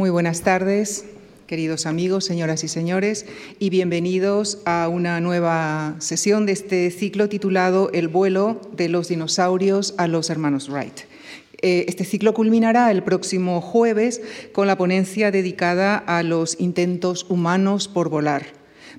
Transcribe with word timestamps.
Muy 0.00 0.08
buenas 0.08 0.40
tardes, 0.40 1.04
queridos 1.46 1.84
amigos, 1.84 2.24
señoras 2.24 2.64
y 2.64 2.68
señores, 2.68 3.26
y 3.58 3.68
bienvenidos 3.68 4.62
a 4.64 4.88
una 4.88 5.20
nueva 5.20 5.96
sesión 5.98 6.46
de 6.46 6.52
este 6.52 6.90
ciclo 6.90 7.28
titulado 7.28 7.90
El 7.92 8.08
vuelo 8.08 8.62
de 8.74 8.88
los 8.88 9.08
dinosaurios 9.08 9.92
a 9.98 10.08
los 10.08 10.30
hermanos 10.30 10.70
Wright. 10.70 11.00
Eh, 11.60 11.84
este 11.86 12.06
ciclo 12.06 12.32
culminará 12.32 12.90
el 12.90 13.02
próximo 13.02 13.60
jueves 13.60 14.22
con 14.54 14.66
la 14.66 14.78
ponencia 14.78 15.30
dedicada 15.30 15.98
a 15.98 16.22
los 16.22 16.58
intentos 16.58 17.26
humanos 17.28 17.86
por 17.86 18.08
volar. 18.08 18.46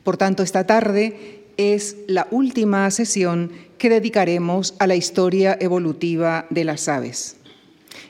Por 0.03 0.17
tanto, 0.17 0.43
esta 0.43 0.67
tarde 0.67 1.45
es 1.57 1.95
la 2.05 2.27
última 2.29 2.91
sesión 2.91 3.51
que 3.79 3.89
dedicaremos 3.89 4.75
a 4.77 4.85
la 4.85 4.95
historia 4.95 5.57
evolutiva 5.59 6.45
de 6.51 6.63
las 6.63 6.87
aves. 6.87 7.40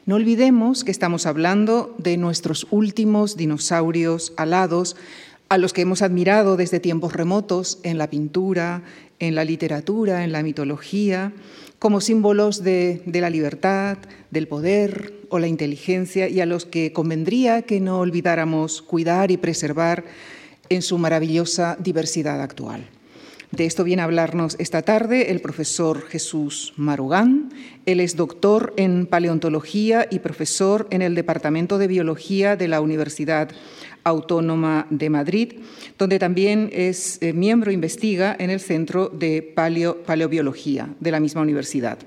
No 0.05 0.15
olvidemos 0.15 0.83
que 0.83 0.91
estamos 0.91 1.27
hablando 1.27 1.93
de 1.99 2.17
nuestros 2.17 2.65
últimos 2.71 3.37
dinosaurios 3.37 4.33
alados, 4.35 4.95
a 5.47 5.57
los 5.57 5.73
que 5.73 5.81
hemos 5.81 6.01
admirado 6.01 6.57
desde 6.57 6.79
tiempos 6.79 7.13
remotos 7.13 7.79
en 7.83 7.97
la 7.97 8.09
pintura, 8.09 8.83
en 9.19 9.35
la 9.35 9.43
literatura, 9.43 10.23
en 10.23 10.31
la 10.31 10.43
mitología, 10.43 11.33
como 11.77 12.01
símbolos 12.01 12.63
de, 12.63 13.03
la 13.05 13.29
libertad, 13.29 13.97
del 14.31 14.47
poder 14.47 15.13
o 15.29 15.39
la 15.39 15.47
inteligencia, 15.47 16.29
y 16.29 16.39
a 16.39 16.45
los 16.45 16.65
que 16.65 16.93
convendría 16.93 17.61
que 17.63 17.79
no 17.79 17.99
olvidáramos 17.99 18.81
cuidar 18.81 19.29
y 19.29 19.37
preservar 19.37 20.05
en 20.69 20.81
su 20.81 20.97
maravillosa 20.97 21.77
diversidad 21.79 22.41
actual. 22.41 22.87
De 23.51 23.65
esto 23.65 23.83
viene 23.83 24.01
a 24.01 24.05
hablarnos 24.05 24.55
esta 24.59 24.81
tarde 24.81 25.29
el 25.29 25.41
profesor 25.41 26.07
Jesús 26.07 26.73
Marugán. 26.77 27.49
Él 27.85 27.99
es 27.99 28.15
doctor 28.15 28.73
en 28.77 29.05
paleontología 29.05 30.07
y 30.09 30.19
profesor 30.19 30.87
en 30.89 31.01
el 31.01 31.15
Departamento 31.15 31.77
de 31.77 31.87
Biología 31.87 32.55
de 32.55 32.69
la 32.69 32.79
Universidad 32.79 33.49
Autónoma 34.05 34.87
de 34.89 35.09
Madrid, 35.09 35.53
donde 35.97 36.17
también 36.17 36.69
es 36.71 37.21
eh, 37.21 37.33
miembro, 37.33 37.71
investiga 37.71 38.33
en 38.39 38.51
el 38.51 38.61
Centro 38.61 39.09
de 39.09 39.41
Paleobiología 39.41 40.95
de 41.01 41.11
la 41.11 41.19
misma 41.19 41.41
universidad. 41.41 41.99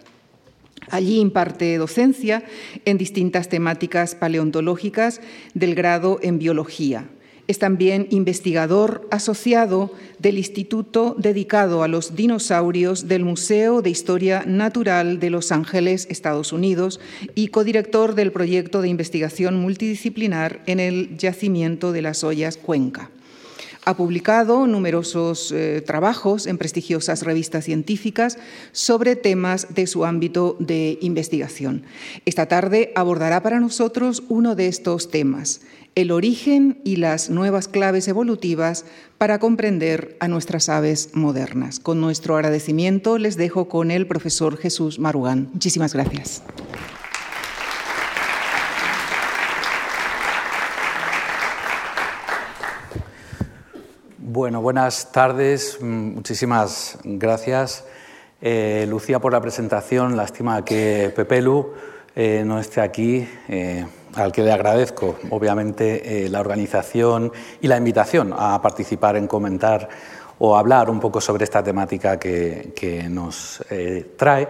Allí 0.91 1.19
imparte 1.19 1.77
docencia 1.77 2.42
en 2.86 2.98
distintas 2.98 3.48
temáticas 3.48 4.14
paleontológicas 4.14 5.20
del 5.53 5.75
grado 5.75 6.19
en 6.23 6.39
biología, 6.39 7.06
es 7.47 7.59
también 7.59 8.06
investigador 8.11 9.06
asociado 9.11 9.92
del 10.19 10.39
Instituto 10.39 11.14
dedicado 11.19 11.83
a 11.83 11.89
los 11.89 12.17
dinosaurios 12.17 13.09
del 13.09 13.25
Museo 13.25 13.83
de 13.83 13.91
Historia 13.91 14.45
Natural 14.47 15.20
de 15.20 15.31
Los 15.31 15.53
Ángeles, 15.53 16.06
Estados 16.11 16.53
Unidos, 16.53 17.01
y 17.34 17.48
codirector 17.48 18.14
del 18.14 18.33
proyecto 18.33 18.81
de 18.81 18.89
investigación 18.89 19.61
multidisciplinar 19.61 20.62
en 20.67 20.81
el 20.81 21.17
yacimiento 21.17 21.92
de 21.92 22.03
las 22.03 22.25
Ollas 22.25 22.56
Cuenca. 22.56 23.11
Ha 23.86 23.98
publicado 23.98 24.67
numerosos 24.67 25.53
eh, 25.53 25.83
trabajos 25.84 26.47
en 26.47 26.56
prestigiosas 26.56 27.23
revistas 27.23 27.67
científicas 27.67 28.39
sobre 28.73 29.14
temas 29.14 29.75
de 29.75 29.86
su 29.86 30.06
ámbito 30.06 30.56
de 30.58 30.98
investigación. 31.03 31.83
Esta 32.25 32.47
tarde 32.47 32.92
abordará 32.95 33.42
para 33.42 33.61
nosotros 33.61 34.23
uno 34.29 34.55
de 34.55 34.69
estos 34.69 35.11
temas, 35.11 35.61
el 35.95 36.11
origen 36.11 36.81
y 36.84 36.97
las 36.97 37.31
nuevas 37.31 37.69
claves 37.69 38.09
evolutivas 38.09 38.84
para 39.19 39.39
comprender 39.39 40.17
a 40.20 40.28
nuestras 40.28 40.69
aves 40.69 41.11
modernas. 41.14 41.81
Con 41.81 42.01
nuestro 42.01 42.36
agradecimiento 42.36 43.19
les 43.19 43.36
dejo 43.36 43.69
con 43.69 43.91
el 43.91 44.06
profesor 44.06 44.56
Jesús 44.56 44.98
Marugán. 44.98 45.51
Muchísimas 45.53 45.95
gracias. 45.95 46.42
Bueno, 54.19 54.61
buenas 54.61 55.12
tardes. 55.12 55.81
Muchísimas 55.81 56.98
gracias, 57.05 57.84
eh, 58.42 58.85
Lucía, 58.89 59.20
por 59.20 59.33
la 59.33 59.41
presentación. 59.41 60.17
Lástima 60.17 60.64
que 60.64 61.13
Pepelu 61.14 61.73
eh, 62.17 62.42
no 62.45 62.58
esté 62.58 62.80
aquí. 62.80 63.29
Eh, 63.48 63.86
al 64.17 64.33
que 64.33 64.42
le 64.42 64.52
agradezco, 64.52 65.17
obviamente, 65.30 66.25
eh, 66.25 66.29
la 66.29 66.41
organización 66.41 67.33
y 67.61 67.69
la 67.69 67.77
invitación 67.77 68.35
a 68.36 68.61
participar 68.63 69.17
en 69.17 69.27
comentar 69.27 69.89
o 70.39 70.57
hablar 70.57 70.91
un 70.91 71.01
poco 71.01 71.20
sobre 71.20 71.45
esta 71.45 71.63
temática 71.63 72.19
que, 72.19 73.07
nos 73.11 73.63
eh, 73.70 74.14
trae. 74.17 74.48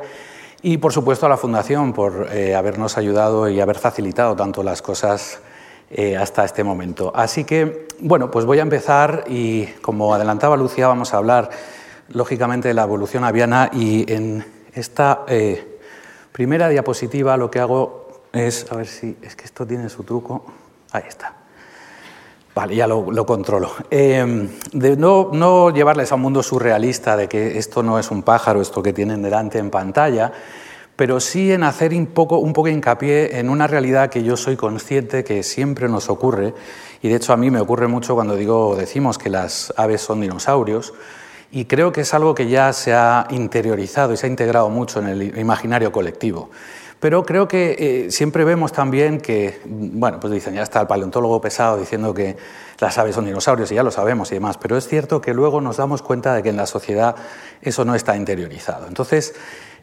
Y, 0.62 0.78
por 0.78 0.92
supuesto, 0.92 1.26
a 1.26 1.28
la 1.28 1.36
Fundación 1.36 1.92
por 1.92 2.28
eh, 2.32 2.54
habernos 2.54 2.96
ayudado 2.96 3.48
y 3.48 3.60
haber 3.60 3.78
facilitado 3.78 4.34
tanto 4.34 4.62
las 4.62 4.82
cosas 4.82 5.40
hasta 6.18 6.44
este 6.44 6.64
momento. 6.64 7.12
Así 7.14 7.44
que, 7.44 7.86
bueno, 8.00 8.28
pues 8.28 8.44
voy 8.46 8.58
a 8.58 8.62
empezar 8.62 9.24
y, 9.28 9.66
como 9.80 10.12
adelantaba 10.12 10.56
Lucía, 10.56 10.88
vamos 10.88 11.14
a 11.14 11.18
hablar, 11.18 11.50
lógicamente, 12.08 12.66
de 12.66 12.74
la 12.74 12.82
evolución 12.82 13.22
aviana 13.22 13.70
y 13.72 14.10
en 14.12 14.44
esta 14.74 15.24
primera 16.32 16.68
diapositiva 16.68 17.36
lo 17.36 17.48
que 17.48 17.60
hago 17.60 18.03
es, 18.34 18.70
a 18.70 18.76
ver 18.76 18.86
si, 18.86 19.16
es 19.22 19.36
que 19.36 19.44
esto 19.44 19.66
tiene 19.66 19.88
su 19.88 20.02
truco. 20.02 20.44
Ahí 20.92 21.04
está. 21.08 21.34
Vale, 22.54 22.76
ya 22.76 22.86
lo, 22.86 23.26
controlo. 23.26 23.72
Em, 23.90 24.48
de 24.72 24.96
no, 24.96 25.30
no, 25.32 25.70
llevarles 25.70 26.12
a 26.12 26.14
un 26.14 26.20
mundo 26.20 26.42
surrealista 26.42 27.16
de 27.16 27.28
que 27.28 27.58
esto 27.58 27.82
no 27.82 27.98
es 27.98 28.12
un 28.12 28.22
pájaro, 28.22 28.60
esto 28.60 28.80
que 28.80 28.92
tienen 28.92 29.22
delante 29.22 29.58
en 29.58 29.70
pantalla, 29.70 30.32
pero 30.94 31.18
sí 31.18 31.52
en 31.52 31.64
hacer 31.64 31.92
un 31.92 32.06
poco, 32.06 32.38
un 32.38 32.52
poco 32.52 32.68
hincapié 32.68 33.40
en 33.40 33.50
una 33.50 33.66
realidad 33.66 34.08
que 34.08 34.22
yo 34.22 34.36
soy 34.36 34.56
consciente 34.56 35.24
que 35.24 35.42
siempre 35.42 35.88
nos 35.88 36.08
ocurre, 36.08 36.54
y 37.02 37.08
de 37.08 37.16
hecho 37.16 37.32
a 37.32 37.36
mí 37.36 37.50
me 37.50 37.60
ocurre 37.60 37.88
mucho 37.88 38.14
cuando 38.14 38.36
digo, 38.36 38.76
decimos 38.76 39.18
que 39.18 39.30
las 39.30 39.74
aves 39.76 40.02
son 40.02 40.20
dinosaurios, 40.20 40.94
y 41.50 41.64
creo 41.64 41.92
que 41.92 42.02
es 42.02 42.14
algo 42.14 42.36
que 42.36 42.48
ya 42.48 42.72
se 42.72 42.94
ha 42.94 43.26
interiorizado 43.30 44.12
y 44.12 44.16
se 44.16 44.26
ha 44.26 44.28
integrado 44.28 44.68
mucho 44.70 45.00
en 45.00 45.08
el 45.08 45.38
imaginario 45.38 45.90
colectivo. 45.90 46.50
Pero 47.04 47.22
creo 47.22 47.46
que 47.46 48.06
eh, 48.06 48.10
siempre 48.10 48.44
vemos 48.44 48.72
también 48.72 49.20
que, 49.20 49.60
bueno, 49.66 50.18
pues 50.18 50.32
dicen, 50.32 50.54
ya 50.54 50.62
está 50.62 50.80
el 50.80 50.86
paleontólogo 50.86 51.38
pesado 51.38 51.76
diciendo 51.76 52.14
que 52.14 52.34
las 52.80 52.96
aves 52.96 53.14
son 53.14 53.26
dinosaurios 53.26 53.70
y 53.70 53.74
ya 53.74 53.82
lo 53.82 53.90
sabemos 53.90 54.32
y 54.32 54.36
demás, 54.36 54.56
pero 54.56 54.78
es 54.78 54.88
cierto 54.88 55.20
que 55.20 55.34
luego 55.34 55.60
nos 55.60 55.76
damos 55.76 56.00
cuenta 56.00 56.32
de 56.32 56.42
que 56.42 56.48
en 56.48 56.56
la 56.56 56.64
sociedad 56.64 57.14
eso 57.60 57.84
no 57.84 57.94
está 57.94 58.16
interiorizado. 58.16 58.86
Entonces, 58.86 59.34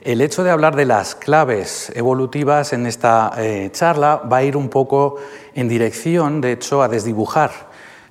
el 0.01 0.19
hecho 0.19 0.43
de 0.43 0.49
hablar 0.49 0.75
de 0.75 0.85
las 0.85 1.13
claves 1.13 1.91
evolutivas 1.93 2.73
en 2.73 2.87
esta 2.87 3.31
eh, 3.37 3.69
charla 3.71 4.15
va 4.15 4.37
a 4.37 4.43
ir 4.43 4.57
un 4.57 4.69
poco 4.69 5.17
en 5.53 5.69
dirección, 5.69 6.41
de 6.41 6.53
hecho, 6.53 6.81
a 6.81 6.87
desdibujar 6.87 7.51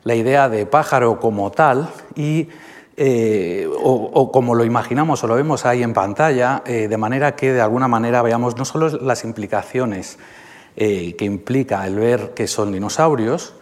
la 0.04 0.14
idea 0.14 0.48
de 0.48 0.66
pájaro 0.66 1.18
como 1.18 1.50
tal 1.50 1.90
y 2.14 2.48
eh, 3.02 3.66
o, 3.66 4.30
como 4.30 4.54
lo 4.54 4.62
imaginamos 4.62 5.24
o 5.24 5.26
lo 5.26 5.34
vemos 5.34 5.64
ahí 5.64 5.82
en 5.82 5.94
pantalla, 5.94 6.62
eh, 6.66 6.86
de 6.86 6.96
manera 6.98 7.34
que 7.34 7.50
de 7.50 7.62
alguna 7.62 7.88
manera 7.88 8.20
veamos 8.20 8.58
no 8.58 8.66
solo 8.66 8.90
las 8.90 9.24
implicaciones 9.24 10.18
eh, 10.76 11.16
que 11.16 11.24
implica 11.24 11.86
el 11.86 11.94
ver 11.94 12.34
que 12.34 12.46
son 12.46 12.72
dinosaurios, 12.72 13.54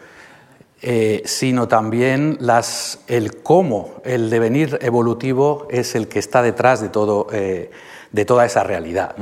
sino 1.24 1.68
también 1.68 2.36
las, 2.40 3.00
el 3.08 3.42
cómo 3.42 4.00
el 4.04 4.30
devenir 4.30 4.78
evolutivo 4.80 5.66
es 5.70 5.94
el 5.94 6.08
que 6.08 6.18
está 6.18 6.42
detrás 6.42 6.80
de, 6.80 6.88
todo, 6.88 7.26
de 7.30 8.24
toda 8.24 8.46
esa 8.46 8.62
realidad. 8.62 9.16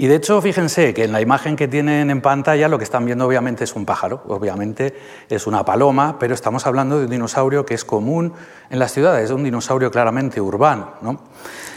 Y 0.00 0.06
de 0.06 0.14
hecho, 0.14 0.40
fíjense 0.40 0.94
que 0.94 1.04
en 1.04 1.12
la 1.12 1.20
imagen 1.20 1.56
que 1.56 1.68
tienen 1.68 2.10
en 2.10 2.22
pantalla 2.22 2.68
lo 2.68 2.78
que 2.78 2.84
están 2.84 3.04
viendo 3.04 3.26
obviamente 3.26 3.64
es 3.64 3.76
un 3.76 3.84
pájaro, 3.84 4.22
obviamente 4.28 4.94
es 5.28 5.46
una 5.46 5.62
paloma, 5.62 6.18
pero 6.18 6.32
estamos 6.32 6.66
hablando 6.66 6.98
de 6.98 7.04
un 7.04 7.10
dinosaurio 7.10 7.66
que 7.66 7.74
es 7.74 7.84
común 7.84 8.32
en 8.70 8.78
las 8.78 8.92
ciudades, 8.92 9.26
es 9.26 9.30
un 9.30 9.44
dinosaurio 9.44 9.90
claramente 9.90 10.40
urbano. 10.40 10.94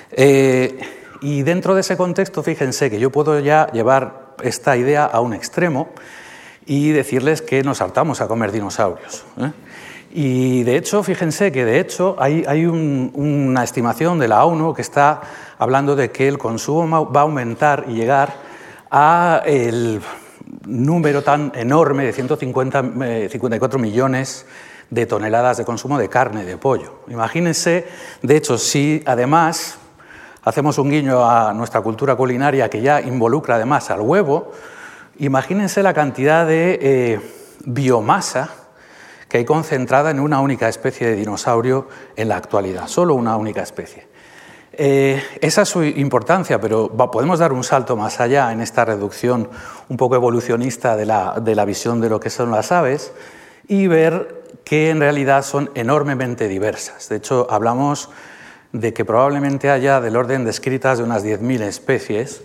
Eh, 0.10 0.80
y 1.20 1.44
dentro 1.44 1.76
de 1.76 1.82
ese 1.82 1.98
contexto, 1.98 2.44
fíjense 2.44 2.90
que 2.90 2.98
yo 2.98 3.10
puedo 3.10 3.38
ya 3.42 3.68
llevar 3.74 4.36
esta 4.42 4.78
idea 4.78 5.04
a 5.04 5.20
un 5.20 5.34
extremo 5.34 5.90
y 6.66 6.92
decirles 6.92 7.42
que 7.42 7.64
nos 7.64 7.80
saltamos 7.80 8.22
a 8.22 8.28
comer 8.28 8.52
dinosaurios. 8.52 9.26
¿eh? 9.38 9.52
Y 10.16 10.64
de 10.64 10.78
hecho, 10.78 11.02
fíjense 11.02 11.52
que 11.52 11.66
de 11.66 11.80
hecho 11.80 12.16
hay, 12.20 12.66
una 12.66 13.64
estimación 13.64 14.20
de 14.20 14.28
la 14.28 14.46
ONU 14.46 14.74
que 14.74 14.84
está 14.84 15.22
hablando 15.58 15.96
de 15.96 16.12
que 16.12 16.28
el 16.28 16.38
consumo 16.38 17.12
va 17.12 17.22
a 17.22 17.24
aumentar 17.24 17.86
y 17.88 17.94
llegar 17.94 18.36
a 18.92 19.42
el 19.46 20.02
número 20.66 21.24
tan 21.24 21.52
enorme 21.56 22.06
de 22.06 22.14
154 22.14 23.02
eh, 23.04 23.82
millones 23.82 24.46
de 24.92 25.06
toneladas 25.08 25.58
de 25.58 25.66
consumo 25.66 25.98
de 25.98 26.10
carne 26.10 26.46
de 26.46 26.58
pollo. 26.58 27.00
Imagínense, 27.08 27.88
de 28.22 28.38
hecho, 28.38 28.60
si 28.60 29.02
además 29.08 29.80
hacemos 30.44 30.78
un 30.78 30.92
guiño 30.92 31.28
a 31.28 31.54
nuestra 31.54 31.82
cultura 31.82 32.16
culinaria 32.16 32.70
que 32.70 32.82
ya 32.82 33.02
involucra 33.02 33.56
además 33.56 33.90
al 33.90 34.02
huevo, 34.02 34.52
imagínense 35.20 35.84
la 35.84 35.94
cantidad 35.94 36.46
de 36.46 36.80
eh, 36.82 37.20
biomasa 37.66 38.50
que 39.28 39.40
hay 39.40 39.46
concentrada 39.46 40.12
en 40.12 40.20
una 40.20 40.40
única 40.42 40.70
especie 40.70 41.08
de 41.08 41.16
dinosaurio 41.16 41.88
en 42.16 42.30
la 42.30 42.38
actualidad, 42.38 42.88
solo 42.88 43.16
una 43.16 43.36
única 43.36 43.64
especie. 43.64 44.08
Eh, 44.76 45.22
esa 45.42 45.64
es 45.64 45.70
su 45.70 45.84
importancia, 45.84 46.60
pero 46.60 46.90
podemos 46.90 47.40
dar 47.40 47.54
un 47.54 47.64
salto 47.64 47.96
más 47.96 48.20
allá 48.20 48.52
en 48.52 48.62
esta 48.62 48.86
reducción 48.86 49.50
un 49.90 49.98
poco 49.98 50.16
evolucionista 50.16 50.96
de 50.96 51.06
la, 51.06 51.40
de 51.40 51.56
la 51.56 51.66
visión 51.66 52.02
de 52.02 52.10
lo 52.10 52.20
que 52.20 52.30
son 52.30 52.52
las 52.52 52.72
aves 52.72 53.12
y 53.68 53.88
ver 53.88 54.44
que 54.64 54.90
en 54.90 55.00
realidad 55.00 55.44
son 55.44 55.70
enormemente 55.76 56.48
diversas. 56.48 57.10
De 57.10 57.18
hecho, 57.18 57.48
hablamos 57.50 58.10
de 58.72 58.94
que 58.94 59.06
probablemente 59.06 59.70
haya 59.70 60.02
del 60.02 60.16
orden 60.16 60.46
descritas 60.46 60.98
de 60.98 61.04
unas 61.04 61.24
10.000 61.24 61.62
especies 61.62 62.42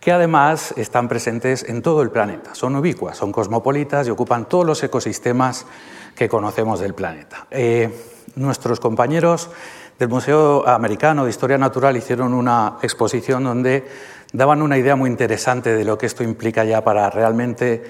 que 0.00 0.12
además 0.12 0.72
están 0.76 1.08
presentes 1.08 1.62
en 1.68 1.82
todo 1.82 2.02
el 2.02 2.10
planeta. 2.10 2.54
Son 2.54 2.74
ubicuas, 2.74 3.18
son 3.18 3.32
cosmopolitas 3.32 4.06
y 4.06 4.10
ocupan 4.10 4.48
todos 4.48 4.66
los 4.66 4.82
ecosistemas 4.82 5.66
que 6.14 6.28
conocemos 6.28 6.80
del 6.80 6.94
planeta. 6.94 7.46
Eh, 7.50 7.90
nuestros 8.36 8.80
compañeros 8.80 9.50
del 9.98 10.08
Museo 10.08 10.66
Americano 10.66 11.24
de 11.24 11.30
Historia 11.30 11.58
Natural 11.58 11.94
hicieron 11.96 12.32
una 12.32 12.78
exposición 12.82 13.44
donde 13.44 13.86
daban 14.32 14.62
una 14.62 14.78
idea 14.78 14.96
muy 14.96 15.10
interesante 15.10 15.74
de 15.74 15.84
lo 15.84 15.98
que 15.98 16.06
esto 16.06 16.22
implica 16.22 16.64
ya 16.64 16.82
para 16.82 17.10
realmente 17.10 17.84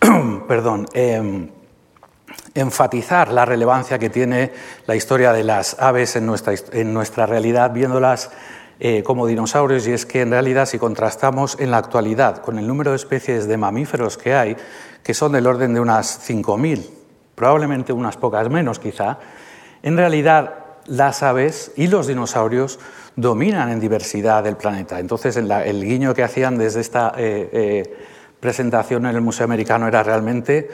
perdón, 0.48 0.86
em, 0.94 1.50
enfatizar 2.54 3.30
la 3.32 3.44
relevancia 3.44 3.98
que 3.98 4.08
tiene 4.08 4.52
la 4.86 4.96
historia 4.96 5.32
de 5.32 5.44
las 5.44 5.78
aves 5.78 6.16
en 6.16 6.26
nuestra, 6.26 6.54
en 6.72 6.94
nuestra 6.94 7.26
realidad, 7.26 7.72
viéndolas 7.72 8.30
eh, 8.80 9.02
como 9.02 9.26
dinosaurios, 9.26 9.86
y 9.86 9.92
es 9.92 10.06
que 10.06 10.22
en 10.22 10.30
realidad 10.30 10.64
si 10.66 10.78
contrastamos 10.78 11.58
en 11.60 11.70
la 11.70 11.76
actualidad 11.76 12.38
con 12.38 12.58
el 12.58 12.66
número 12.66 12.90
de 12.90 12.96
especies 12.96 13.46
de 13.46 13.58
mamíferos 13.58 14.16
que 14.16 14.34
hay, 14.34 14.56
que 15.02 15.12
son 15.12 15.32
del 15.32 15.46
orden 15.46 15.74
de 15.74 15.80
unas 15.80 16.26
5.000, 16.28 16.88
probablemente 17.34 17.92
unas 17.92 18.16
pocas 18.16 18.48
menos 18.48 18.78
quizá, 18.78 19.18
en 19.82 19.96
realidad 19.96 20.54
las 20.86 21.22
aves 21.22 21.72
y 21.76 21.88
los 21.88 22.06
dinosaurios 22.06 22.78
dominan 23.16 23.70
en 23.70 23.80
diversidad 23.80 24.42
del 24.42 24.56
planeta. 24.56 24.98
Entonces, 24.98 25.36
el 25.36 25.84
guiño 25.84 26.14
que 26.14 26.22
hacían 26.22 26.56
desde 26.56 26.80
esta 26.80 27.12
eh, 27.16 27.50
eh, 27.52 27.96
presentación 28.40 29.06
en 29.06 29.14
el 29.14 29.20
Museo 29.20 29.44
Americano 29.44 29.88
era 29.88 30.02
realmente 30.02 30.70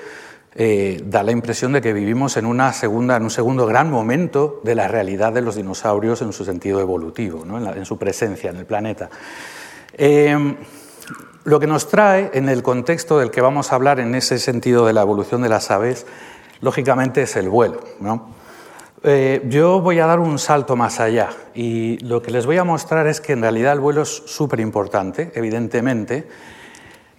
eh, 0.58 1.02
da 1.04 1.22
la 1.22 1.32
impresión 1.32 1.72
de 1.72 1.82
que 1.82 1.92
vivimos 1.92 2.36
en, 2.36 2.46
una 2.46 2.72
segunda, 2.72 3.16
en 3.16 3.24
un 3.24 3.30
segundo 3.30 3.66
gran 3.66 3.90
momento 3.90 4.60
de 4.64 4.74
la 4.74 4.88
realidad 4.88 5.32
de 5.32 5.42
los 5.42 5.56
dinosaurios 5.56 6.22
en 6.22 6.32
su 6.32 6.44
sentido 6.44 6.80
evolutivo, 6.80 7.44
en, 7.44 7.84
su 7.84 7.98
presencia 7.98 8.50
en 8.50 8.56
el 8.56 8.64
planeta. 8.64 9.10
Eh, 9.92 10.56
lo 11.44 11.60
que 11.60 11.66
nos 11.66 11.88
trae 11.88 12.30
en 12.34 12.48
el 12.48 12.62
contexto 12.62 13.18
del 13.18 13.30
que 13.30 13.40
vamos 13.40 13.70
a 13.70 13.76
hablar 13.76 14.00
en 14.00 14.14
ese 14.14 14.38
sentido 14.38 14.84
de 14.84 14.92
la 14.92 15.02
evolución 15.02 15.42
de 15.42 15.48
las 15.48 15.70
aves, 15.70 16.06
lógicamente 16.60 17.22
es 17.22 17.36
el 17.36 17.48
vuelo. 17.48 17.80
Eh, 19.04 19.42
yo 19.48 19.80
voy 19.80 20.00
a 20.00 20.06
dar 20.06 20.18
un 20.18 20.38
salto 20.38 20.74
más 20.74 20.98
allá 20.98 21.28
y 21.54 21.98
lo 21.98 22.20
que 22.22 22.32
les 22.32 22.46
voy 22.46 22.56
a 22.56 22.64
mostrar 22.64 23.06
es 23.06 23.20
que 23.20 23.34
en 23.34 23.42
realidad 23.42 23.74
el 23.74 23.80
vuelo 23.80 24.02
es 24.02 24.08
súper 24.26 24.58
importante, 24.58 25.30
evidentemente, 25.34 26.26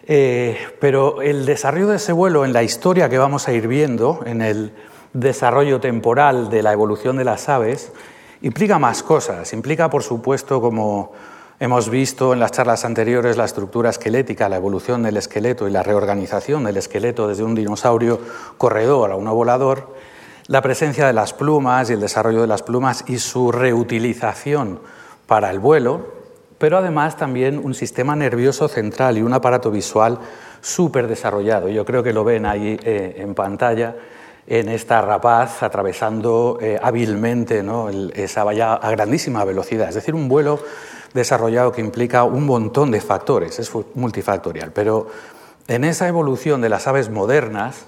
eh, 0.10 0.58
pero 0.80 1.22
el 1.22 1.46
desarrollo 1.46 1.88
de 1.88 1.98
ese 1.98 2.14
vuelo 2.14 2.46
en 2.46 2.54
la 2.54 2.64
historia 2.64 3.10
que 3.10 3.18
vamos 3.18 3.50
a 3.50 3.52
ir 3.52 3.68
viendo, 3.68 4.22
en 4.26 4.42
el 4.42 4.72
desarrollo 5.12 5.82
temporal 5.82 6.50
de 6.50 6.64
la 6.64 6.72
evolución 6.72 7.18
de 7.18 7.26
las 7.26 7.50
aves, 7.50 7.92
implica 8.42 8.80
más 8.80 9.04
cosas. 9.04 9.52
Implica, 9.52 9.90
por 9.90 10.04
supuesto, 10.04 10.62
como 10.62 11.12
hemos 11.60 11.90
visto 11.90 12.32
en 12.32 12.40
las 12.40 12.52
charlas 12.52 12.86
anteriores, 12.86 13.36
la 13.36 13.44
estructura 13.44 13.90
esquelética, 13.90 14.48
la 14.48 14.56
evolución 14.56 15.04
del 15.04 15.18
esqueleto 15.18 15.68
y 15.68 15.72
la 15.72 15.84
reorganización 15.84 16.64
del 16.64 16.78
esqueleto 16.78 17.28
desde 17.28 17.44
un 17.44 17.56
dinosaurio 17.56 18.22
corredor 18.58 19.12
a 19.12 19.16
uno 19.18 19.36
volador, 19.36 19.94
la 20.48 20.62
presencia 20.62 21.06
de 21.06 21.14
las 21.14 21.34
plumas 21.34 21.90
y 21.90 21.94
el 21.94 22.00
desarrollo 22.00 22.40
de 22.40 22.48
las 22.48 22.64
plumas 22.64 23.04
y 23.08 23.20
su 23.20 23.52
reutilización 23.52 24.80
para 25.26 25.50
el 25.50 25.60
vuelo, 25.60 26.17
pero 26.58 26.78
además 26.78 27.18
también 27.18 27.60
un 27.64 27.74
sistema 27.74 28.16
nervioso 28.16 28.68
central 28.68 29.18
y 29.18 29.22
un 29.22 29.34
aparato 29.34 29.72
visual 29.72 30.20
súper 30.62 31.08
desarrollado. 31.08 31.70
Yo 31.70 31.86
creo 31.86 32.04
que 32.04 32.14
lo 32.14 32.24
ven 32.24 32.46
ahí 32.46 32.80
eh, 32.84 33.16
en 33.18 33.36
pantalla, 33.36 33.96
en 34.48 34.70
esta 34.70 35.02
rapaz 35.02 35.62
atravesando 35.62 36.58
eh, 36.62 36.80
hábilmente 36.82 37.64
esa 38.16 38.44
valla 38.44 38.76
a 38.76 38.92
grandísima 38.92 39.44
velocidad. 39.44 39.90
Es 39.90 39.96
decir, 39.96 40.16
un 40.16 40.30
vuelo 40.30 40.60
desarrollado 41.14 41.72
que 41.72 41.82
implica 41.82 42.24
un 42.24 42.46
montón 42.46 42.92
de 42.92 43.02
factores, 43.02 43.60
es 43.60 43.72
multifactorial. 43.96 44.72
Pero 44.72 45.08
en 45.68 45.84
esa 45.84 46.08
evolución 46.08 46.62
de 46.62 46.70
las 46.70 46.88
aves 46.88 47.10
modernas, 47.10 47.86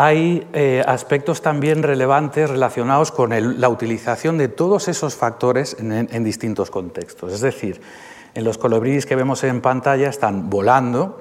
hay 0.00 0.46
eh, 0.52 0.80
aspectos 0.86 1.42
también 1.42 1.82
relevantes 1.82 2.48
relacionados 2.48 3.10
con 3.10 3.32
la 3.60 3.68
utilización 3.68 4.38
de 4.38 4.46
todos 4.46 4.86
esos 4.86 5.16
factores 5.16 5.76
en, 5.80 6.22
distintos 6.22 6.70
contextos. 6.70 7.32
Es 7.32 7.40
decir, 7.40 7.80
en 8.32 8.44
los 8.44 8.58
colibríes 8.58 9.06
que 9.06 9.16
vemos 9.16 9.42
en 9.42 9.60
pantalla 9.60 10.08
están 10.08 10.50
volando 10.50 11.20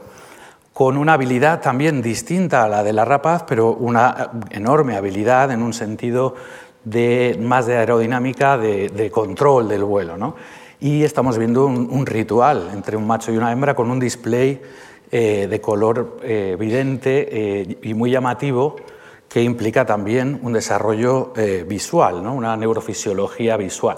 con 0.74 0.96
una 0.96 1.14
habilidad 1.14 1.60
también 1.60 2.04
distinta 2.04 2.66
a 2.66 2.70
la 2.70 2.84
de 2.84 2.94
la 2.94 3.04
rapaz, 3.04 3.46
pero 3.48 3.72
una 3.72 4.30
enorme 4.52 4.96
habilidad 4.96 5.50
en 5.50 5.64
un 5.64 5.74
sentido 5.74 6.36
de, 6.84 7.36
más 7.42 7.66
de 7.66 7.78
aerodinámica, 7.78 8.60
de, 8.60 9.10
control 9.12 9.70
del 9.70 9.86
vuelo. 9.86 10.36
Y 10.80 11.04
estamos 11.04 11.40
viendo 11.40 11.66
un 11.66 12.06
ritual 12.06 12.70
entre 12.72 12.96
un 12.96 13.08
macho 13.08 13.32
y 13.34 13.38
una 13.38 13.52
hembra 13.52 13.74
con 13.74 13.90
un 13.90 14.00
display 14.00 14.62
eh, 15.10 15.48
de 15.50 15.62
color 15.62 16.20
eh, 16.22 16.52
evidente 16.54 17.30
eh, 17.32 17.78
y 17.82 17.94
muy 17.94 18.12
llamativo 18.12 18.76
que 19.30 19.42
implica 19.42 19.86
también 19.86 20.40
un 20.44 20.52
desarrollo 20.54 21.34
visual, 21.68 22.24
¿no? 22.24 22.34
una 22.34 22.56
neurofisiología 22.56 23.58
visual. 23.58 23.98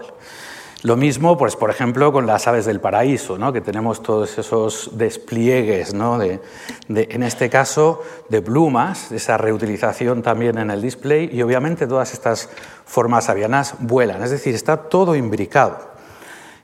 Lo 0.82 0.96
mismo, 0.98 1.38
pues, 1.38 1.56
por 1.56 1.70
ejemplo, 1.70 2.12
con 2.12 2.26
las 2.26 2.48
aves 2.48 2.66
del 2.66 2.80
paraíso, 2.80 3.38
¿no? 3.38 3.54
que 3.54 3.62
tenemos 3.62 4.02
todos 4.02 4.38
esos 4.38 4.92
despliegues, 4.94 5.94
¿no? 5.94 6.18
de, 6.18 6.40
en 6.88 7.24
este 7.24 7.50
caso, 7.50 8.02
de 8.30 8.42
plumas, 8.42 9.12
esa 9.12 9.38
reutilización 9.38 10.22
también 10.22 10.58
en 10.58 10.72
el 10.72 10.82
display, 10.82 11.30
y 11.32 11.42
obviamente 11.42 11.86
todas 11.86 12.14
estas 12.14 12.50
formas 12.86 13.30
avianas 13.30 13.76
vuelan, 13.80 14.24
es 14.24 14.32
decir, 14.32 14.56
está 14.56 14.78
todo 14.78 15.16
imbricado. 15.16 15.89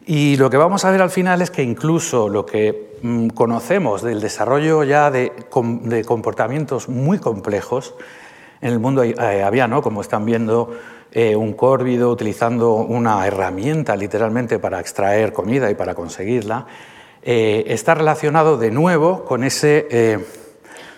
Y 0.07 0.37
lo 0.37 0.51
que 0.51 0.57
vamos 0.57 0.85
a 0.85 0.91
ver 0.91 1.01
al 1.01 1.09
final 1.09 1.41
es 1.41 1.49
que 1.49 1.63
incluso 1.63 2.29
lo 2.29 2.45
que 2.45 2.99
mm, 3.01 3.29
conocemos 3.29 4.03
del 4.03 4.21
desarrollo 4.21 4.83
ya 4.83 5.09
de, 5.09 5.31
comportamientos 5.49 6.89
muy 6.89 7.17
complejos 7.17 7.95
en 8.61 8.71
el 8.71 8.79
mundo 8.79 9.03
eh, 9.03 9.43
aviano, 9.43 9.81
como 9.81 10.01
están 10.01 10.23
viendo 10.23 10.77
eh, 11.11 11.35
un 11.35 11.53
córvido 11.53 12.11
utilizando 12.11 12.75
una 12.75 13.25
herramienta 13.25 13.95
literalmente 13.95 14.59
para 14.59 14.79
extraer 14.79 15.33
comida 15.33 15.71
y 15.71 15.75
para 15.75 15.95
conseguirla, 15.95 16.67
eh, 17.23 17.63
está 17.67 17.95
relacionado 17.95 18.57
de 18.57 18.69
nuevo 18.69 19.25
con 19.25 19.43
ese 19.43 20.19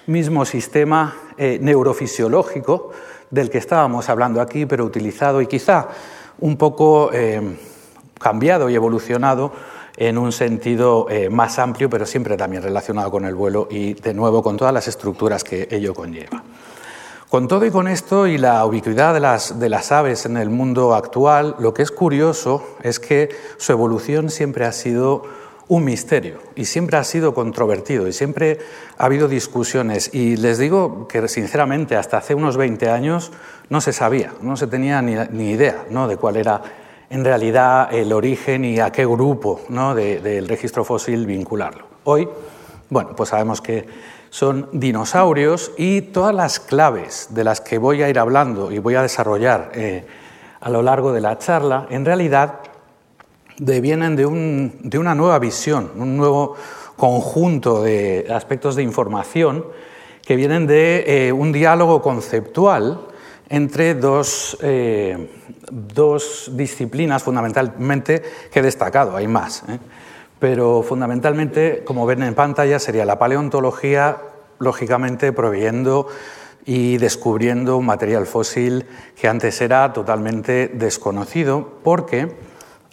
mismo 0.06 0.44
sistema 0.44 1.16
neurofisiológico 1.38 2.92
del 3.30 3.50
que 3.50 3.58
estábamos 3.58 4.10
hablando 4.10 4.42
aquí, 4.42 4.66
pero 4.66 4.84
utilizado 4.84 5.42
y 5.42 5.48
quizá 5.48 5.88
un 6.40 6.58
poco 6.58 7.10
cambiado 8.20 8.70
y 8.70 8.76
evolucionado 8.76 9.52
en 9.98 10.18
un 10.18 10.32
sentido 10.32 11.08
eh, 11.10 11.30
más 11.30 11.58
amplio, 11.60 11.90
pero 11.90 12.06
siempre 12.06 12.38
también 12.38 12.62
relacionado 12.62 13.10
con 13.10 13.26
el 13.26 13.36
vuelo 13.36 13.68
y, 13.70 13.96
de 13.96 14.14
nuevo, 14.14 14.44
con 14.44 14.56
todas 14.56 14.74
las 14.74 14.88
estructuras 14.88 15.44
que 15.44 15.68
ello 15.72 15.94
conlleva. 15.94 16.44
Con 17.30 17.50
todo 17.50 17.66
y 17.66 17.72
con 17.72 17.90
esto 17.90 18.26
y 18.26 18.38
la 18.38 18.66
ubicuidad 18.66 19.14
de 19.14 19.20
las, 19.20 19.60
de 19.60 19.68
las 19.68 19.92
aves 19.92 20.26
en 20.26 20.38
el 20.38 20.50
mundo 20.50 20.96
actual, 20.96 21.56
lo 21.60 21.74
que 21.74 21.82
es 21.82 21.92
curioso 21.92 22.64
es 22.84 23.00
que 23.00 23.30
su 23.58 23.74
evolución 23.74 24.30
siempre 24.30 24.64
ha 24.64 24.72
sido 24.72 25.24
un 25.68 25.84
misterio 25.84 26.40
y 26.56 26.66
siempre 26.66 26.96
ha 26.96 27.04
sido 27.04 27.34
controvertido 27.34 28.08
y 28.08 28.14
siempre 28.14 28.60
ha 28.98 29.06
habido 29.06 29.28
discusiones. 29.28 30.14
Y 30.14 30.38
les 30.38 30.58
digo 30.58 31.08
que, 31.08 31.28
sinceramente, 31.28 31.98
hasta 31.98 32.18
hace 32.18 32.34
unos 32.34 32.56
20 32.56 32.90
años 32.90 33.32
no 33.70 33.82
se 33.82 33.92
sabía, 33.92 34.34
no 34.42 34.56
se 34.56 34.68
tenía 34.68 35.02
ni, 35.02 35.16
ni 35.32 35.52
idea 35.52 35.86
¿no? 35.90 36.08
de 36.08 36.16
cuál 36.16 36.38
era 36.38 36.62
en 37.10 37.24
realidad 37.24 37.94
el 37.94 38.12
origen 38.14 38.66
y 38.66 38.80
a 38.80 38.92
qué 38.92 39.06
grupo 39.06 39.62
del 39.70 40.48
registro 40.48 40.84
fósil 40.84 41.26
vincularlo. 41.26 41.86
Hoy, 42.04 42.28
bueno, 42.90 43.16
pues 43.16 43.30
sabemos 43.30 43.62
que 43.62 43.86
son 44.30 44.70
dinosaurios 44.74 45.72
y 45.78 46.02
todas 46.02 46.36
las 46.36 46.60
claves 46.60 47.30
de 47.32 47.44
las 47.44 47.62
que 47.62 47.78
voy 47.78 48.04
a 48.04 48.10
ir 48.10 48.20
hablando 48.20 48.72
y 48.72 48.80
voy 48.80 48.96
a 48.96 49.02
desarrollar 49.02 49.72
eh, 49.74 50.06
a 50.60 50.70
lo 50.70 50.82
largo 50.82 51.14
de 51.14 51.22
la 51.22 51.38
charla, 51.38 51.88
en 51.90 52.06
realidad 52.06 52.60
devienen 53.58 54.16
de, 54.16 54.98
una 54.98 55.16
nueva 55.16 55.40
visión, 55.40 55.92
un 55.96 56.18
nuevo 56.18 56.56
conjunto 56.96 57.84
de 57.84 58.28
aspectos 58.30 58.76
de 58.76 58.84
información 58.84 59.66
que 60.26 60.36
vienen 60.36 60.68
de 60.68 61.28
eh, 61.28 61.32
un 61.32 61.52
diálogo 61.52 62.02
conceptual 62.02 63.00
entre 63.50 63.96
dos, 63.96 64.58
eh, 64.62 65.30
dos 65.72 66.52
disciplinas 66.54 67.24
fundamentalmente 67.24 68.22
que 68.52 68.60
he 68.60 68.64
destacado, 68.64 69.16
hay 69.16 69.28
más, 69.28 69.64
¿eh? 69.68 69.80
pero 70.40 70.84
fundamentalmente, 70.84 71.84
como 71.86 72.06
ven 72.06 72.24
en 72.24 72.36
pantalla, 72.36 72.80
sería 72.80 73.06
la 73.06 73.20
paleontología, 73.20 74.18
lógicamente 74.60 75.34
proveyendo 75.34 76.08
y 76.66 76.98
descubriendo 76.98 77.78
un 77.78 77.86
material 77.86 78.26
fósil 78.26 78.86
que 79.20 79.28
antes 79.28 79.62
era 79.62 79.94
totalmente 79.94 80.68
desconocido, 80.68 81.80
porque 81.84 82.36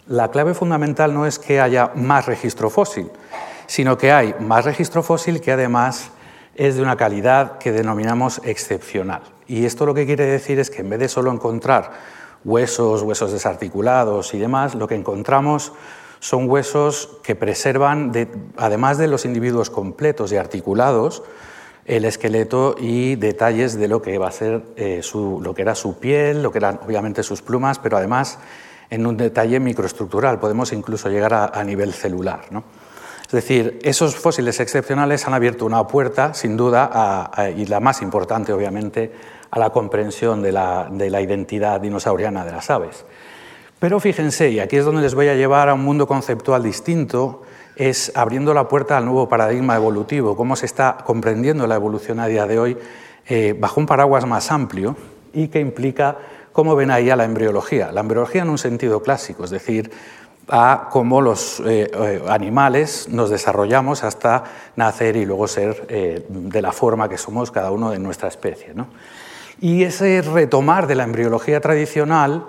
La 0.07 0.29
clave 0.29 0.53
fundamental 0.53 1.15
no 1.15 1.25
es 1.25 1.39
que 1.39 1.59
haya 1.59 1.91
más 1.95 2.27
registro 2.27 2.69
fósil, 2.69 3.09
sino 3.65 3.97
que 3.97 4.11
hay 4.11 4.35
más 4.39 4.63
registro 4.63 5.01
fósil 5.01 5.41
que 5.41 5.51
además 5.51 6.11
es 6.53 6.75
de 6.75 6.83
una 6.83 6.95
calidad 6.95 7.57
que 7.57 7.71
denominamos 7.71 8.39
excepcional. 8.43 9.23
Y 9.47 9.65
esto 9.65 9.83
lo 9.87 9.95
que 9.95 10.05
quiere 10.05 10.25
decir 10.25 10.59
es 10.59 10.69
que 10.69 10.81
en 10.81 10.91
vez 10.91 10.99
de 10.99 11.09
solo 11.09 11.31
encontrar 11.31 11.91
huesos, 12.45 13.01
huesos 13.01 13.31
desarticulados 13.31 14.33
y 14.33 14.37
demás, 14.37 14.75
lo 14.75 14.87
que 14.87 14.95
encontramos 14.95 15.73
son 16.19 16.49
huesos 16.49 17.17
que 17.23 17.35
preservan, 17.35 18.11
además 18.55 18.97
de 18.97 19.07
los 19.07 19.25
individuos 19.25 19.69
completos 19.69 20.31
y 20.31 20.37
articulados, 20.37 21.23
el 21.85 22.05
esqueleto 22.05 22.75
y 22.79 23.15
detalles 23.15 23.77
de 23.77 23.87
lo 23.87 24.01
que 24.01 24.17
va 24.17 24.29
a 24.29 24.31
ser 24.31 24.63
eh, 24.75 25.01
lo 25.13 25.53
que 25.53 25.61
era 25.61 25.75
su 25.75 25.99
piel, 25.99 26.41
lo 26.41 26.51
que 26.51 26.57
eran 26.57 26.79
obviamente 26.83 27.21
sus 27.21 27.41
plumas, 27.41 27.77
pero 27.79 27.97
además 27.97 28.39
en 28.89 29.05
un 29.05 29.17
detalle 29.17 29.59
microestructural, 29.59 30.39
podemos 30.39 30.71
incluso 30.71 31.09
llegar 31.09 31.33
a, 31.33 31.63
nivel 31.63 31.93
celular. 31.93 32.41
Es 33.25 33.31
decir, 33.31 33.79
esos 33.83 34.15
fósiles 34.15 34.59
excepcionales 34.59 35.27
han 35.27 35.33
abierto 35.33 35.65
una 35.65 35.87
puerta, 35.87 36.33
sin 36.35 36.55
duda, 36.55 37.31
y 37.55 37.65
la 37.65 37.79
más 37.79 38.03
importante, 38.03 38.53
obviamente, 38.53 39.11
a 39.51 39.59
la 39.59 39.69
comprensión 39.71 40.41
de 40.41 40.51
la, 40.51 40.87
de 40.91 41.09
la 41.09 41.21
identidad 41.21 41.79
dinosauriana 41.79 42.45
de 42.45 42.51
las 42.51 42.69
aves. 42.69 43.05
Pero 43.79 43.99
fíjense, 43.99 44.49
y 44.49 44.59
aquí 44.59 44.77
es 44.77 44.85
donde 44.85 45.01
les 45.01 45.15
voy 45.15 45.27
a 45.27 45.35
llevar 45.35 45.69
a 45.69 45.73
un 45.73 45.83
mundo 45.83 46.07
conceptual 46.07 46.63
distinto, 46.63 47.41
es 47.75 48.11
abriendo 48.15 48.53
la 48.53 48.67
puerta 48.67 48.97
al 48.97 49.05
nuevo 49.05 49.27
paradigma 49.27 49.75
evolutivo, 49.75 50.37
cómo 50.37 50.55
se 50.55 50.65
está 50.65 50.97
comprendiendo 51.05 51.67
la 51.67 51.75
evolución 51.75 52.19
a 52.19 52.27
día 52.27 52.47
de 52.47 52.57
hoy 52.57 52.77
eh, 53.27 53.55
bajo 53.59 53.79
un 53.79 53.85
paraguas 53.85 54.25
más 54.25 54.51
amplio 54.51 54.95
y 55.33 55.49
que 55.49 55.59
implica 55.59 56.17
cómo 56.53 56.75
ven 56.75 56.89
ahí 56.89 57.09
a 57.09 57.15
la 57.15 57.25
embriología. 57.25 57.91
La 57.91 58.01
embriología 58.01 58.43
en 58.43 58.49
un 58.49 58.57
sentido 58.57 59.01
clásico, 59.01 59.43
es 59.43 59.49
decir, 59.49 59.91
a 60.47 60.89
cómo 60.91 61.21
los 61.21 61.59
eh, 61.59 61.91
eh, 61.91 62.23
animales 62.29 63.09
nos 63.09 63.29
desarrollamos 63.29 64.03
hasta 64.03 64.43
nacer 64.75 65.17
y 65.17 65.25
luego 65.25 65.47
ser 65.47 65.85
de 65.87 66.61
la 66.61 66.71
forma 66.71 67.09
que 67.09 67.17
somos 67.17 67.51
cada 67.51 67.71
uno 67.71 67.91
de 67.91 67.99
nuestra 67.99 68.29
especie. 68.29 68.73
Y 69.59 69.83
ese 69.83 70.21
retomar 70.21 70.87
de 70.87 70.95
la 70.95 71.03
embriología 71.03 71.61
tradicional 71.61 72.45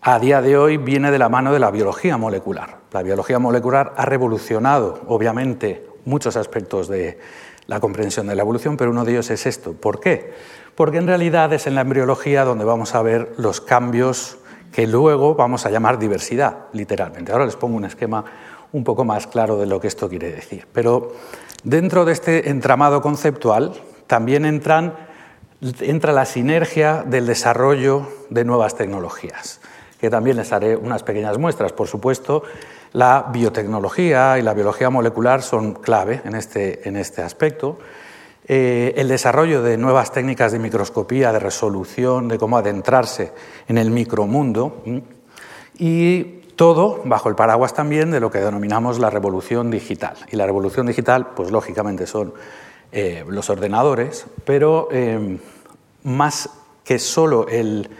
a 0.00 0.18
día 0.18 0.40
de 0.40 0.56
hoy 0.56 0.76
viene 0.76 1.10
de 1.10 1.18
la 1.18 1.28
mano 1.28 1.52
de 1.52 1.58
la 1.58 1.70
biología 1.70 2.16
molecular. 2.16 2.78
La 2.92 3.02
biología 3.02 3.38
molecular 3.38 3.92
ha 3.96 4.04
revolucionado, 4.04 5.00
obviamente, 5.08 5.86
muchos 6.04 6.36
aspectos 6.36 6.88
de 6.88 7.18
la 7.66 7.80
comprensión 7.80 8.28
de 8.28 8.36
la 8.36 8.42
evolución, 8.42 8.76
pero 8.76 8.90
uno 8.90 9.04
de 9.04 9.12
ellos 9.12 9.30
es 9.30 9.46
esto. 9.46 9.72
¿Por 9.72 10.00
qué? 10.00 10.32
Porque 10.74 10.98
en 10.98 11.06
realidad 11.06 11.52
es 11.52 11.66
en 11.66 11.74
la 11.74 11.80
embriología 11.80 12.44
donde 12.44 12.64
vamos 12.64 12.94
a 12.94 13.02
ver 13.02 13.32
los 13.36 13.60
cambios 13.60 14.38
que 14.72 14.86
luego 14.86 15.34
vamos 15.34 15.66
a 15.66 15.70
llamar 15.70 15.98
diversidad, 15.98 16.66
literalmente. 16.72 17.32
Ahora 17.32 17.46
les 17.46 17.56
pongo 17.56 17.76
un 17.76 17.84
esquema 17.84 18.24
un 18.72 18.84
poco 18.84 19.04
más 19.04 19.26
claro 19.26 19.58
de 19.58 19.66
lo 19.66 19.80
que 19.80 19.88
esto 19.88 20.08
quiere 20.08 20.30
decir. 20.30 20.66
Pero 20.72 21.12
dentro 21.64 22.04
de 22.04 22.12
este 22.12 22.50
entramado 22.50 23.00
conceptual 23.00 23.72
también 24.06 24.44
entran, 24.44 24.94
entra 25.60 26.12
la 26.12 26.24
sinergia 26.24 27.02
del 27.06 27.26
desarrollo 27.26 28.08
de 28.30 28.44
nuevas 28.44 28.76
tecnologías 28.76 29.60
que 30.00 30.10
también 30.10 30.36
les 30.36 30.52
haré 30.52 30.76
unas 30.76 31.02
pequeñas 31.02 31.38
muestras. 31.38 31.72
Por 31.72 31.88
supuesto, 31.88 32.42
la 32.92 33.26
biotecnología 33.32 34.38
y 34.38 34.42
la 34.42 34.54
biología 34.54 34.90
molecular 34.90 35.42
son 35.42 35.74
clave 35.74 36.20
en 36.24 36.34
este, 36.34 36.86
en 36.88 36.96
este 36.96 37.22
aspecto. 37.22 37.78
Eh, 38.46 38.94
el 38.96 39.08
desarrollo 39.08 39.62
de 39.62 39.76
nuevas 39.76 40.12
técnicas 40.12 40.52
de 40.52 40.58
microscopía, 40.58 41.32
de 41.32 41.38
resolución, 41.38 42.28
de 42.28 42.38
cómo 42.38 42.58
adentrarse 42.58 43.32
en 43.68 43.78
el 43.78 43.90
micromundo. 43.90 44.82
Y 45.78 46.24
todo 46.56 47.02
bajo 47.04 47.28
el 47.28 47.34
paraguas 47.34 47.74
también 47.74 48.10
de 48.10 48.20
lo 48.20 48.30
que 48.30 48.38
denominamos 48.38 48.98
la 48.98 49.10
revolución 49.10 49.70
digital. 49.70 50.16
Y 50.30 50.36
la 50.36 50.46
revolución 50.46 50.86
digital, 50.86 51.28
pues 51.34 51.50
lógicamente 51.50 52.06
son 52.06 52.34
eh, 52.92 53.24
los 53.28 53.50
ordenadores, 53.50 54.26
pero 54.44 54.88
eh, 54.90 55.38
más 56.04 56.48
que 56.84 56.98
solo 56.98 57.48
el, 57.48 57.90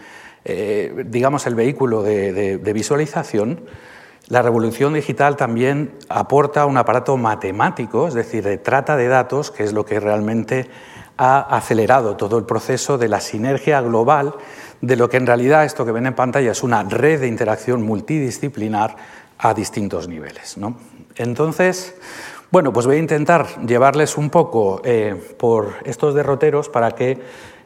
eh, 0.45 1.03
digamos, 1.05 1.45
el 1.45 1.55
vehículo 1.55 2.03
de, 2.03 2.71
visualización, 2.73 3.61
la 4.29 4.41
revolución 4.41 4.93
digital 4.93 5.35
también 5.35 5.91
aporta 6.09 6.65
un 6.65 6.77
aparato 6.77 7.17
matemático, 7.17 8.07
es 8.07 8.13
decir, 8.13 8.43
de 8.43 8.57
trata 8.57 8.95
de 8.95 9.07
datos, 9.07 9.51
que 9.51 9.63
es 9.63 9.73
lo 9.73 9.85
que 9.85 9.99
realmente 9.99 10.69
ha 11.17 11.39
acelerado 11.55 12.15
todo 12.15 12.37
el 12.37 12.45
proceso 12.45 12.97
de 12.97 13.09
la 13.09 13.19
sinergia 13.19 13.81
global 13.81 14.35
de 14.81 14.95
lo 14.95 15.09
que 15.09 15.17
en 15.17 15.25
realidad 15.25 15.65
esto 15.65 15.85
que 15.85 15.91
ven 15.91 16.05
en 16.05 16.13
pantalla 16.13 16.51
es 16.51 16.63
una 16.63 16.83
red 16.83 17.19
de 17.19 17.27
interacción 17.27 17.81
multidisciplinar 17.81 18.95
a 19.39 19.53
distintos 19.53 20.07
niveles. 20.07 20.55
Entonces, 21.15 21.95
bueno, 22.49 22.71
pues 22.71 22.85
voy 22.85 22.95
a 22.95 22.99
intentar 22.99 23.65
llevarles 23.65 24.17
un 24.17 24.29
poco 24.29 24.81
eh, 24.85 25.15
por 25.37 25.73
estos 25.83 26.13
derroteros 26.15 26.69
para 26.69 26.91
que 26.91 27.19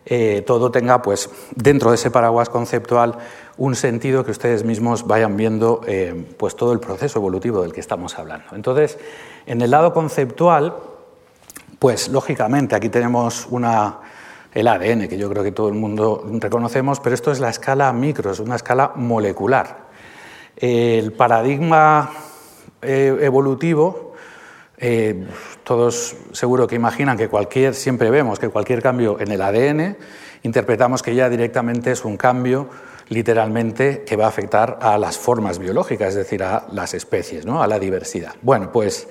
eh, 0.07 0.43
todo 0.47 0.71
tenga, 0.71 1.03
pues, 1.03 1.29
dentro 1.55 1.91
de 1.91 1.95
ese 1.95 2.09
paraguas 2.09 2.49
conceptual, 2.49 3.17
un 3.57 3.75
sentido 3.75 4.25
que 4.25 4.31
ustedes 4.31 4.63
mismos 4.63 5.05
vayan 5.05 5.37
viendo 5.37 5.81
eh, 5.85 6.25
pues, 6.37 6.55
todo 6.55 6.73
el 6.73 6.79
proceso 6.79 7.19
evolutivo 7.19 7.61
del 7.61 7.73
que 7.73 7.79
estamos 7.79 8.17
hablando. 8.17 8.55
Entonces, 8.55 8.97
en 9.45 9.61
el 9.61 9.69
lado 9.69 9.93
conceptual, 9.93 10.75
pues 11.77 12.09
lógicamente 12.09 12.75
aquí 12.75 12.89
tenemos 12.89 13.47
una, 13.51 13.99
el 14.51 14.67
ADN, 14.67 15.07
que 15.07 15.17
yo 15.19 15.29
creo 15.29 15.43
que 15.43 15.51
todo 15.51 15.67
el 15.67 15.75
mundo 15.75 16.25
reconocemos, 16.39 16.99
pero 16.99 17.13
esto 17.13 17.31
es 17.31 17.39
la 17.39 17.49
escala 17.49 17.93
micro, 17.93 18.31
es 18.31 18.39
una 18.39 18.55
escala 18.55 18.93
molecular. 18.95 19.91
El 20.55 21.13
paradigma 21.13 22.09
evolutivo 22.81 24.10
eh, 24.81 25.27
todos 25.63 26.15
seguro 26.31 26.65
que 26.67 26.75
imaginan 26.75 27.15
que 27.17 27.29
cualquier, 27.29 27.75
siempre 27.75 28.09
vemos 28.09 28.39
que 28.39 28.49
cualquier 28.49 28.81
cambio 28.81 29.19
en 29.19 29.31
el 29.31 29.41
ADN, 29.41 29.95
interpretamos 30.43 31.03
que 31.03 31.13
ya 31.13 31.29
directamente 31.29 31.91
es 31.91 32.03
un 32.03 32.17
cambio 32.17 32.67
literalmente 33.09 34.03
que 34.05 34.15
va 34.15 34.25
a 34.25 34.29
afectar 34.29 34.79
a 34.81 34.97
las 34.97 35.19
formas 35.19 35.59
biológicas, 35.59 36.09
es 36.09 36.15
decir, 36.15 36.43
a 36.43 36.65
las 36.71 36.95
especies, 36.95 37.45
¿no? 37.45 37.61
a 37.61 37.67
la 37.67 37.77
diversidad. 37.77 38.33
Bueno, 38.41 38.71
pues 38.71 39.07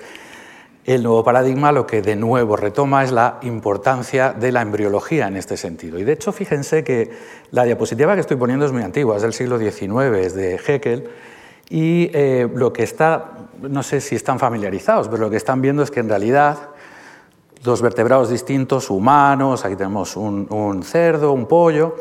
el 0.83 1.03
nuevo 1.03 1.23
paradigma 1.23 1.71
lo 1.71 1.87
que 1.87 2.01
de 2.01 2.15
nuevo 2.15 2.57
retoma 2.57 3.03
es 3.03 3.11
la 3.11 3.37
importancia 3.43 4.33
de 4.33 4.51
la 4.51 4.61
embriología 4.61 5.27
en 5.27 5.37
este 5.37 5.55
sentido. 5.55 5.99
Y 5.99 6.03
de 6.03 6.13
hecho, 6.13 6.33
fíjense 6.33 6.83
que 6.83 7.11
la 7.51 7.63
diapositiva 7.63 8.15
que 8.15 8.21
estoy 8.21 8.37
poniendo 8.37 8.65
es 8.65 8.71
muy 8.71 8.81
antigua, 8.81 9.15
es 9.15 9.21
del 9.21 9.33
siglo 9.33 9.57
XIX, 9.57 10.17
es 10.17 10.33
de 10.33 10.59
Haeckel, 10.67 11.07
y 11.71 12.11
eh, 12.13 12.49
lo 12.53 12.73
que 12.73 12.83
está, 12.83 13.31
no 13.61 13.81
sé 13.81 14.01
si 14.01 14.13
están 14.13 14.39
familiarizados, 14.39 15.07
pero 15.07 15.23
lo 15.23 15.29
que 15.29 15.37
están 15.37 15.61
viendo 15.61 15.81
es 15.83 15.89
que 15.89 16.01
en 16.01 16.09
realidad 16.09 16.57
dos 17.63 17.81
vertebrados 17.81 18.29
distintos, 18.29 18.89
humanos, 18.89 19.63
aquí 19.63 19.77
tenemos 19.77 20.17
un, 20.17 20.83
cerdo, 20.83 21.31
un 21.31 21.45
pollo, 21.45 21.95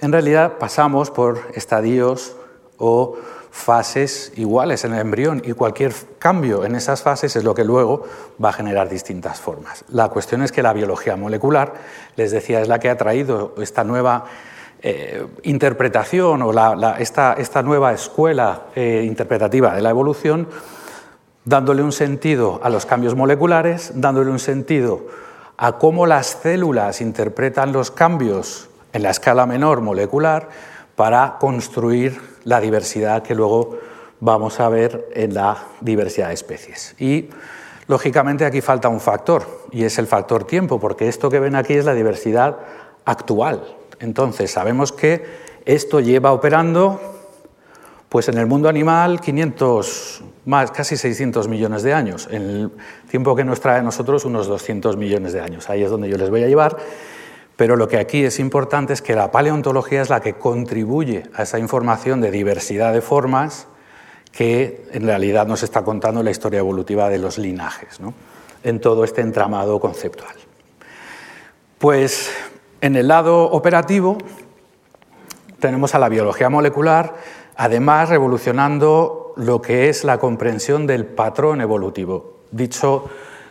en 0.00 0.12
realidad 0.12 0.58
pasamos 0.58 1.10
por 1.10 1.40
estadios 1.54 2.36
o 2.76 3.16
fases 3.50 4.30
iguales 4.36 4.84
en 4.84 4.92
el 4.92 5.00
embrión 5.00 5.40
y 5.42 5.52
cualquier 5.52 5.94
cambio 6.18 6.66
en 6.66 6.74
esas 6.74 7.02
fases 7.02 7.34
es 7.34 7.44
lo 7.44 7.54
que 7.54 7.64
luego 7.64 8.02
va 8.44 8.50
a 8.50 8.52
generar 8.52 8.90
distintas 8.90 9.40
formas. 9.40 9.86
La 9.88 10.10
cuestión 10.10 10.42
es 10.42 10.52
que 10.52 10.62
la 10.62 10.74
biología 10.74 11.16
molecular, 11.16 11.72
les 12.16 12.30
decía, 12.30 12.60
es 12.60 12.68
la 12.68 12.78
que 12.78 12.90
ha 12.90 12.98
traído 12.98 13.54
esta 13.56 13.84
nueva 13.84 14.26
eh, 14.86 15.26
interpretación 15.44 16.42
o 16.42 16.52
esta, 16.98 17.62
nueva 17.62 17.94
escuela 17.94 18.64
eh, 18.74 19.02
interpretativa 19.06 19.74
de 19.74 19.80
la 19.80 19.88
evolución, 19.88 20.46
dándole 21.46 21.82
un 21.82 21.90
sentido 21.90 22.60
a 22.62 22.68
los 22.68 22.84
cambios 22.84 23.14
moleculares, 23.14 23.92
dándole 23.94 24.30
un 24.30 24.38
sentido 24.38 25.06
a 25.56 25.78
cómo 25.78 26.04
las 26.04 26.38
células 26.42 27.00
interpretan 27.00 27.72
los 27.72 27.90
cambios 27.90 28.68
en 28.92 29.04
la 29.04 29.10
escala 29.10 29.46
menor 29.46 29.80
molecular 29.80 30.50
para 30.96 31.38
construir 31.40 32.20
la 32.44 32.60
diversidad 32.60 33.22
que 33.22 33.34
luego 33.34 33.78
vamos 34.20 34.60
a 34.60 34.68
ver 34.68 35.08
en 35.14 35.32
la 35.32 35.64
diversidad 35.80 36.28
de 36.28 36.34
especies. 36.34 36.94
Y 36.98 37.30
lógicamente 37.86 38.44
aquí 38.44 38.60
falta 38.60 38.90
un 38.90 39.00
factor, 39.00 39.46
y 39.72 39.84
es 39.84 39.98
el 39.98 40.06
factor 40.06 40.44
tiempo, 40.44 40.78
porque 40.78 41.08
esto 41.08 41.30
que 41.30 41.40
ven 41.40 41.56
aquí 41.56 41.72
es 41.72 41.86
la 41.86 41.94
diversidad 41.94 42.58
actual, 43.06 43.62
entonces, 44.04 44.50
sabemos 44.50 44.92
que 44.92 45.24
esto 45.64 45.98
lleva 46.00 46.32
operando 46.32 47.00
pues 48.08 48.28
en 48.28 48.38
el 48.38 48.46
mundo 48.46 48.68
animal 48.68 49.20
500, 49.20 50.22
más, 50.44 50.70
casi 50.70 50.96
600 50.96 51.48
millones 51.48 51.82
de 51.82 51.94
años, 51.94 52.28
en 52.30 52.42
el 52.42 52.70
tiempo 53.08 53.34
que 53.34 53.44
nos 53.44 53.60
trae 53.60 53.80
a 53.80 53.82
nosotros 53.82 54.24
unos 54.24 54.46
200 54.46 54.96
millones 54.96 55.32
de 55.32 55.40
años. 55.40 55.68
Ahí 55.68 55.82
es 55.82 55.90
donde 55.90 56.08
yo 56.08 56.16
les 56.16 56.30
voy 56.30 56.44
a 56.44 56.46
llevar. 56.46 56.76
Pero 57.56 57.76
lo 57.76 57.88
que 57.88 57.98
aquí 57.98 58.24
es 58.24 58.38
importante 58.38 58.92
es 58.92 59.02
que 59.02 59.14
la 59.14 59.32
paleontología 59.32 60.02
es 60.02 60.10
la 60.10 60.20
que 60.20 60.34
contribuye 60.34 61.24
a 61.34 61.42
esa 61.42 61.58
información 61.58 62.20
de 62.20 62.30
diversidad 62.30 62.92
de 62.92 63.00
formas 63.00 63.66
que 64.30 64.86
en 64.92 65.06
realidad 65.06 65.46
nos 65.46 65.62
está 65.62 65.82
contando 65.82 66.22
la 66.22 66.30
historia 66.30 66.58
evolutiva 66.58 67.08
de 67.08 67.18
los 67.18 67.38
linajes, 67.38 67.98
en 68.62 68.80
todo 68.80 69.04
este 69.04 69.22
entramado 69.22 69.80
conceptual. 69.80 70.34
Pues 71.78 72.30
en 72.80 72.96
el 72.96 73.08
lado 73.08 73.44
operativo 73.50 74.18
tenemos 75.58 75.94
a 75.94 75.98
la 75.98 76.08
biología 76.08 76.50
molecular, 76.50 77.14
además 77.56 78.10
revolucionando 78.10 79.32
lo 79.36 79.62
que 79.62 79.88
es 79.88 80.04
la 80.04 80.18
comprensión 80.18 80.86
del 80.86 81.06
patrón 81.06 81.60
evolutivo. 81.60 82.40
Dicho 82.50 83.08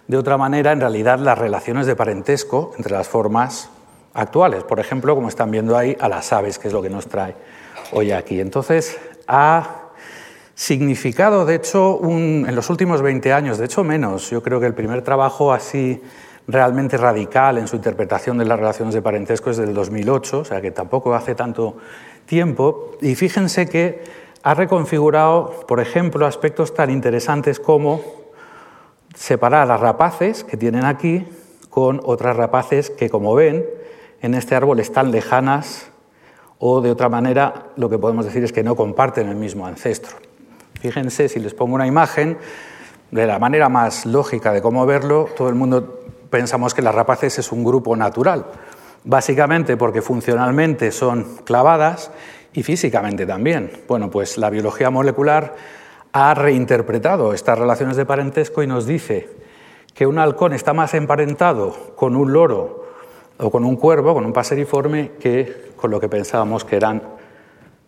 de 0.07 0.17
otra 0.17 0.37
manera, 0.37 0.71
en 0.71 0.79
realidad 0.79 1.19
las 1.19 1.37
relaciones 1.37 1.87
de 1.87 1.95
parentesco 1.95 2.73
entre 2.77 2.93
las 2.93 3.07
formas 3.07 3.69
actuales. 4.13 4.63
Por 4.63 4.79
ejemplo, 4.79 5.15
como 5.15 5.29
están 5.29 5.49
viendo 5.51 5.77
ahí, 5.77 5.97
a 5.99 6.09
las 6.09 6.31
aves, 6.33 6.59
que 6.59 6.67
es 6.67 6.73
lo 6.73 6.81
que 6.81 6.89
nos 6.89 7.07
trae 7.07 7.35
hoy 7.91 8.11
aquí. 8.11 8.39
Entonces, 8.39 8.99
ha 9.27 9.83
significado, 10.55 11.45
de 11.45 11.55
hecho, 11.55 11.99
en 12.03 12.55
los 12.55 12.69
últimos 12.69 13.01
20 13.01 13.33
años, 13.33 13.57
de 13.57 13.65
hecho 13.65 13.83
menos, 13.83 14.29
yo 14.29 14.43
creo 14.43 14.59
que 14.59 14.67
el 14.67 14.73
primer 14.73 15.01
trabajo 15.01 15.51
así 15.51 16.01
realmente 16.47 16.97
radical 16.97 17.57
en 17.57 17.67
su 17.67 17.75
interpretación 17.75 18.37
de 18.37 18.45
las 18.45 18.59
relaciones 18.59 18.93
de 18.93 19.01
parentesco 19.01 19.49
es 19.49 19.57
del 19.57 19.73
2008, 19.73 20.39
o 20.39 20.45
sea 20.45 20.61
que 20.61 20.71
tampoco 20.71 21.13
hace 21.13 21.35
tanto 21.35 21.77
tiempo. 22.25 22.91
Y 23.01 23.15
fíjense 23.15 23.67
que 23.67 24.03
ha 24.43 24.53
reconfigurado, 24.53 25.65
por 25.67 25.79
ejemplo, 25.79 26.25
aspectos 26.25 26.73
tan 26.73 26.89
interesantes 26.89 27.59
como 27.59 28.01
separar 29.15 29.61
a 29.61 29.65
las 29.65 29.79
rapaces 29.79 30.43
que 30.43 30.57
tienen 30.57 30.85
aquí 30.85 31.25
con 31.69 32.01
otras 32.03 32.35
rapaces 32.35 32.89
que, 32.89 33.09
como 33.09 33.33
ven, 33.35 33.65
en 34.21 34.35
este 34.35 34.55
árbol 34.55 34.79
están 34.79 35.11
lejanas 35.11 35.87
o 36.59 36.81
de 36.81 36.91
otra 36.91 37.09
manera 37.09 37.67
lo 37.75 37.89
que 37.89 37.97
podemos 37.97 38.25
decir 38.25 38.43
es 38.43 38.53
que 38.53 38.63
no 38.63 38.75
comparten 38.75 39.27
el 39.27 39.35
mismo 39.35 39.65
ancestro. 39.65 40.17
Fíjense, 40.79 41.29
si 41.29 41.39
les 41.39 41.53
pongo 41.53 41.75
una 41.75 41.87
imagen, 41.87 42.37
de 43.11 43.27
la 43.27 43.37
manera 43.37 43.69
más 43.69 44.05
lógica 44.05 44.51
de 44.51 44.61
cómo 44.61 44.85
verlo, 44.85 45.29
todo 45.37 45.47
el 45.47 45.55
mundo 45.55 46.02
pensamos 46.33 46.73
que 46.73 46.81
las 46.81 46.95
rapaces 46.95 47.37
es 47.37 47.51
un 47.51 47.63
grupo 47.63 47.95
natural, 47.95 48.47
básicamente 49.03 49.77
porque 49.77 50.01
funcionalmente 50.01 50.91
son 50.91 51.37
clavadas 51.43 52.09
y 52.53 52.63
físicamente 52.63 53.27
también. 53.27 53.71
Bueno, 53.87 54.09
pues 54.09 54.39
la 54.39 54.49
biología 54.49 54.89
molecular 54.89 55.53
ha 56.11 56.33
reinterpretado 56.33 57.35
estas 57.35 57.59
relaciones 57.59 57.97
de 57.97 58.07
parentesco 58.07 58.63
y 58.63 58.67
nos 58.67 58.87
dice 58.87 59.29
que 59.93 60.07
un 60.07 60.17
halcón 60.17 60.53
está 60.53 60.73
más 60.73 60.95
emparentado 60.95 61.93
con 61.95 62.15
un 62.15 62.33
loro 62.33 62.87
o 63.37 63.51
con 63.51 63.63
un 63.63 63.75
cuervo, 63.75 64.15
con 64.15 64.25
un 64.25 64.33
paseriforme, 64.33 65.11
que 65.19 65.73
con 65.75 65.91
lo 65.91 65.99
que 65.99 66.09
pensábamos 66.09 66.65
que 66.65 66.77
eran 66.77 67.03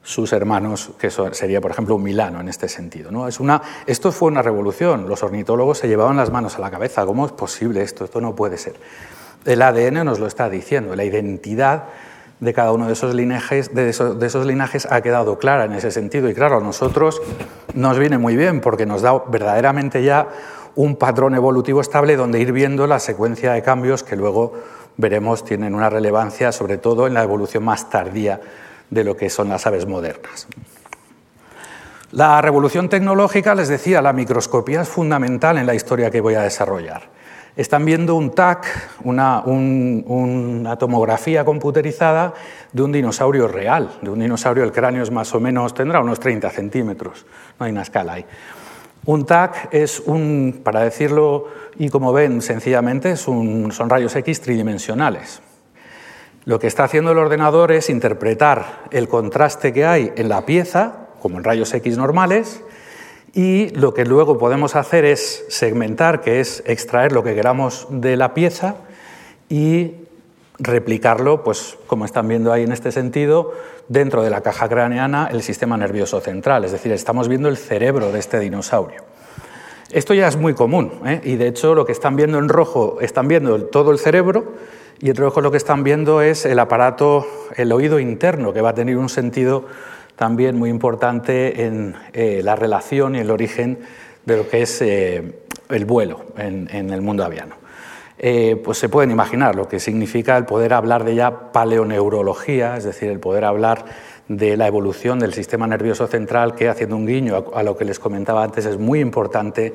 sus 0.06 0.34
hermanos, 0.34 0.92
que 1.00 1.10
sería, 1.10 1.60
por 1.60 1.72
ejemplo, 1.72 1.96
un 1.96 2.04
milano 2.04 2.40
en 2.40 2.48
este 2.48 2.70
sentido. 2.70 3.10
¿no? 3.10 3.28
Es 3.28 3.40
una, 3.40 3.60
esto 3.88 4.12
fue 4.12 4.28
una 4.28 4.44
revolución. 4.44 5.10
Los 5.10 5.24
ornitólogos 5.24 5.80
se 5.80 5.88
llevaban 5.88 6.16
las 6.16 6.32
manos 6.32 6.58
a 6.58 6.62
la 6.62 6.70
cabeza. 6.70 7.08
¿Cómo 7.08 7.26
es 7.26 7.32
posible 7.32 7.82
esto? 7.82 8.06
Esto 8.06 8.22
no 8.22 8.36
puede 8.36 8.60
ser. 8.60 8.76
El 9.46 9.64
ADN 9.64 10.06
nos 10.06 10.20
lo 10.20 10.28
está 10.28 10.48
diciendo. 10.48 10.96
La 10.96 11.04
identidad 11.04 11.86
de 12.40 12.54
cada 12.54 12.72
uno 12.72 12.86
de 12.86 12.94
esos 12.94 13.16
linajes, 13.16 13.74
de 13.74 13.90
esos, 13.90 14.20
de 14.20 14.28
esos 14.28 14.46
linajes 14.46 14.88
ha 14.92 15.02
quedado 15.02 15.40
clara 15.40 15.66
en 15.66 15.74
ese 15.74 15.90
sentido. 15.90 16.30
Y 16.30 16.36
claro, 16.36 16.58
a 16.58 16.62
nosotros 16.62 17.20
nos 17.74 17.98
viene 17.98 18.20
muy 18.20 18.36
bien 18.36 18.62
porque 18.62 18.86
nos 18.86 19.02
da 19.02 19.18
verdaderamente 19.28 20.04
ya 20.04 20.30
un 20.76 20.98
patrón 20.98 21.34
evolutivo 21.34 21.82
estable 21.82 22.16
donde 22.16 22.40
ir 22.40 22.52
viendo 22.52 22.86
la 22.86 23.00
secuencia 23.00 23.54
de 23.54 23.64
cambios 23.64 24.04
que 24.04 24.16
luego 24.16 24.54
veremos 24.98 25.44
tienen 25.44 25.74
una 25.74 25.90
relevancia 25.90 26.52
sobre 26.52 26.78
todo 26.78 27.08
en 27.08 27.16
la 27.16 27.24
evolución 27.24 27.64
más 27.64 27.90
tardía 27.90 28.42
de 28.90 29.04
lo 29.04 29.16
que 29.18 29.30
son 29.30 29.50
las 29.50 29.66
aves 29.68 29.86
modernas. 29.86 30.48
La 32.12 32.42
revolución 32.42 32.88
tecnológica, 32.88 33.56
les 33.56 33.68
decía, 33.68 34.02
la 34.02 34.14
microscopía 34.14 34.82
es 34.82 34.88
fundamental 34.88 35.58
en 35.58 35.66
la 35.66 35.76
historia 35.76 36.12
que 36.12 36.22
voy 36.22 36.36
a 36.36 36.44
desarrollar. 36.44 37.10
Están 37.58 37.86
viendo 37.86 38.16
un 38.16 38.32
TAC, 38.32 38.68
una, 39.04 39.42
una, 39.46 40.78
tomografía 40.78 41.44
computerizada 41.46 42.34
de 42.72 42.84
un 42.84 42.92
dinosaurio 42.92 43.48
real, 43.48 43.98
de 44.02 44.10
un 44.10 44.20
dinosaurio, 44.20 44.64
el 44.64 44.72
cráneo 44.72 45.04
es 45.04 45.12
más 45.12 45.34
o 45.34 45.40
menos, 45.40 45.74
tendrá 45.74 46.02
unos 46.02 46.20
30 46.20 46.50
centímetros, 46.52 47.26
no 47.60 47.66
hay 47.66 47.72
una 47.72 47.82
escala 47.82 48.14
ahí. 48.14 48.26
Un 49.06 49.26
TAC 49.26 49.74
es 49.74 50.00
un, 50.00 50.62
para 50.64 50.82
decirlo 50.82 51.48
y 51.78 51.90
como 51.90 52.12
ven, 52.12 52.42
sencillamente 52.42 53.16
son 53.18 53.72
rayos 53.90 54.16
X 54.16 54.42
tridimensionales. 54.42 55.42
Lo 56.46 56.60
que 56.60 56.68
está 56.68 56.84
haciendo 56.84 57.12
el 57.12 57.18
ordenador 57.18 57.72
es 57.72 57.90
interpretar 57.90 58.84
el 58.92 59.08
contraste 59.08 59.74
que 59.74 59.84
hay 59.84 60.14
en 60.16 60.30
la 60.30 60.46
pieza, 60.46 61.08
como 61.20 61.38
en 61.38 61.44
rayos 61.44 61.74
X 61.74 61.98
normales, 61.98 62.62
y 63.34 63.70
lo 63.70 63.96
que 63.96 64.06
luego 64.06 64.38
podemos 64.38 64.76
hacer 64.76 65.06
es 65.06 65.44
segmentar, 65.50 66.22
que 66.22 66.40
es 66.40 66.62
extraer 66.68 67.14
lo 67.14 67.24
que 67.24 67.34
queramos 67.34 67.88
de 67.90 68.16
la 68.16 68.36
pieza 68.36 68.76
y 69.50 69.96
replicarlo, 70.60 71.44
pues 71.44 71.78
como 71.88 72.06
están 72.06 72.28
viendo 72.28 72.54
ahí 72.54 72.62
en 72.62 72.72
este 72.72 72.92
sentido, 72.92 73.54
dentro 73.88 74.22
de 74.22 74.30
la 74.30 74.42
caja 74.42 74.70
craneana, 74.70 75.28
el 75.32 75.42
sistema 75.42 75.78
nervioso 75.78 76.22
central. 76.22 76.64
Es 76.64 76.72
decir, 76.72 76.92
estamos 76.92 77.28
viendo 77.28 77.50
el 77.50 77.58
cerebro 77.58 78.12
de 78.12 78.20
este 78.20 78.40
dinosaurio. 78.40 79.02
Esto 79.92 80.14
ya 80.14 80.28
es 80.28 80.36
muy 80.36 80.54
común 80.54 80.92
¿eh? 81.06 81.22
y 81.24 81.36
de 81.38 81.48
hecho 81.48 81.74
lo 81.74 81.86
que 81.86 81.92
están 81.92 82.16
viendo 82.16 82.38
en 82.38 82.50
rojo 82.50 82.98
están 83.02 83.28
viendo 83.28 83.66
todo 83.66 83.92
el 83.92 84.00
cerebro 84.00 84.54
y 85.00 85.10
en 85.10 85.16
rojo 85.16 85.42
lo 85.42 85.52
que 85.52 85.58
están 85.58 85.84
viendo 85.84 86.22
es 86.22 86.46
el 86.46 86.60
aparato, 86.60 87.26
el 87.56 87.72
oído 87.72 88.00
interno, 88.00 88.54
que 88.54 88.62
va 88.62 88.70
a 88.70 88.74
tener 88.76 88.98
un 88.98 89.10
sentido 89.10 89.66
también 90.16 90.58
muy 90.58 90.70
importante 90.70 91.66
en 91.66 91.96
eh, 92.14 92.42
la 92.44 92.56
relación 92.56 93.16
y 93.16 93.20
el 93.20 93.32
origen 93.32 93.80
de 94.26 94.38
lo 94.38 94.50
que 94.50 94.62
es 94.62 94.82
eh, 94.82 95.40
el 95.70 95.86
vuelo 95.86 96.26
en, 96.38 96.70
en, 96.72 96.90
el 96.92 97.02
mundo 97.02 97.24
aviano. 97.24 97.56
pues 98.64 98.78
se 98.78 98.90
pueden 98.90 99.12
imaginar 99.12 99.56
lo 99.56 99.68
que 99.68 99.80
significa 99.80 100.38
el 100.38 100.46
poder 100.46 100.74
hablar 100.74 101.04
de 101.04 101.16
ya 101.16 101.52
paleoneurología, 101.52 102.78
es 102.78 102.86
decir, 102.86 103.10
el 103.10 103.20
poder 103.20 103.46
hablar 103.46 103.86
de 104.28 104.58
la 104.58 104.68
evolución 104.68 105.20
del 105.20 105.34
sistema 105.34 105.68
nervioso 105.68 106.08
central, 106.08 106.56
que 106.56 106.68
haciendo 106.68 106.96
un 106.96 107.06
guiño 107.06 107.46
a, 107.54 107.64
lo 107.64 107.78
que 107.78 107.86
les 107.86 108.00
comentaba 108.00 108.44
antes 108.44 108.66
es 108.66 108.78
muy 108.78 109.00
importante, 109.00 109.74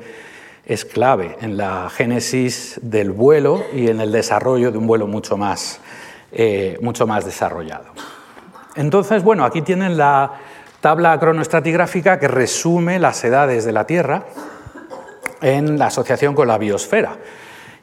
es 0.65 0.85
clave 0.85 1.37
en 1.41 1.57
la 1.57 1.89
génesis 1.89 2.79
del 2.81 3.11
vuelo 3.11 3.63
y 3.73 3.89
en 3.89 3.99
el 3.99 4.11
desarrollo 4.11 4.71
de 4.71 4.77
un 4.77 4.87
vuelo 4.87 5.07
mucho 5.07 5.37
más, 5.37 5.79
eh, 6.31 6.77
mucho 6.81 7.07
más 7.07 7.25
desarrollado. 7.25 7.85
Entonces, 8.75 9.23
bueno, 9.23 9.43
aquí 9.43 9.61
tienen 9.61 9.97
la 9.97 10.33
tabla 10.79 11.19
cronoestratigráfica 11.19 12.19
que 12.19 12.27
resume 12.27 12.99
las 12.99 13.23
edades 13.23 13.65
de 13.65 13.71
la 13.71 13.85
Tierra 13.85 14.25
en 15.41 15.77
la 15.77 15.87
asociación 15.87 16.35
con 16.35 16.47
la 16.47 16.57
biosfera. 16.57 17.17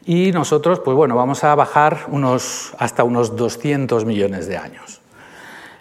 Y 0.06 0.32
nosotros, 0.32 0.80
pues 0.80 0.96
bueno, 0.96 1.16
vamos 1.16 1.44
a 1.44 1.54
bajar 1.54 2.06
unos, 2.08 2.74
hasta 2.78 3.04
unos 3.04 3.36
200 3.36 4.04
millones 4.04 4.46
de 4.46 4.56
años. 4.56 5.00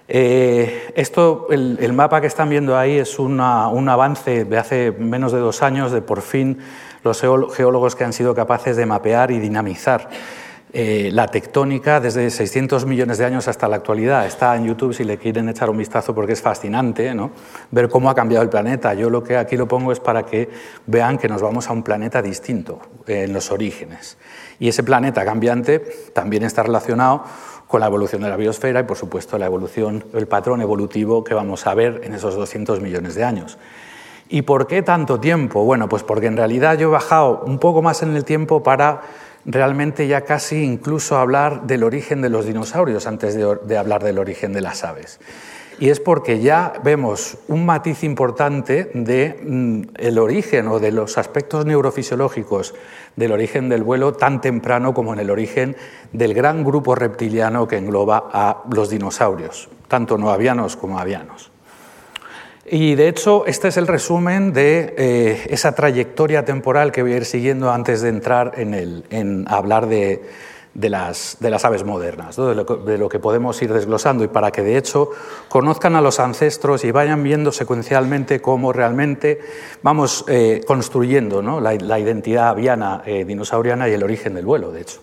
Eh, 0.10 0.94
esto, 0.96 1.48
el, 1.50 1.94
mapa 1.94 2.22
que 2.22 2.28
están 2.28 2.50
viendo 2.50 2.78
ahí 2.78 2.98
es 2.98 3.20
un 3.20 3.40
avance 3.40 4.46
de 4.46 4.58
hace 4.58 4.92
menos 4.92 5.32
de 5.32 5.40
dos 5.40 5.62
años 5.62 5.92
de 5.92 6.02
por 6.02 6.22
fin 6.22 6.60
los 7.08 7.56
geólogos 7.56 7.96
que 7.96 8.04
han 8.04 8.14
sido 8.14 8.36
capaces 8.36 8.78
de 8.78 8.86
mapear 8.86 9.32
y 9.32 9.40
dinamizar 9.40 10.10
eh, 10.74 11.12
la 11.14 11.28
tectónica 11.28 12.02
desde 12.02 12.30
600 12.30 12.86
millones 12.86 13.18
de 13.18 13.26
años 13.26 13.48
hasta 13.48 13.70
la 13.70 13.78
actualidad. 13.78 14.26
Está 14.26 14.56
en 14.58 14.66
YouTube 14.66 14.94
si 14.94 15.06
le 15.06 15.18
quieren 15.18 15.48
echar 15.48 15.70
un 15.70 15.78
vistazo 15.78 16.14
porque 16.14 16.34
es 16.34 16.42
fascinante 16.42 17.16
¿no? 17.16 17.32
ver 17.72 17.88
cómo 17.88 18.10
ha 18.10 18.16
cambiado 18.16 18.44
el 18.44 18.50
planeta. 18.50 18.94
Yo 18.94 19.10
lo 19.10 19.24
que 19.24 19.38
aquí 19.38 19.56
lo 19.56 19.68
pongo 19.68 19.94
es 19.94 20.02
para 20.02 20.26
que 20.26 20.50
vean 20.86 21.18
que 21.18 21.30
nos 21.30 21.42
vamos 21.42 21.70
a 21.70 21.74
un 21.74 21.84
planeta 21.84 22.22
distinto 22.22 22.80
en 23.08 23.32
los 23.32 23.50
orígenes. 23.50 24.18
Y 24.60 24.68
ese 24.68 24.84
planeta 24.84 25.24
cambiante 25.24 25.80
también 26.14 26.44
está 26.44 26.64
relacionado 26.64 27.24
con 27.68 27.80
la 27.80 27.88
evolución 27.88 28.22
de 28.22 28.30
la 28.30 28.36
biosfera 28.36 28.82
y, 28.82 28.84
por 28.84 28.98
supuesto, 28.98 29.38
la 29.38 29.46
evolución, 29.46 30.04
el 30.14 30.28
patrón 30.28 30.62
evolutivo 30.62 31.24
que 31.24 31.34
vamos 31.34 31.66
a 31.66 31.74
ver 31.76 32.02
en 32.04 32.14
esos 32.14 32.36
200 32.36 32.82
millones 32.82 33.16
de 33.16 33.24
años. 33.24 33.58
¿Y 34.30 34.42
por 34.42 34.68
qué 34.68 34.82
tanto 34.82 35.20
tiempo? 35.20 35.64
Bueno, 35.64 35.88
pues 35.88 36.04
porque 36.04 36.28
en 36.28 36.38
realidad 36.38 36.78
yo 36.78 36.90
he 36.90 36.92
bajado 36.92 37.44
un 37.46 37.60
poco 37.60 37.82
más 37.82 38.04
en 38.04 38.16
el 38.16 38.26
tiempo 38.26 38.62
para 38.62 39.02
realmente 39.46 40.08
ya 40.08 40.22
casi 40.22 40.64
incluso 40.64 41.18
hablar 41.18 41.66
del 41.66 41.84
origen 41.84 42.22
de 42.22 42.30
los 42.30 42.46
dinosaurios 42.46 43.08
antes 43.08 43.36
de, 43.36 43.78
hablar 43.78 44.04
del 44.04 44.20
origen 44.20 44.52
de 44.52 44.62
las 44.62 44.84
aves. 44.84 45.20
Y 45.80 45.90
es 45.90 46.00
porque 46.00 46.40
ya 46.40 46.74
vemos 46.84 47.38
un 47.48 47.66
matiz 47.66 48.04
importante 48.04 48.92
del 48.94 49.38
mm, 49.46 50.20
origen 50.20 50.68
o 50.68 50.80
de 50.80 50.92
los 50.92 51.18
aspectos 51.18 51.66
neurofisiológicos 51.66 52.74
del 53.16 53.32
origen 53.32 53.70
del 53.70 53.84
vuelo 53.84 54.14
tan 54.14 54.42
temprano 54.42 54.94
como 54.94 55.14
en 55.14 55.20
el 55.20 55.30
origen 55.30 55.78
del 56.12 56.34
gran 56.34 56.66
grupo 56.66 56.96
reptiliano 56.96 57.68
que 57.68 57.78
engloba 57.78 58.30
a 58.34 58.64
los 58.72 58.90
dinosaurios, 58.90 59.70
tanto 59.88 60.18
no 60.18 60.32
avianos 60.32 60.76
como 60.76 61.00
avianos. 61.00 61.52
Y 62.70 62.96
de 62.96 63.08
hecho, 63.08 63.46
este 63.46 63.70
es 63.70 63.78
el 63.78 63.88
resumen 63.88 64.52
de 64.52 64.94
eh, 64.98 65.48
esa 65.50 65.74
trayectoria 65.74 66.44
temporal 66.44 66.92
que 66.92 67.02
voy 67.02 67.14
a 67.14 67.18
ir 67.18 67.26
siguiendo 67.26 67.72
antes 67.72 68.02
de 68.02 68.10
entrar 68.10 68.54
en, 68.58 68.74
el, 68.74 69.06
en 69.10 69.46
hablar 69.48 69.88
de, 69.88 70.22
de 70.74 70.90
las, 70.90 71.38
de 71.40 71.50
las 71.50 71.64
aves 71.64 71.86
modernas, 71.86 72.36
de, 72.36 72.98
lo, 72.98 73.08
que 73.08 73.20
podemos 73.20 73.62
ir 73.62 73.72
desglosando. 73.72 74.26
Y 74.26 74.28
para 74.28 74.52
que 74.52 74.64
de 74.64 74.76
hecho 74.76 75.12
conozcan 75.48 75.96
a 75.96 76.02
los 76.02 76.20
ancestros 76.20 76.84
y 76.84 76.92
vayan 76.92 77.24
viendo 77.24 77.54
secuencialmente 77.54 78.42
cómo 78.42 78.74
realmente 78.74 79.40
vamos 79.82 80.26
eh, 80.28 80.62
construyendo 80.68 81.42
la, 81.62 82.00
identidad 82.00 82.50
aviana, 82.50 83.02
eh, 83.06 83.24
dinosauriana 83.24 83.88
y 83.88 83.94
el 83.94 84.04
origen 84.04 84.34
del 84.34 84.46
vuelo, 84.46 84.74
de 84.74 84.82
hecho. 84.82 85.00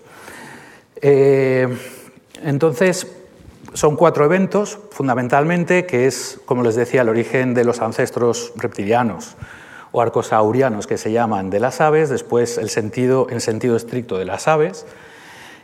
Entonces, 2.43 3.07
son 3.75 3.97
cuatro 3.97 4.25
eventos, 4.25 4.79
fundamentalmente, 4.91 5.85
que 5.85 6.07
es, 6.07 6.41
como 6.47 6.63
les 6.63 6.77
decía, 6.77 7.03
el 7.03 7.09
origen 7.09 7.55
de 7.55 7.65
los 7.65 7.81
ancestros 7.81 8.53
reptilianos 8.57 9.37
o 9.91 10.01
arcosaurianos 10.01 10.87
que 10.87 10.97
se 10.97 11.13
llaman 11.13 11.51
de 11.51 11.61
las 11.61 11.81
aves, 11.81 12.09
después 12.09 12.57
el 12.57 12.71
sentido 12.71 13.27
en 13.31 13.41
sentido 13.41 13.77
estricto 13.77 14.17
de 14.17 14.25
las 14.25 14.49
aves, 14.49 14.87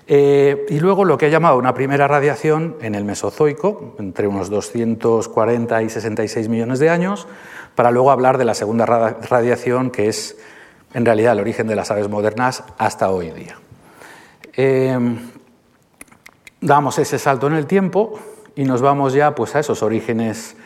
eh, 0.09 0.67
y 0.69 0.81
luego 0.81 1.05
lo 1.05 1.19
que 1.19 1.27
ha 1.27 1.29
llamado 1.29 1.57
una 1.57 1.73
primera 1.73 2.09
radiación 2.09 2.77
en 2.81 2.97
el 2.97 3.05
Mesozoico, 3.05 3.95
entre 4.01 4.27
unos 4.27 4.51
240 4.51 5.83
y 5.83 5.89
66 5.89 6.49
millones 6.49 6.81
de 6.81 6.91
años, 6.91 7.29
para 7.77 7.93
luego 7.93 8.11
hablar 8.11 8.39
de 8.39 8.45
la 8.45 8.55
segunda 8.55 8.87
radiación, 8.87 9.91
que 9.91 10.09
es 10.09 10.37
en 10.95 11.05
realidad 11.05 11.35
el 11.35 11.41
origen 11.41 11.69
de 11.69 11.77
las 11.77 11.93
aves 11.93 12.09
modernas 12.09 12.65
hasta 12.77 13.11
hoy 13.11 13.31
día. 13.31 13.57
Eh, 14.57 14.99
damos 16.61 16.99
ese 16.99 17.19
salto 17.19 17.47
en 17.47 17.55
el 17.55 17.67
tiempo 17.67 18.19
y 18.55 18.65
nos 18.65 18.83
vamos 18.83 19.13
ya 19.13 19.35
pues, 19.35 19.55
a 19.57 19.61
esos 19.61 19.83
orígenes 19.83 20.57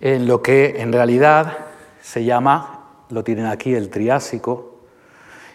en 0.00 0.26
lo 0.26 0.42
que 0.42 0.80
en 0.80 0.92
realidad 0.92 1.58
se 2.00 2.24
llama, 2.24 2.84
lo 3.10 3.24
tienen 3.24 3.46
aquí, 3.46 3.74
el 3.74 3.88
Triásico. 3.88 4.78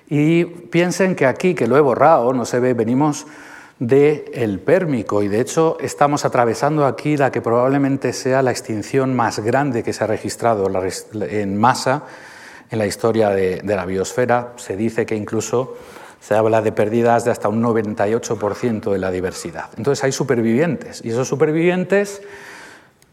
Y 0.10 0.45
piensen 0.45 1.15
que 1.15 1.26
aquí, 1.26 1.54
que 1.54 1.67
lo 1.67 1.78
he 1.78 1.82
borrado, 1.82 2.32
no 2.34 2.45
se 2.45 2.60
ve, 2.60 2.73
venimos 2.73 3.28
del 3.80 4.23
el 4.34 4.60
Pérmico 4.60 5.21
y 5.21 5.28
de 5.28 5.39
hecho 5.39 5.78
estamos 5.80 6.26
atravesando 6.26 6.86
aquí 6.86 7.15
la 7.15 7.32
que 7.32 7.41
probablemente 7.41 8.12
sea 8.12 8.41
la 8.41 8.52
extinción 8.52 9.15
más 9.15 9.39
grande 9.39 9.84
que 9.84 9.93
se 9.93 10.04
ha 10.04 10.08
registrado 10.08 10.67
en 11.13 11.58
masa 11.58 12.04
en 12.71 12.80
la 12.80 12.88
historia 12.88 13.30
de, 13.30 13.62
de 13.62 13.76
la 13.76 13.86
biosfera. 13.86 14.54
Se 14.56 14.76
dice 14.76 15.06
que 15.06 15.15
incluso 15.15 15.76
se 16.19 16.36
habla 16.36 16.62
de 16.62 16.71
pérdidas 16.71 17.25
de 17.25 17.32
hasta 17.32 17.49
un 17.49 17.63
98% 17.63 18.91
de 18.91 18.97
la 18.97 19.12
diversidad. 19.12 19.69
Entonces 19.77 20.03
hay 20.03 20.12
supervivientes 20.12 21.01
y 21.03 21.10
esos 21.10 21.27
supervivientes, 21.27 22.21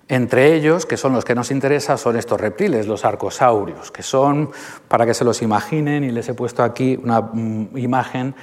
entre 0.09 0.55
ellos, 0.55 0.87
que 0.87 0.97
son 0.97 1.13
los 1.13 1.25
que 1.25 1.35
nos 1.35 1.51
interesan, 1.51 1.99
son 1.99 2.17
estos 2.17 2.41
reptiles, 2.41 2.87
los 2.87 3.05
arcosaurios, 3.05 3.91
que 3.91 4.03
son, 4.03 4.51
para 4.89 5.07
que 5.07 5.15
se 5.15 5.25
los 5.25 5.43
imaginen, 5.43 6.05
y 6.05 6.11
les 6.11 6.29
he 6.29 6.35
puesto 6.35 6.63
aquí 6.63 6.99
una 7.03 7.21
mm, 7.21 7.77
imagen, 7.77 8.35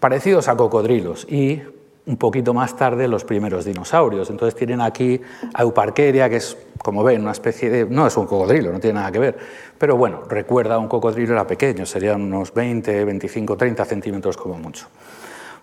parecidos 0.00 0.48
a 0.48 0.56
cocodrilos 0.56 1.26
y 1.30 1.62
un 2.04 2.16
poquito 2.16 2.52
más 2.52 2.76
tarde 2.76 3.06
los 3.06 3.24
primeros 3.24 3.64
dinosaurios. 3.64 4.28
Entonces 4.30 4.54
tienen 4.56 4.80
aquí 4.80 5.20
a 5.54 5.62
Euparkeria, 5.62 6.28
que 6.28 6.36
es, 6.36 6.56
como 6.78 7.04
ven, 7.04 7.22
una 7.22 7.32
especie 7.32 7.70
de... 7.70 7.86
no 7.86 8.06
es 8.06 8.16
un 8.16 8.26
cocodrilo, 8.26 8.72
no 8.72 8.80
tiene 8.80 8.98
nada 8.98 9.12
que 9.12 9.18
ver, 9.18 9.38
pero 9.78 9.96
bueno, 9.96 10.22
recuerda 10.28 10.78
un 10.78 10.88
cocodrilo, 10.88 11.34
era 11.34 11.46
pequeño, 11.46 11.86
serían 11.86 12.22
unos 12.22 12.52
20, 12.52 13.04
25, 13.04 13.56
30 13.56 13.84
centímetros 13.84 14.36
como 14.36 14.58
mucho. 14.58 14.88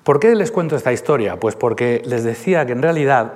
¿Por 0.04 0.20
qué 0.20 0.34
les 0.34 0.52
cuento 0.52 0.76
esta 0.76 0.94
historia? 0.94 1.40
Pues 1.40 1.56
porque 1.56 2.02
les 2.06 2.24
decía 2.24 2.66
que 2.66 2.72
en 2.72 2.82
realidad 2.82 3.34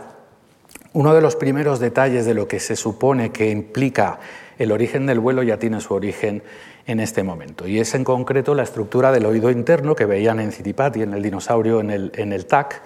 uno 0.94 1.14
de 1.14 1.22
los 1.22 1.36
primeros 1.36 1.80
detalles 1.80 2.26
de 2.26 2.34
lo 2.34 2.48
que 2.48 2.60
se 2.60 2.76
supone 2.76 3.32
que 3.32 3.50
implica 3.50 4.20
el 4.58 4.72
origen 4.72 5.06
del 5.06 5.20
vuelo 5.20 5.44
ya 5.44 5.58
tiene 5.58 5.82
su 5.82 5.94
origen 5.94 6.44
en 6.86 7.00
este 7.00 7.24
momento. 7.24 7.68
Y 7.68 7.80
es 7.80 7.94
en 7.96 8.04
concreto 8.04 8.56
la 8.56 8.64
estructura 8.64 9.12
del 9.12 9.26
oído 9.26 9.50
interno 9.50 9.96
que 9.96 10.06
veían 10.06 10.40
en 10.40 10.52
Citipati, 10.52 11.02
en 11.02 11.14
el 11.14 11.22
dinosaurio, 11.22 11.80
en 11.80 11.90
el, 11.90 12.12
en 12.16 12.34
el 12.34 12.46
TAC. 12.46 12.82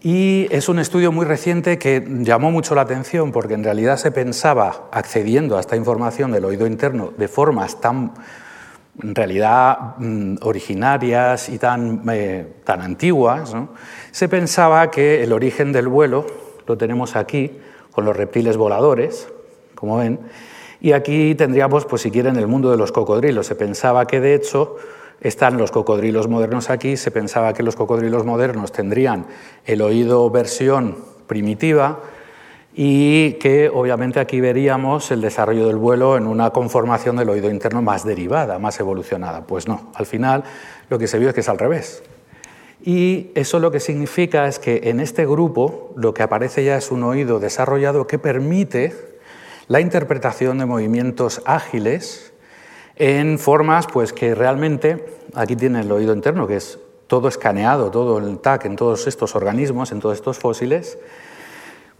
Y 0.00 0.48
es 0.50 0.68
un 0.68 0.78
estudio 0.78 1.12
muy 1.12 1.26
reciente 1.26 1.78
que 1.78 2.04
llamó 2.08 2.50
mucho 2.50 2.74
la 2.74 2.82
atención 2.82 3.30
porque 3.30 3.54
en 3.54 3.62
realidad 3.62 3.98
se 3.98 4.10
pensaba, 4.10 4.88
accediendo 4.90 5.56
a 5.56 5.60
esta 5.60 5.76
información 5.76 6.32
del 6.32 6.44
oído 6.44 6.66
interno 6.66 7.12
de 7.16 7.28
formas 7.28 7.80
tan, 7.80 8.12
realidad, 8.94 9.96
mm, 9.98 10.36
originarias 10.42 11.48
y 11.48 11.58
tan, 11.58 12.02
eh, 12.10 12.46
tan 12.64 12.82
antiguas, 12.82 13.54
se 14.10 14.28
pensaba 14.28 14.90
que 14.90 15.22
el 15.22 15.32
origen 15.32 15.72
del 15.72 15.88
vuelo 15.88 16.26
lo 16.66 16.76
tenemos 16.76 17.16
aquí, 17.16 17.58
con 17.90 18.04
los 18.04 18.16
reptiles 18.16 18.56
voladores, 18.56 19.28
como 19.74 19.98
ven, 19.98 20.20
y 20.82 20.92
aquí 20.94 21.36
tendríamos, 21.36 21.86
pues 21.86 22.02
si 22.02 22.10
quieren, 22.10 22.34
el 22.34 22.48
mundo 22.48 22.72
de 22.72 22.76
los 22.76 22.90
cocodrilos. 22.90 23.46
Se 23.46 23.54
pensaba 23.54 24.04
que, 24.08 24.18
de 24.18 24.34
hecho, 24.34 24.74
están 25.20 25.56
los 25.56 25.70
cocodrilos 25.70 26.26
modernos 26.26 26.70
aquí, 26.70 26.96
se 26.96 27.12
pensaba 27.12 27.52
que 27.54 27.62
los 27.62 27.76
cocodrilos 27.76 28.24
modernos 28.26 28.72
tendrían 28.72 29.26
el 29.64 29.80
oído 29.80 30.28
versión 30.30 30.96
primitiva 31.28 32.00
y 32.74 33.34
que 33.34 33.70
obviamente 33.72 34.18
aquí 34.18 34.40
veríamos 34.40 35.12
el 35.12 35.20
desarrollo 35.20 35.68
del 35.68 35.76
vuelo 35.76 36.16
en 36.16 36.26
una 36.26 36.50
conformación 36.50 37.14
del 37.14 37.28
oído 37.28 37.48
interno 37.48 37.80
más 37.80 38.04
derivada, 38.04 38.58
más 38.58 38.80
evolucionada. 38.80 39.46
Pues 39.46 39.68
no, 39.68 39.92
al 39.94 40.06
final 40.06 40.42
lo 40.90 40.98
que 40.98 41.06
se 41.06 41.20
vio 41.20 41.28
es 41.28 41.34
que 41.34 41.42
es 41.42 41.48
al 41.48 41.60
revés. 41.60 42.02
Y 42.84 43.30
eso 43.36 43.60
lo 43.60 43.70
que 43.70 43.78
significa 43.78 44.48
es 44.48 44.58
que 44.58 44.80
en 44.90 44.98
este 44.98 45.26
grupo 45.26 45.92
lo 45.94 46.12
que 46.12 46.24
aparece 46.24 46.64
ya 46.64 46.76
es 46.76 46.90
un 46.90 47.04
oído 47.04 47.38
desarrollado 47.38 48.08
que 48.08 48.18
permite 48.18 49.11
la 49.68 49.80
interpretación 49.80 50.58
de 50.58 50.66
movimientos 50.66 51.42
ágiles 51.44 52.32
en 52.96 53.38
formas 53.38 53.86
pues, 53.86 54.12
que 54.12 54.34
realmente, 54.34 55.04
aquí 55.34 55.56
tiene 55.56 55.80
el 55.80 55.90
oído 55.90 56.14
interno, 56.14 56.46
que 56.46 56.56
es 56.56 56.78
todo 57.06 57.28
escaneado, 57.28 57.90
todo 57.90 58.18
el 58.18 58.38
TAC 58.38 58.66
en 58.66 58.76
todos 58.76 59.06
estos 59.06 59.34
organismos, 59.34 59.92
en 59.92 60.00
todos 60.00 60.16
estos 60.16 60.38
fósiles, 60.38 60.98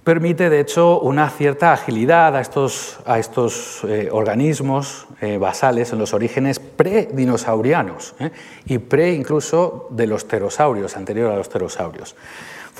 permite 0.04 0.50
de 0.50 0.60
hecho 0.60 1.00
una 1.00 1.30
cierta 1.30 1.72
agilidad 1.72 2.34
a 2.34 2.40
estos, 2.40 2.98
a 3.06 3.18
estos 3.18 3.84
eh, 3.84 4.08
organismos 4.10 5.06
eh, 5.20 5.38
basales 5.38 5.92
en 5.92 5.98
los 5.98 6.12
orígenes 6.12 6.58
pre-dinosaurianos 6.58 8.14
¿eh? 8.18 8.30
y 8.66 8.78
pre 8.78 9.12
incluso 9.12 9.86
de 9.90 10.06
los 10.06 10.24
pterosaurios, 10.24 10.96
anterior 10.96 11.30
a 11.30 11.36
los 11.36 11.48
pterosaurios. 11.48 12.16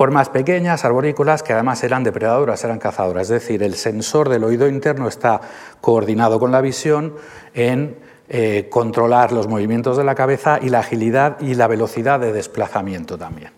Formas 0.02 0.30
pequeñas, 0.30 0.84
arborícolas, 0.84 1.44
que 1.44 1.52
además 1.52 1.84
eran 1.84 2.02
depredadoras, 2.02 2.64
eran 2.64 2.80
cazadoras. 2.80 3.30
Es 3.30 3.40
decir, 3.40 3.62
el 3.62 3.76
sensor 3.76 4.28
del 4.30 4.42
oído 4.42 4.66
interno 4.66 5.06
está 5.06 5.40
coordinado 5.80 6.40
con 6.40 6.50
la 6.50 6.60
visión 6.60 7.14
en 7.54 7.98
eh, 8.28 8.66
controlar 8.68 9.30
los 9.30 9.46
movimientos 9.46 9.96
de 9.96 10.02
la 10.02 10.16
cabeza 10.16 10.58
y 10.60 10.70
la 10.70 10.80
agilidad 10.80 11.40
y 11.40 11.54
la 11.54 11.68
velocidad 11.68 12.18
de 12.18 12.32
desplazamiento 12.32 13.16
también. 13.16 13.52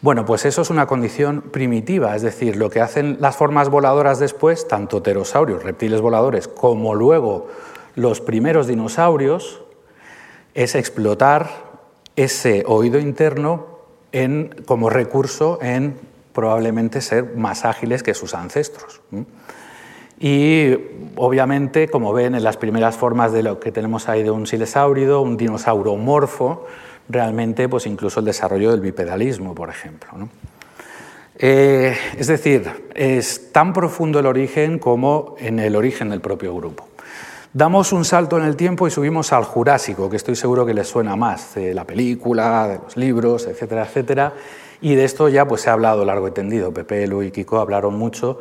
Bueno, 0.00 0.24
pues 0.24 0.46
eso 0.46 0.62
es 0.62 0.70
una 0.70 0.88
condición 0.88 1.42
primitiva, 1.42 2.16
es 2.16 2.22
decir, 2.22 2.56
lo 2.56 2.70
que 2.70 2.80
hacen 2.80 3.18
las 3.20 3.36
formas 3.36 3.68
voladoras 3.68 4.18
después, 4.18 4.66
tanto 4.66 5.00
pterosaurios, 5.00 5.62
reptiles 5.62 6.00
voladores, 6.00 6.48
como 6.48 6.96
luego 6.96 7.46
los 7.94 8.20
primeros 8.20 8.66
dinosaurios, 8.66 9.62
es 10.54 10.74
explotar 10.74 11.50
ese 12.16 12.64
oído 12.66 12.98
interno 12.98 13.77
como 14.66 14.90
recurso 14.90 15.58
en 15.62 15.96
probablemente 16.32 17.00
ser 17.00 17.34
más 17.34 17.64
ágiles 17.64 18.02
que 18.02 18.14
sus 18.14 18.34
ancestros. 18.34 19.00
Y 20.20 20.74
obviamente, 21.16 21.88
como 21.88 22.12
ven 22.12 22.34
en 22.34 22.42
las 22.42 22.56
primeras 22.56 22.96
formas 22.96 23.32
de 23.32 23.42
lo 23.42 23.60
que 23.60 23.70
tenemos 23.70 24.08
ahí 24.08 24.22
de 24.22 24.30
un 24.30 24.46
silesáurido, 24.46 25.20
un 25.20 25.36
dinosauromorfo, 25.36 26.66
realmente 27.08 27.68
pues 27.68 27.86
incluso 27.86 28.20
el 28.20 28.26
desarrollo 28.26 28.70
del 28.70 28.80
bipedalismo, 28.80 29.54
por 29.54 29.70
ejemplo. 29.70 30.28
Eh, 31.38 31.96
es 32.16 32.26
decir, 32.26 32.68
es 32.94 33.52
tan 33.52 33.72
profundo 33.72 34.18
el 34.18 34.26
origen 34.26 34.78
como 34.80 35.36
en 35.38 35.60
el 35.60 35.76
origen 35.76 36.08
del 36.08 36.20
propio 36.20 36.54
grupo. 36.54 36.88
Damos 37.54 37.94
un 37.94 38.04
salto 38.04 38.36
en 38.36 38.44
el 38.44 38.56
tiempo 38.56 38.86
y 38.86 38.90
subimos 38.90 39.32
al 39.32 39.42
Jurásico, 39.42 40.10
que 40.10 40.16
estoy 40.16 40.36
seguro 40.36 40.66
que 40.66 40.74
les 40.74 40.86
suena 40.86 41.16
más, 41.16 41.54
de 41.54 41.72
la 41.72 41.84
película, 41.84 42.68
de 42.68 42.78
los 42.78 42.96
libros, 42.98 43.46
etcétera, 43.46 43.86
etcétera. 43.86 44.34
Y 44.82 44.94
de 44.94 45.04
esto 45.04 45.30
ya 45.30 45.48
pues, 45.48 45.62
se 45.62 45.70
ha 45.70 45.72
hablado 45.72 46.04
largo 46.04 46.28
y 46.28 46.32
tendido. 46.32 46.74
Pepe, 46.74 47.06
Lu 47.06 47.22
y 47.22 47.30
Kiko 47.30 47.58
hablaron 47.58 47.94
mucho. 47.94 48.38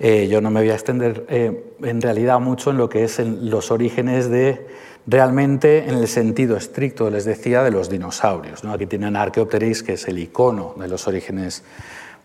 Eh, 0.00 0.26
yo 0.28 0.40
no 0.40 0.50
me 0.50 0.60
voy 0.60 0.70
a 0.70 0.74
extender 0.74 1.26
eh, 1.28 1.74
en 1.80 2.00
realidad 2.02 2.40
mucho 2.40 2.70
en 2.70 2.78
lo 2.78 2.88
que 2.88 3.04
es 3.04 3.20
los 3.20 3.70
orígenes 3.70 4.28
de 4.28 4.66
realmente 5.06 5.88
en 5.88 5.94
el 5.94 6.08
sentido 6.08 6.56
estricto, 6.56 7.08
les 7.08 7.24
decía, 7.24 7.62
de 7.62 7.70
los 7.70 7.88
dinosaurios. 7.88 8.64
¿no? 8.64 8.72
Aquí 8.72 8.86
tienen 8.86 9.14
Archaeopteryx, 9.14 9.84
que 9.84 9.92
es 9.92 10.08
el 10.08 10.18
icono 10.18 10.74
de 10.76 10.88
los 10.88 11.06
orígenes 11.06 11.62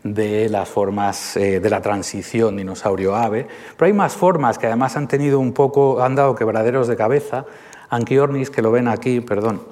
de 0.05 0.49
las 0.49 0.69
formas 0.69 1.35
eh, 1.35 1.59
de 1.59 1.67
la 1.67 1.81
transición 1.81 2.57
dinosaurio-ave, 2.57 3.47
pero 3.75 3.87
hay 3.87 3.93
más 3.93 4.13
formas 4.13 4.59
que 4.59 4.67
además 4.67 4.95
han 4.97 5.07
tenido 5.07 5.39
un 5.39 5.51
poco, 5.51 6.03
han 6.03 6.13
dado 6.13 6.35
quebraderos 6.35 6.87
de 6.87 6.95
cabeza. 6.95 7.45
Anquiornis, 7.89 8.51
que 8.51 8.61
lo 8.61 8.71
ven 8.71 8.87
aquí, 8.87 9.19
perdón, 9.21 9.63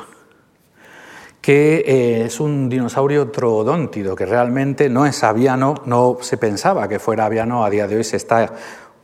que 1.39 1.83
eh, 1.85 2.25
es 2.25 2.39
un 2.39 2.67
dinosaurio 2.67 3.29
troodóntido, 3.29 4.15
que 4.15 4.25
realmente 4.25 4.89
no 4.89 5.05
es 5.05 5.23
aviano, 5.23 5.75
no 5.85 6.17
se 6.21 6.37
pensaba 6.37 6.87
que 6.87 6.97
fuera 6.97 7.25
aviano, 7.25 7.63
a 7.63 7.69
día 7.69 7.87
de 7.87 7.97
hoy 7.97 8.03
se 8.03 8.17
está 8.17 8.53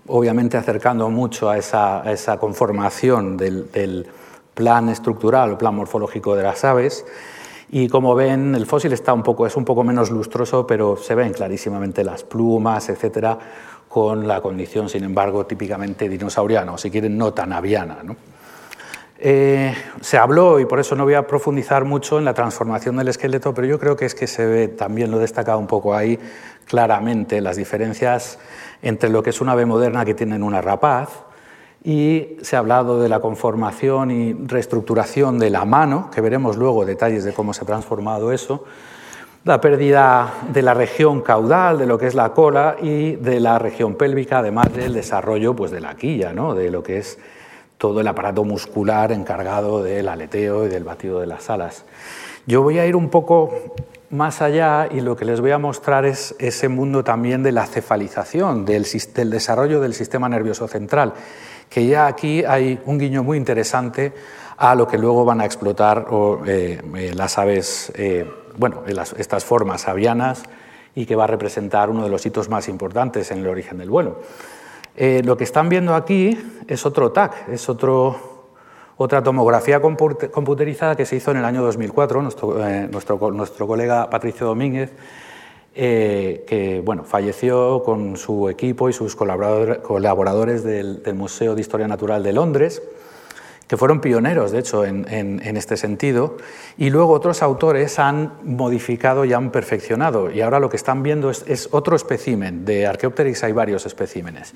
obviamente 0.08 0.58
acercando 0.58 1.12
mucho 1.12 1.48
a 1.48 1.60
esa, 1.60 2.38
conformación 2.40 3.38
del, 3.38 3.72
del 3.72 4.08
plan 4.56 4.90
estructural 4.90 5.54
o 5.54 5.58
plan 5.60 5.76
morfológico 5.76 6.36
de 6.36 6.42
las 6.42 6.66
aves. 6.66 7.06
Y 7.72 7.88
como 7.88 8.16
ven, 8.16 8.56
el 8.56 8.66
fósil 8.66 8.94
está 8.94 9.14
un 9.14 9.22
poco, 9.22 9.46
es 9.46 9.56
un 9.56 9.64
poco 9.64 9.84
menos 9.84 10.10
lustroso, 10.10 10.66
pero 10.66 10.98
se 10.98 11.14
ven 11.14 11.34
clarísimamente 11.34 12.04
las 12.04 12.24
plumas, 12.24 12.90
etcétera, 12.90 13.38
con 13.88 14.28
la 14.28 14.42
condición, 14.42 14.90
sin 14.90 15.04
embargo, 15.04 15.46
típicamente 15.46 16.10
dinosauriana, 16.10 16.74
o 16.74 16.78
si 16.78 16.90
quieren, 16.90 17.18
no 17.18 17.34
tan 17.34 17.54
aviana. 17.54 17.98
Eh, 19.20 19.76
se 20.02 20.18
habló, 20.18 20.60
y 20.60 20.66
por 20.66 20.80
eso 20.80 20.96
no 20.96 21.04
voy 21.04 21.14
a 21.14 21.28
profundizar 21.28 21.86
mucho 21.86 22.18
en 22.18 22.26
la 22.26 22.34
transformación 22.34 22.98
del 22.98 23.10
esqueleto, 23.10 23.54
pero 23.54 23.68
yo 23.68 23.80
creo 23.80 23.96
que 23.96 24.06
es 24.06 24.16
que 24.16 24.26
se 24.26 24.46
ve, 24.46 24.68
también 24.68 25.12
lo 25.12 25.18
he 25.18 25.22
destacado 25.22 25.60
un 25.60 25.68
poco 25.68 25.94
ahí 25.94 26.18
claramente, 26.66 27.42
las 27.42 27.58
diferencias 27.58 28.40
entre 28.82 29.10
lo 29.10 29.22
que 29.22 29.30
es 29.30 29.42
una 29.42 29.52
ave 29.52 29.66
moderna 29.66 30.06
que 30.06 30.14
tiene 30.16 30.42
una 30.42 30.62
rapaz, 30.62 31.10
y 31.84 32.38
se 32.42 32.56
ha 32.56 32.60
hablado 32.60 33.02
de 33.02 33.10
la 33.10 33.20
conformación 33.20 34.12
y 34.12 34.34
reestructuración 34.34 35.40
de 35.40 35.50
la 35.50 35.66
mano, 35.66 36.10
que 36.14 36.22
veremos 36.22 36.58
luego 36.58 36.86
detalles 36.86 37.24
de 37.24 37.34
cómo 37.34 37.54
se 37.54 37.64
ha 37.64 37.68
transformado 37.68 38.32
eso, 38.32 38.66
la 39.46 39.62
pérdida 39.62 40.34
de 40.52 40.62
la 40.62 40.74
región 40.74 41.22
caudal, 41.22 41.78
de 41.78 41.86
lo 41.86 41.98
que 41.98 42.08
es 42.08 42.16
la 42.16 42.34
cola, 42.34 42.76
y 42.82 43.16
de 43.16 43.40
la 43.40 43.58
región 43.58 43.96
pélvica, 43.96 44.40
además 44.40 44.74
del 44.74 44.94
desarrollo 44.94 45.56
pues, 45.56 45.72
de 45.72 45.80
la 45.80 45.96
quilla, 45.96 46.34
¿no? 46.34 46.54
de 46.54 46.70
lo 46.70 46.84
que 46.84 46.98
es 46.98 47.18
todo 47.78 48.02
el 48.02 48.08
aparato 48.08 48.44
muscular 48.44 49.14
encargado 49.14 49.82
del 49.82 50.10
aleteo 50.10 50.66
y 50.66 50.70
del 50.70 50.84
batido 50.84 51.22
de 51.22 51.28
las 51.28 51.50
alas. 51.50 51.86
Yo 52.46 52.62
voy 52.62 52.78
a 52.78 52.86
ir 52.86 52.96
un 52.96 53.10
poco 53.10 53.54
más 54.10 54.42
allá 54.42 54.90
y 54.92 55.02
lo 55.02 55.16
que 55.16 55.24
les 55.24 55.40
voy 55.40 55.52
a 55.52 55.58
mostrar 55.58 56.06
es 56.06 56.36
ese 56.40 56.68
mundo 56.68 57.04
también 57.04 57.44
de 57.44 57.52
la 57.52 57.66
cefalización, 57.66 58.66
del, 58.66 58.86
desarrollo 59.30 59.80
del 59.80 59.94
sistema 59.94 60.28
nervioso 60.28 60.68
central, 60.68 61.14
que 61.70 61.86
ya 61.86 62.08
aquí 62.08 62.44
hay 62.44 62.80
un 62.86 62.98
guiño 62.98 63.24
muy 63.24 63.38
interesante 63.38 64.14
a 64.58 64.76
lo 64.76 64.88
que 64.88 64.98
luego 64.98 65.24
van 65.24 65.40
a 65.40 65.46
explotar 65.46 66.08
eh, 66.46 66.82
eh, 66.98 67.12
las 67.16 67.38
aves, 67.38 67.92
eh, 67.96 68.30
bueno, 68.58 68.84
estas 68.86 69.46
formas 69.46 69.88
avianas 69.88 70.44
y 70.96 71.06
que 71.06 71.16
va 71.16 71.24
a 71.24 71.28
representar 71.28 71.90
uno 71.90 72.04
de 72.04 72.10
los 72.10 72.26
hitos 72.26 72.50
más 72.50 72.68
importantes 72.68 73.32
en 73.32 73.40
el 73.40 73.48
origen 73.48 73.78
del 73.78 73.90
vuelo. 73.90 74.20
Lo 75.24 75.38
que 75.38 75.46
están 75.46 75.70
viendo 75.70 75.96
aquí 75.96 76.38
es 76.68 76.86
otro 76.86 77.14
TAC, 77.14 77.48
es 77.48 77.70
otra 77.70 79.24
tomografía 79.24 79.80
computerizada 79.80 80.98
que 80.98 81.06
se 81.06 81.16
hizo 81.16 81.32
en 81.32 81.38
el 81.38 81.46
año 81.46 81.62
2004, 81.62 82.20
eh, 82.60 82.90
nuestro, 82.92 83.66
colega 83.66 84.10
Patricio 84.10 84.46
Domínguez, 84.46 84.92
eh, 85.82 86.44
que 86.46 86.82
bueno, 86.84 87.06
falleció 87.06 87.84
con 87.84 88.18
su 88.18 88.50
equipo 88.50 88.90
y 88.90 88.94
sus 88.94 89.16
colaboradores 89.16 90.62
del, 90.62 91.02
Museo 91.14 91.56
de 91.56 91.62
Historia 91.62 91.88
Natural 91.88 92.22
de 92.22 92.34
Londres, 92.34 92.82
que 93.66 93.78
fueron 93.78 94.02
pioneros, 94.02 94.52
de 94.52 94.60
hecho, 94.60 94.84
en, 94.84 95.40
este 95.56 95.78
sentido, 95.78 96.36
y 96.78 96.90
luego 96.90 97.14
otros 97.14 97.42
autores 97.42 97.98
han 97.98 98.34
modificado 98.44 99.24
y 99.24 99.32
han 99.32 99.52
perfeccionado, 99.54 100.30
y 100.30 100.42
ahora 100.42 100.60
lo 100.60 100.70
que 100.70 100.76
están 100.76 101.02
viendo 101.02 101.30
es, 101.30 101.70
otro 101.72 101.96
espécimen, 101.96 102.66
de 102.66 102.86
Archaeopteryx 102.86 103.46
hay 103.46 103.54
varios 103.54 103.86
especímenes. 103.86 104.54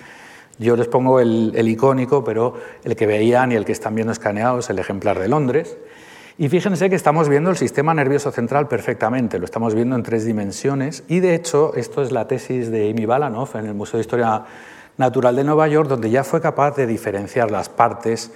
Yo 0.60 0.76
les 0.76 0.90
pongo 0.90 1.22
el, 1.22 1.54
icónico, 1.70 2.26
pero 2.26 2.56
el 2.84 2.98
que 2.98 3.08
veían 3.08 3.54
y 3.54 3.56
el 3.56 3.64
que 3.64 3.72
están 3.72 3.96
viendo 3.96 4.12
escaneado 4.12 4.60
es 4.60 4.70
el 4.70 4.78
ejemplar 4.78 5.18
de 5.20 5.30
Londres. 5.30 5.78
Y 6.38 6.50
fíjense 6.50 6.90
que 6.90 6.96
estamos 6.96 7.30
viendo 7.30 7.52
el 7.52 7.58
sistema 7.58 7.94
nervioso 7.94 8.32
central 8.32 8.68
perfectamente, 8.68 9.38
lo 9.38 9.46
estamos 9.46 9.76
viendo 9.76 9.96
en 9.96 10.02
tres 10.02 10.26
dimensiones 10.26 11.04
y 11.08 11.20
de 11.20 11.36
hecho 11.36 11.76
esto 11.76 12.02
es 12.02 12.12
la 12.12 12.28
tesis 12.28 12.72
de 12.72 12.90
Amy 12.90 13.06
Balanoff 13.06 13.56
en 13.56 13.68
el 13.68 13.76
Museo 13.76 14.00
de 14.00 14.02
Historia 14.02 14.44
Natural 14.98 15.36
de 15.36 15.44
Nueva 15.44 15.68
York, 15.68 15.88
donde 15.88 16.10
ya 16.10 16.24
fue 16.24 16.42
capaz 16.42 16.76
de 16.76 16.88
diferenciar 16.88 17.52
las 17.52 17.70
partes 17.70 18.32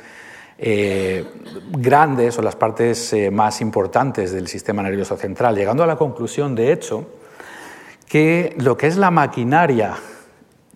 eh, 0.59 1.25
grandes 1.71 2.37
o 2.37 2.43
las 2.43 2.55
partes 2.55 3.13
eh, 3.13 3.31
más 3.31 3.61
importantes 3.61 4.31
del 4.31 4.47
sistema 4.47 4.83
nervioso 4.83 5.17
central, 5.17 5.55
llegando 5.55 5.83
a 5.83 5.87
la 5.87 5.95
conclusión, 5.95 6.53
de 6.53 6.71
hecho, 6.71 7.05
que 8.07 8.55
lo 8.59 8.77
que 8.77 8.87
es 8.87 8.97
la 8.97 9.09
maquinaria 9.09 9.95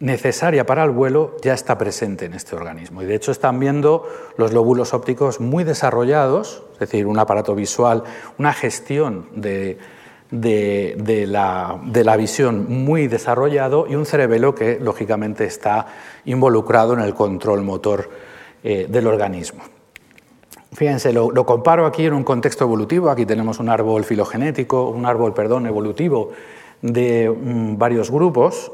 necesaria 0.02 0.66
para 0.66 0.84
el 0.84 0.90
vuelo 0.90 1.38
ya 1.42 1.54
está 1.54 1.78
presente 1.78 2.26
en 2.26 2.34
este 2.34 2.56
organismo. 2.56 3.02
Y 3.02 3.06
de 3.06 3.16
hecho 3.16 3.32
están 3.32 3.60
viendo 3.60 4.10
los 4.36 4.52
lóbulos 4.52 4.94
ópticos 4.94 5.40
muy 5.40 5.64
desarrollados, 5.64 6.64
es 6.74 6.80
decir, 6.80 7.06
un 7.06 7.20
aparato 7.20 7.56
visual, 7.56 8.04
una 8.38 8.52
gestión 8.52 9.28
de, 9.36 9.78
la, 10.32 12.18
visión 12.18 12.84
muy 12.84 13.08
desarrollado 13.08 13.86
y 13.88 13.96
un 13.96 14.08
cerebelo 14.08 14.56
que 14.56 14.80
lógicamente 14.82 15.46
está 15.46 15.86
involucrado 16.26 16.94
en 16.94 17.02
el 17.02 17.14
control 17.14 17.62
motor 17.62 18.10
eh, 18.64 18.88
del 18.90 19.06
organismo. 19.06 19.62
Fíjense, 20.74 21.14
lo, 21.14 21.46
comparo 21.46 21.86
aquí 21.86 22.06
en 22.06 22.14
un 22.14 22.24
contexto 22.24 22.64
evolutivo. 22.64 23.12
Aquí 23.12 23.26
tenemos 23.26 23.60
un 23.60 23.70
árbol 23.70 24.04
filogenético, 24.04 24.90
un 24.90 25.06
árbol, 25.06 25.34
perdón, 25.34 25.68
evolutivo 25.68 26.32
de 26.82 27.30
mm, 27.30 27.78
varios 27.78 28.10
grupos 28.10 28.72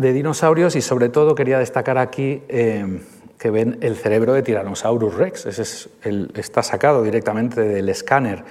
de 0.00 0.12
dinosaurios 0.12 0.76
y 0.76 0.82
sobre 0.82 1.08
todo 1.10 1.34
quería 1.34 1.58
destacar 1.58 1.98
aquí 1.98 2.42
eh, 2.48 3.00
que 3.38 3.50
ven 3.50 3.78
el 3.82 3.96
cerebro 3.96 4.32
de 4.32 4.42
Tyrannosaurus 4.42 5.14
rex. 5.14 5.46
Ese 5.46 5.88
está 6.34 6.62
sacado 6.62 7.02
directamente 7.02 7.60
del 7.60 7.88
escáner 7.88 8.44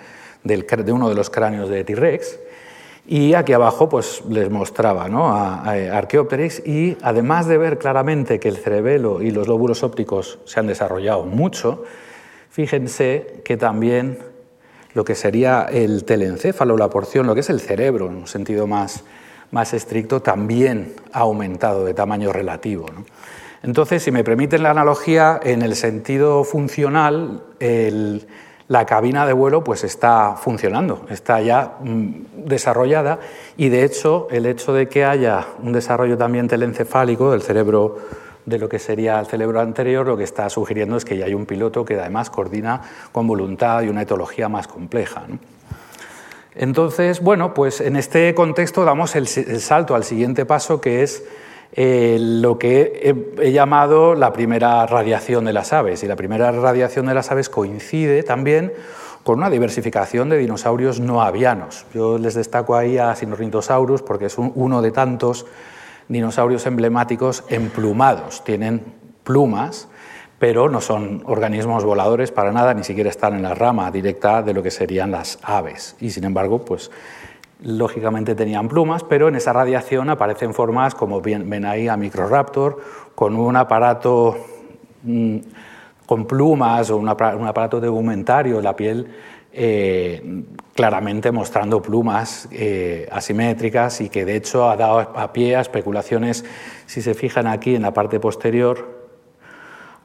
de 0.44 0.92
uno 0.92 1.10
de 1.10 1.16
los 1.16 1.30
cráneos 1.30 1.70
de 1.70 1.84
T-Rex. 1.84 2.40
Y 3.08 3.34
aquí 3.34 3.54
abajo 3.54 3.90
pues, 3.90 4.24
les 4.30 4.50
mostraba 4.52 5.10
¿no? 5.10 5.34
a, 5.34 5.64
a 5.64 5.98
Archaeopteryx 5.98 6.66
y 6.66 6.98
además 7.02 7.48
de 7.48 7.58
ver 7.58 7.80
claramente 7.80 8.40
que 8.40 8.50
el 8.50 8.58
cerebelo 8.58 9.22
y 9.22 9.32
los 9.32 9.48
lóbulos 9.48 9.82
ópticos 9.82 10.40
se 10.46 10.60
han 10.60 10.68
desarrollado 10.68 11.26
mucho, 11.26 11.84
fíjense 12.52 13.42
que 13.44 13.58
también 13.58 14.20
lo 14.94 15.04
que 15.04 15.16
sería 15.16 15.68
el 15.72 16.06
telencéfalo, 16.06 16.78
la 16.78 16.90
porción, 16.90 17.26
lo 17.26 17.34
que 17.34 17.42
es 17.42 17.50
el 17.50 17.60
cerebro 17.60 18.08
en 18.08 18.16
un 18.16 18.28
sentido 18.28 18.68
más, 18.68 19.04
más 19.52 19.74
estricto 19.74 20.22
también 20.22 20.94
ha 21.14 21.20
aumentado 21.20 21.86
de 21.86 21.94
tamaño 21.94 22.32
relativo. 22.32 22.86
Entonces, 23.64 24.04
si 24.04 24.12
me 24.12 24.24
permiten 24.24 24.64
la 24.64 24.72
analogía, 24.72 25.40
en 25.44 25.62
el 25.62 25.76
sentido 25.76 26.44
funcional, 26.44 27.44
la 28.70 28.86
cabina 28.86 29.26
de 29.26 29.34
vuelo 29.34 29.64
pues 29.64 29.84
está 29.84 30.36
funcionando, 30.36 31.06
está 31.10 31.42
ya 31.42 31.78
mm, 31.82 32.46
desarrollada 32.46 33.20
y 33.58 33.70
de 33.70 33.84
hecho 33.84 34.28
el 34.30 34.46
hecho 34.46 34.74
de 34.74 34.88
que 34.88 35.04
haya 35.04 35.48
un 35.62 35.74
desarrollo 35.74 36.18
también 36.18 36.48
telencefálico 36.48 37.32
del 37.32 37.42
cerebro 37.42 37.98
de 38.46 38.60
lo 38.60 38.70
que 38.70 38.80
sería 38.80 39.20
el 39.20 39.26
cerebro 39.26 39.60
anterior, 39.60 40.06
lo 40.06 40.18
que 40.18 40.24
está 40.24 40.50
sugiriendo 40.50 40.98
es 40.98 41.06
que 41.06 41.18
ya 41.18 41.26
hay 41.26 41.34
un 41.34 41.46
piloto 41.46 41.84
que 41.84 42.00
además 42.00 42.30
coordina 42.30 42.82
con 43.12 43.28
voluntad 43.28 43.82
y 43.82 43.90
una 43.90 44.04
etología 44.04 44.50
más 44.50 44.68
compleja. 44.68 45.24
Entonces, 46.60 47.22
bueno, 47.22 47.54
pues 47.54 47.80
en 47.80 47.95
este 47.95 48.36
contexto 48.36 48.84
damos 48.84 49.15
el, 49.15 49.28
salto 49.28 49.95
al 49.95 50.04
siguiente 50.04 50.45
paso, 50.45 50.82
que 50.82 51.04
es 51.04 51.24
eh, 51.72 52.17
lo 52.19 52.60
que 52.60 53.15
he, 53.38 53.52
llamado 53.54 54.13
la 54.13 54.34
primera 54.34 54.86
radiación 54.86 55.45
de 55.45 55.54
las 55.54 55.72
aves. 55.72 56.04
Y 56.04 56.08
la 56.08 56.17
primera 56.17 56.52
radiación 56.52 57.06
de 57.06 57.13
las 57.13 57.32
aves 57.32 57.48
coincide 57.48 58.24
también 58.24 58.74
con 59.24 59.39
una 59.39 59.50
diversificación 59.50 60.28
de 60.28 60.38
dinosaurios 60.38 61.00
no 61.00 61.22
avianos. 61.22 61.86
Yo 61.93 62.17
les 62.17 62.34
destaco 62.34 62.76
ahí 62.76 62.98
a 62.98 63.15
Sinornithosaurus 63.15 64.02
porque 64.02 64.26
es 64.26 64.38
uno 64.38 64.82
de 64.82 64.91
tantos 64.91 65.45
dinosaurios 66.10 66.65
emblemáticos 66.65 67.45
emplumados. 67.48 68.43
Tienen 68.43 68.84
plumas 69.24 69.88
pero 70.39 70.69
no 70.69 70.82
son 70.82 71.21
organismos 71.25 71.84
voladores 71.84 72.32
para 72.32 72.52
nada, 72.52 72.73
ni 72.73 72.84
siquiera 72.84 73.10
están 73.10 73.36
en 73.36 73.43
la 73.43 73.54
rama 73.54 73.91
directa 73.91 74.41
de 74.41 74.54
lo 74.54 74.63
que 74.63 74.71
serían 74.71 75.12
las 75.12 75.38
aves. 75.43 75.95
Y 75.99 76.10
sin 76.10 76.23
embargo, 76.23 76.63
pues 76.63 76.89
lógicamente 77.62 78.36
tenían 78.36 78.69
plumas, 78.69 79.04
pero 79.04 79.28
en 79.28 79.36
esa 79.36 79.52
radiación 79.52 80.10
aparecen 80.10 80.54
formas 80.54 80.95
como 80.95 81.21
ven 81.21 81.65
ahí 81.65 81.89
a 81.89 81.97
Microraptor, 81.97 82.80
con 83.15 83.36
un 83.36 83.58
aparato 83.58 84.38
mm, 85.04 85.38
con 86.06 86.25
plumas 86.25 86.89
o 86.89 86.97
un 86.97 87.08
aparato 87.10 87.80
tegumentario, 87.80 88.62
la 88.62 88.75
piel 88.75 89.08
eh, 89.52 90.43
claramente 90.73 91.32
mostrando 91.32 91.82
plumas 91.82 92.47
eh, 92.52 93.08
asimétricas 93.12 93.99
y 94.02 94.10
que 94.10 94.23
de 94.23 94.36
hecho 94.36 94.69
ha 94.69 94.78
dado 94.78 94.99
a 94.99 95.34
pie 95.34 95.56
a 95.56 95.62
especulaciones, 95.62 96.45
si 96.86 97.02
se 97.02 97.13
fijan 97.13 97.47
aquí 97.47 97.75
en 97.75 97.82
la 97.82 97.93
parte 97.93 98.19
posterior, 98.19 98.99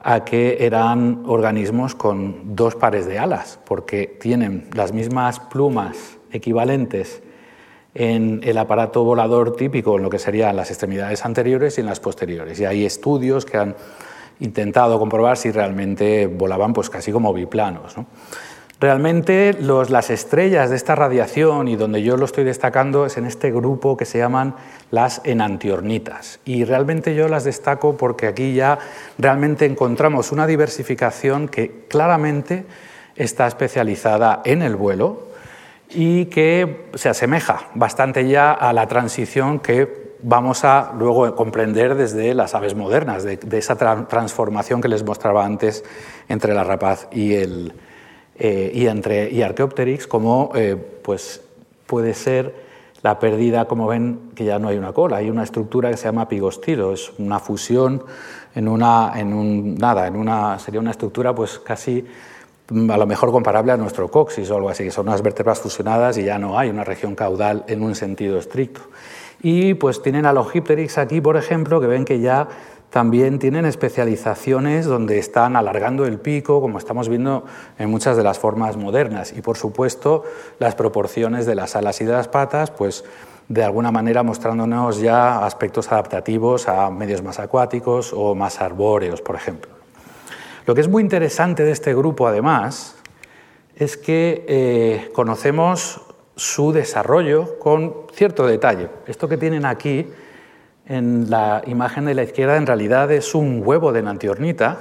a 0.07 0.23
que 0.23 0.57
eran 0.59 1.23
organismos 1.25 1.95
con 1.95 2.55
dos 2.55 2.75
pares 2.75 3.07
de 3.07 3.17
alas, 3.17 3.57
porque 3.65 4.05
tienen 4.21 4.69
las 4.73 4.93
mismas 4.93 5.39
plumas 5.39 6.19
equivalentes 6.31 7.23
en 7.95 8.39
el 8.43 8.59
aparato 8.59 9.03
volador 9.03 9.55
típico, 9.55 9.97
en 9.97 10.03
lo 10.03 10.11
que 10.11 10.19
serían 10.19 10.55
las 10.55 10.69
extremidades 10.69 11.25
anteriores 11.25 11.79
y 11.79 11.81
en 11.81 11.87
las 11.87 11.99
posteriores. 11.99 12.59
Y 12.59 12.65
hay 12.65 12.85
estudios 12.85 13.45
que 13.45 13.57
han 13.57 13.75
intentado 14.39 14.99
comprobar 14.99 15.37
si 15.37 15.49
realmente 15.49 16.27
volaban 16.27 16.71
pues 16.71 16.91
casi 16.91 17.11
como 17.11 17.33
biplanos. 17.33 17.95
Realmente 18.79 19.55
las 19.61 20.09
estrellas 20.09 20.69
de 20.69 20.75
esta 20.75 20.95
radiación 20.95 21.69
y 21.69 21.77
donde 21.77 22.03
yo 22.03 22.17
lo 22.17 22.25
estoy 22.25 22.43
destacando 22.43 23.05
es 23.05 23.15
en 23.15 23.25
este 23.25 23.49
grupo 23.49 23.95
que 23.95 24.03
se 24.03 24.17
llaman 24.17 24.55
las 24.91 25.21
enantiornitas. 25.23 26.39
Y 26.43 26.65
realmente 26.65 27.15
yo 27.15 27.29
las 27.29 27.45
destaco 27.45 27.95
porque 27.95 28.27
aquí 28.27 28.53
ya 28.53 28.77
realmente 29.17 29.65
encontramos 29.65 30.33
una 30.33 30.45
diversificación 30.45 31.47
que 31.47 31.85
claramente 31.87 32.65
está 33.15 33.47
especializada 33.47 34.41
en 34.43 34.61
el 34.61 34.75
vuelo 34.75 35.29
y 35.89 36.25
que 36.25 36.89
se 36.95 37.07
asemeja 37.07 37.69
bastante 37.75 38.27
ya 38.27 38.51
a 38.51 38.73
la 38.73 38.87
transición 38.87 39.59
que 39.59 40.15
vamos 40.21 40.65
a 40.65 40.91
luego 40.97 41.33
comprender 41.35 41.95
desde 41.95 42.33
las 42.33 42.55
aves 42.55 42.75
modernas, 42.75 43.23
de, 43.23 43.39
esa 43.51 43.77
transformación 44.07 44.81
que 44.81 44.87
les 44.89 45.03
mostraba 45.03 45.45
antes 45.45 45.85
entre 46.27 46.53
la 46.53 46.63
rapaz 46.63 47.07
y, 47.11 47.35
el, 47.35 47.73
eh, 48.37 48.71
y, 48.73 48.87
entre, 48.87 49.29
y 49.31 49.41
Archaeopteryx, 49.41 50.07
como 50.07 50.51
eh, 50.55 50.75
pues 50.75 51.41
puede 51.85 52.13
ser 52.13 52.65
la 53.01 53.19
pérdida, 53.19 53.65
como 53.65 53.87
ven, 53.87 54.31
que 54.35 54.45
ya 54.45 54.59
no 54.59 54.67
hay 54.67 54.77
una 54.77 54.91
cola, 54.91 55.17
hay 55.17 55.29
una 55.29 55.43
estructura 55.43 55.91
que 55.91 55.97
se 55.97 56.05
llama 56.05 56.27
pigostilo, 56.27 56.91
es 56.91 57.13
una 57.19 57.39
fusión 57.39 58.03
en 58.55 58.67
una, 58.67 59.13
en 59.15 59.33
un, 59.33 59.75
nada, 59.75 60.07
en 60.07 60.15
una, 60.15 60.57
sería 60.59 60.79
una 60.79 60.91
estructura 60.91 61.35
pues 61.35 61.59
casi 61.59 62.03
mm, 62.69 62.89
a 62.89 62.97
lo 62.97 63.05
mejor 63.05 63.31
comparable 63.31 63.71
a 63.71 63.77
nuestro 63.77 64.09
coxis 64.09 64.49
o 64.49 64.55
algo 64.55 64.69
así, 64.69 64.83
que 64.83 64.91
son 64.91 65.07
unas 65.07 65.21
vértebras 65.21 65.59
fusionadas 65.59 66.17
y 66.17 66.23
ya 66.23 66.39
no 66.39 66.57
hay 66.57 66.69
una 66.69 66.83
región 66.83 67.15
caudal 67.15 67.63
en 67.67 67.83
un 67.83 67.95
sentido 67.95 68.39
estricto. 68.39 68.81
Y 69.41 69.75
pues 69.75 70.01
tienen 70.01 70.25
a 70.25 70.33
los 70.33 70.53
Hypterix 70.55 70.97
aquí, 70.97 71.21
por 71.21 71.37
ejemplo, 71.37 71.79
que 71.79 71.87
ven 71.87 72.05
que 72.05 72.19
ya 72.19 72.47
también 72.95 73.39
tienen 73.39 73.65
especializaciones 73.65 74.85
donde 74.85 75.19
están 75.19 75.57
alargando 75.57 76.05
el 76.05 76.17
pico, 76.17 76.61
como 76.61 76.77
estamos 76.77 77.09
viendo 77.09 77.43
en 77.77 77.91
muchas 77.91 78.15
de 78.15 78.23
las 78.23 78.39
formas 78.39 78.77
modernas. 78.77 79.33
Y 79.33 79.41
por 79.41 79.57
supuesto, 79.57 80.23
las 80.59 80.75
proporciones 80.75 81.45
de 81.45 81.55
las 81.55 81.75
alas 81.75 81.99
y 81.99 82.05
de 82.05 82.13
las 82.13 82.29
patas, 82.29 82.71
pues 82.71 83.03
de 83.49 83.65
alguna 83.65 83.91
manera 83.91 84.23
mostrándonos 84.23 85.01
ya 85.01 85.45
aspectos 85.45 85.91
adaptativos 85.91 86.69
a 86.69 86.89
medios 86.89 87.21
más 87.21 87.37
acuáticos 87.39 88.13
o 88.15 88.33
más 88.33 88.61
arbóreos, 88.61 89.21
por 89.21 89.35
ejemplo. 89.35 89.73
Lo 90.65 90.73
que 90.73 90.79
es 90.79 90.87
muy 90.87 91.03
interesante 91.03 91.65
de 91.65 91.73
este 91.73 91.93
grupo, 91.93 92.29
además, 92.29 92.95
es 93.75 93.97
que 93.97 94.45
eh, 94.47 95.11
conocemos 95.13 95.99
su 96.37 96.71
desarrollo 96.71 97.59
con 97.59 97.93
cierto 98.13 98.47
detalle. 98.47 98.87
Esto 99.05 99.27
que 99.27 99.35
tienen 99.35 99.65
aquí 99.65 100.07
en 100.87 101.29
la 101.29 101.63
imagen 101.65 102.05
de 102.05 102.13
la 102.13 102.23
izquierda 102.23 102.57
en 102.57 102.67
realidad 102.67 103.11
es 103.11 103.33
un 103.33 103.61
huevo 103.65 103.91
de 103.91 104.03
nantiornita 104.03 104.77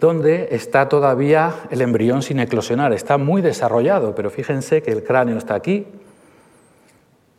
donde 0.00 0.48
está 0.50 0.88
todavía 0.88 1.54
el 1.70 1.80
embrión 1.80 2.22
sin 2.22 2.40
eclosionar. 2.40 2.92
Está 2.92 3.16
muy 3.16 3.42
desarrollado, 3.42 4.14
pero 4.14 4.28
fíjense 4.28 4.82
que 4.82 4.90
el 4.90 5.04
cráneo 5.04 5.38
está 5.38 5.54
aquí. 5.54 5.86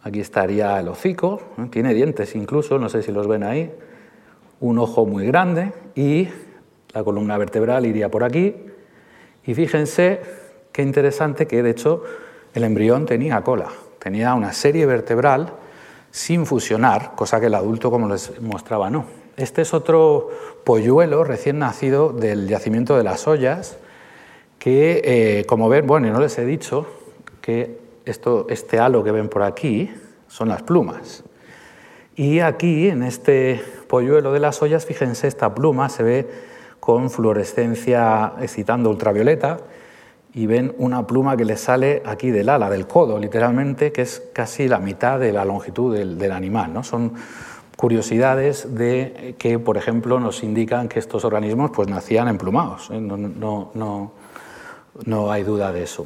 Aquí 0.02 0.20
estaría 0.20 0.80
el 0.80 0.88
hocico, 0.88 1.42
tiene 1.70 1.94
dientes 1.94 2.36
incluso, 2.36 2.80
no 2.80 2.90
sé 2.90 3.04
si 3.04 3.12
los 3.12 3.28
ven 3.28 3.44
ahí. 3.44 3.72
Un 4.62 4.80
ojo 4.80 5.06
muy 5.06 5.26
grande 5.28 5.74
y 5.96 6.30
la 6.94 7.04
columna 7.04 7.38
vertebral 7.38 7.86
iría 7.86 8.10
por 8.10 8.24
aquí. 8.24 8.56
Y 9.46 9.54
fíjense 9.54 10.22
qué 10.72 10.82
interesante 10.82 11.46
que 11.48 11.62
de 11.62 11.72
hecho 11.72 12.04
el 12.54 12.64
embrión 12.64 13.06
tenía 13.06 13.42
cola, 13.42 13.68
tenía 14.00 14.34
una 14.34 14.54
serie 14.54 14.86
vertebral 14.86 15.54
sin 16.16 16.46
fusionar, 16.46 17.12
cosa 17.14 17.42
que 17.42 17.48
el 17.48 17.56
adulto, 17.56 17.92
como 17.92 18.08
les 18.08 18.42
mostraba, 18.42 18.90
no. 18.90 19.04
Este 19.36 19.64
es 19.64 19.74
otro 19.74 20.30
polluelo 20.64 21.26
recién 21.26 21.60
nacido 21.60 22.14
del 22.14 22.48
yacimiento 22.48 22.96
de 22.96 23.04
las 23.04 23.28
ollas, 23.28 23.78
que, 24.58 25.02
eh, 25.04 25.46
como 25.46 25.68
ven, 25.68 25.86
bueno, 25.86 26.10
no 26.14 26.22
les 26.22 26.38
he 26.38 26.46
dicho 26.46 26.88
que 27.42 27.82
esto, 28.06 28.48
este 28.50 28.80
halo 28.80 29.04
que 29.04 29.12
ven 29.12 29.28
por 29.28 29.44
aquí 29.44 29.92
son 30.30 30.48
las 30.48 30.64
plumas. 30.64 31.26
Y 32.16 32.40
aquí, 32.40 32.88
en 32.88 33.04
este 33.04 33.62
polluelo 33.90 34.32
de 34.32 34.40
las 34.40 34.62
ollas, 34.62 34.86
fíjense, 34.86 35.28
esta 35.28 35.54
pluma 35.54 35.90
se 35.90 36.04
ve 36.04 36.28
con 36.80 37.10
fluorescencia 37.10 38.36
excitando 38.40 38.90
ultravioleta 38.90 39.58
y 40.36 40.48
ven 40.48 40.76
una 40.80 41.08
pluma 41.08 41.38
que 41.38 41.46
le 41.46 41.56
sale 41.56 42.04
aquí 42.06 42.30
del 42.30 42.50
ala, 42.50 42.70
del 42.70 42.88
codo, 42.88 43.18
literalmente, 43.18 43.94
que 43.94 44.02
es 44.02 44.22
casi 44.34 44.68
la 44.68 44.80
mitad 44.80 45.18
de 45.18 45.32
la 45.32 45.46
longitud 45.46 45.96
del, 45.96 46.32
animal. 46.34 46.74
¿no? 46.74 46.84
Son 46.84 47.14
curiosidades 47.78 48.76
de 48.76 49.36
que, 49.40 49.60
por 49.60 49.78
ejemplo, 49.78 50.20
nos 50.20 50.44
indican 50.44 50.90
que 50.90 51.00
estos 51.00 51.24
organismos 51.24 51.72
pues, 51.72 51.88
nacían 51.88 52.28
emplumados. 52.28 52.90
¿eh? 52.92 53.00
No, 53.00 53.16
no, 53.16 53.72
no, 53.74 54.12
no, 55.06 55.32
hay 55.32 55.44
duda 55.44 55.72
de 55.72 55.84
eso. 55.84 56.06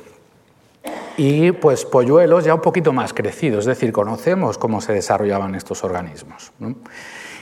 Y 1.18 1.52
pues 1.52 1.84
polluelos 1.86 2.46
ya 2.46 2.54
un 2.54 2.62
poquito 2.62 2.94
más 2.94 3.14
crecidos, 3.14 3.62
es 3.62 3.66
decir, 3.66 3.92
conocemos 3.92 4.60
cómo 4.60 4.80
se 4.80 4.94
desarrollaban 4.94 5.56
estos 5.56 5.84
organismos. 5.84 6.54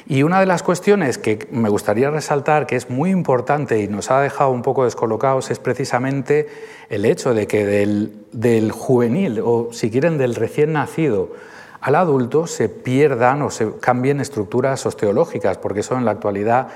Y 0.09 0.23
una 0.23 0.39
de 0.39 0.45
las 0.45 0.63
cuestiones 0.63 1.17
que 1.17 1.49
me 1.51 1.67
gustaría 1.67 2.09
resaltar, 2.09 2.65
que 2.65 2.77
es 2.77 2.89
muy 2.89 3.09
importante 3.09 3.81
y 3.81 3.89
nos 3.89 4.09
ha 4.09 4.21
dejado 4.21 4.51
un 4.51 4.61
poco 4.61 4.85
descolocados, 4.85 5.51
es 5.51 5.59
precisamente 5.59 6.47
el 6.89 7.03
hecho 7.03 7.33
de 7.33 7.45
que 7.45 7.65
del, 7.65 8.71
juvenil, 8.71 9.41
o 9.43 9.67
si 9.73 9.91
quieren 9.91 10.17
del 10.17 10.35
recién 10.35 10.71
nacido, 10.71 11.33
al 11.81 11.95
adulto 11.95 12.47
se 12.47 12.69
pierdan 12.69 13.41
o 13.41 13.51
se 13.51 13.69
cambien 13.81 14.21
estructuras 14.21 14.85
osteológicas, 14.85 15.57
porque 15.57 15.81
eso 15.81 15.97
en 15.97 16.05
la 16.05 16.11
actualidad 16.11 16.69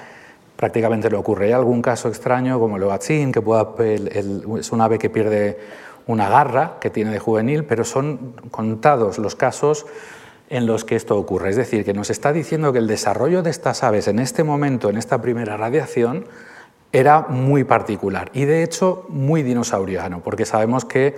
prácticamente 0.57 1.09
le 1.09 1.15
ocurre. 1.15 1.45
Hay 1.45 1.51
algún 1.53 1.81
caso 1.81 2.09
extraño 2.09 2.59
como 2.59 2.75
el 2.75 2.83
oachín, 2.83 3.31
que 3.31 3.41
pueda, 3.41 3.69
es 3.79 4.71
un 4.73 4.81
ave 4.81 4.99
que 4.99 5.09
pierde 5.09 5.57
una 6.05 6.27
garra 6.27 6.79
que 6.81 6.89
tiene 6.89 7.11
de 7.11 7.19
juvenil, 7.19 7.63
pero 7.63 7.85
son 7.85 8.33
contados 8.51 9.19
los 9.19 9.37
casos 9.37 9.85
en 10.51 10.65
los 10.67 10.83
que 10.83 10.97
esto 10.97 11.17
ocurre. 11.17 11.49
Es 11.49 11.55
decir, 11.55 11.85
que 11.85 11.93
nos 11.93 12.09
está 12.09 12.33
diciendo 12.33 12.73
que 12.73 12.79
el 12.79 12.87
desarrollo 12.87 13.41
de 13.41 13.49
estas 13.49 13.83
aves 13.83 14.09
en 14.09 14.19
este 14.19 14.43
momento, 14.43 14.89
en 14.89 14.97
esta 14.97 15.21
primera 15.21 15.55
radiación, 15.55 16.25
era 16.91 17.21
muy 17.21 17.63
particular 17.63 18.29
y 18.33 18.43
de 18.43 18.61
hecho 18.61 19.05
muy 19.07 19.43
dinosauriano, 19.43 20.21
porque 20.21 20.45
sabemos 20.45 20.83
que 20.83 21.17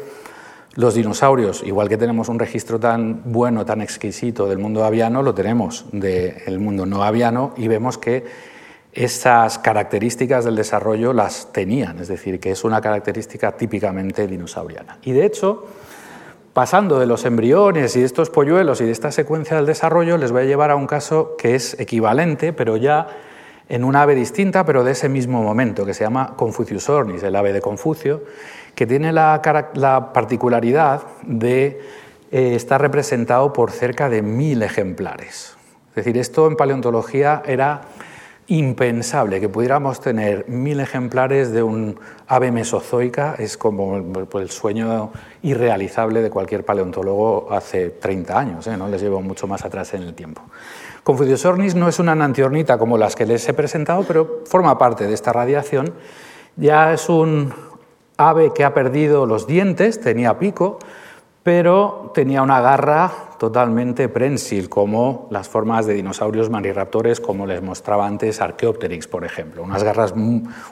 los 0.76 0.94
dinosaurios, 0.94 1.64
igual 1.64 1.90
que 1.90 1.98
tenemos 1.98 2.30
un 2.30 2.38
registro 2.38 2.80
tan 2.80 3.22
bueno, 3.26 3.66
tan 3.66 3.82
exquisito 3.82 4.48
del 4.48 4.60
mundo 4.60 4.86
aviano, 4.86 5.24
lo 5.24 5.34
tenemos 5.34 5.86
del 5.92 6.60
mundo 6.60 6.86
no 6.86 7.04
aviano 7.04 7.54
y 7.58 7.68
vemos 7.68 7.98
que 7.98 8.24
esas 8.94 9.58
características 9.58 10.46
del 10.46 10.56
desarrollo 10.56 11.12
las 11.12 11.52
tenían, 11.52 11.98
es 11.98 12.08
decir, 12.08 12.40
que 12.40 12.52
es 12.52 12.64
una 12.64 12.82
característica 12.82 13.54
típicamente 13.54 14.28
dinosauriana. 14.28 15.00
Y 15.02 15.14
de 15.14 15.26
hecho, 15.26 15.66
pasando 16.54 17.00
de 17.00 17.08
los 17.08 17.26
embriones 17.26 17.96
y 17.96 18.00
de 18.00 18.06
estos 18.06 18.30
polluelos 18.30 18.80
y 18.80 18.86
de 18.86 18.92
esta 18.92 19.12
secuencia 19.12 19.58
del 19.58 19.66
desarrollo, 19.66 20.18
les 20.18 20.32
voy 20.32 20.44
a 20.44 20.46
llevar 20.46 20.72
a 20.72 20.76
un 20.76 20.88
caso 20.88 21.36
que 21.38 21.56
es 21.56 21.80
equivalente, 21.80 22.54
pero 22.54 22.78
ya 22.78 23.08
en 23.70 23.84
un 23.84 23.96
ave 23.96 24.14
distinta, 24.14 24.66
pero 24.66 24.84
de 24.84 24.92
ese 24.92 25.10
mismo 25.10 25.42
momento, 25.42 25.86
que 25.86 25.94
se 25.94 26.04
llama 26.04 26.36
Confucius 26.36 26.90
ornis, 26.90 27.24
el 27.24 27.36
ave 27.36 27.54
de 27.54 27.62
Confucio, 27.62 28.24
que 28.76 28.86
tiene 28.86 29.12
la, 29.12 29.42
particularidad 30.14 31.02
de 31.24 31.82
eh, 32.32 32.56
estar 32.56 32.82
representado 32.82 33.52
por 33.52 33.72
cerca 33.72 34.10
de 34.10 34.22
mil 34.22 34.62
ejemplares. 34.62 35.56
Es 35.90 35.96
decir, 35.96 36.18
esto 36.18 36.48
en 36.48 36.56
paleontología 36.56 37.42
era 37.46 37.82
impensable 38.58 39.40
que 39.40 39.50
pudiéramos 39.50 40.00
tener 40.00 40.48
mil 40.48 40.80
ejemplares 40.80 41.52
de 41.52 41.64
un 41.64 42.00
ave 42.28 42.52
mesozoica, 42.52 43.36
es 43.40 43.58
como 43.58 43.98
el 43.98 44.50
sueño 44.52 45.12
irrealizable 45.42 46.22
de 46.22 46.30
cualquier 46.30 46.64
paleontólogo 46.64 47.48
hace 47.52 47.90
30 47.90 48.40
años, 48.40 48.68
¿eh? 48.68 48.78
no 48.78 48.88
les 48.90 49.02
llevo 49.02 49.22
mucho 49.22 49.48
más 49.48 49.66
atrás 49.66 49.96
en 49.96 50.04
el 50.04 50.14
tiempo. 50.14 50.44
Confucius 51.04 51.44
ornis 51.46 51.74
no 51.74 51.88
es 51.88 51.98
una 51.98 52.14
nantiornita 52.14 52.78
como 52.78 52.98
las 52.98 53.16
que 53.16 53.26
les 53.26 53.48
he 53.50 53.54
presentado, 53.54 54.04
pero 54.08 54.44
forma 54.46 54.78
parte 54.78 55.08
de 55.08 55.14
esta 55.14 55.34
radiación. 55.34 55.92
Ya 56.56 56.94
es 56.94 57.10
un 57.10 57.54
ave 58.18 58.52
que 58.54 58.64
ha 58.64 58.76
perdido 58.76 59.26
los 59.26 59.48
dientes, 59.48 60.00
tenía 60.00 60.38
pico, 60.38 60.78
pero 61.44 62.12
tenía 62.14 62.42
una 62.42 62.62
garra 62.62 63.12
totalmente 63.38 64.08
prensil, 64.08 64.70
como 64.70 65.28
las 65.30 65.50
formas 65.50 65.86
de 65.86 65.94
dinosaurios 65.94 66.50
maniraptores, 66.50 67.20
como 67.20 67.46
les 67.46 67.62
mostraba 67.62 68.08
antes 68.08 68.40
Archaeopteryx, 68.40 69.08
por 69.08 69.26
ejemplo. 69.26 69.64
Unas 69.64 69.84
garras, 69.84 70.14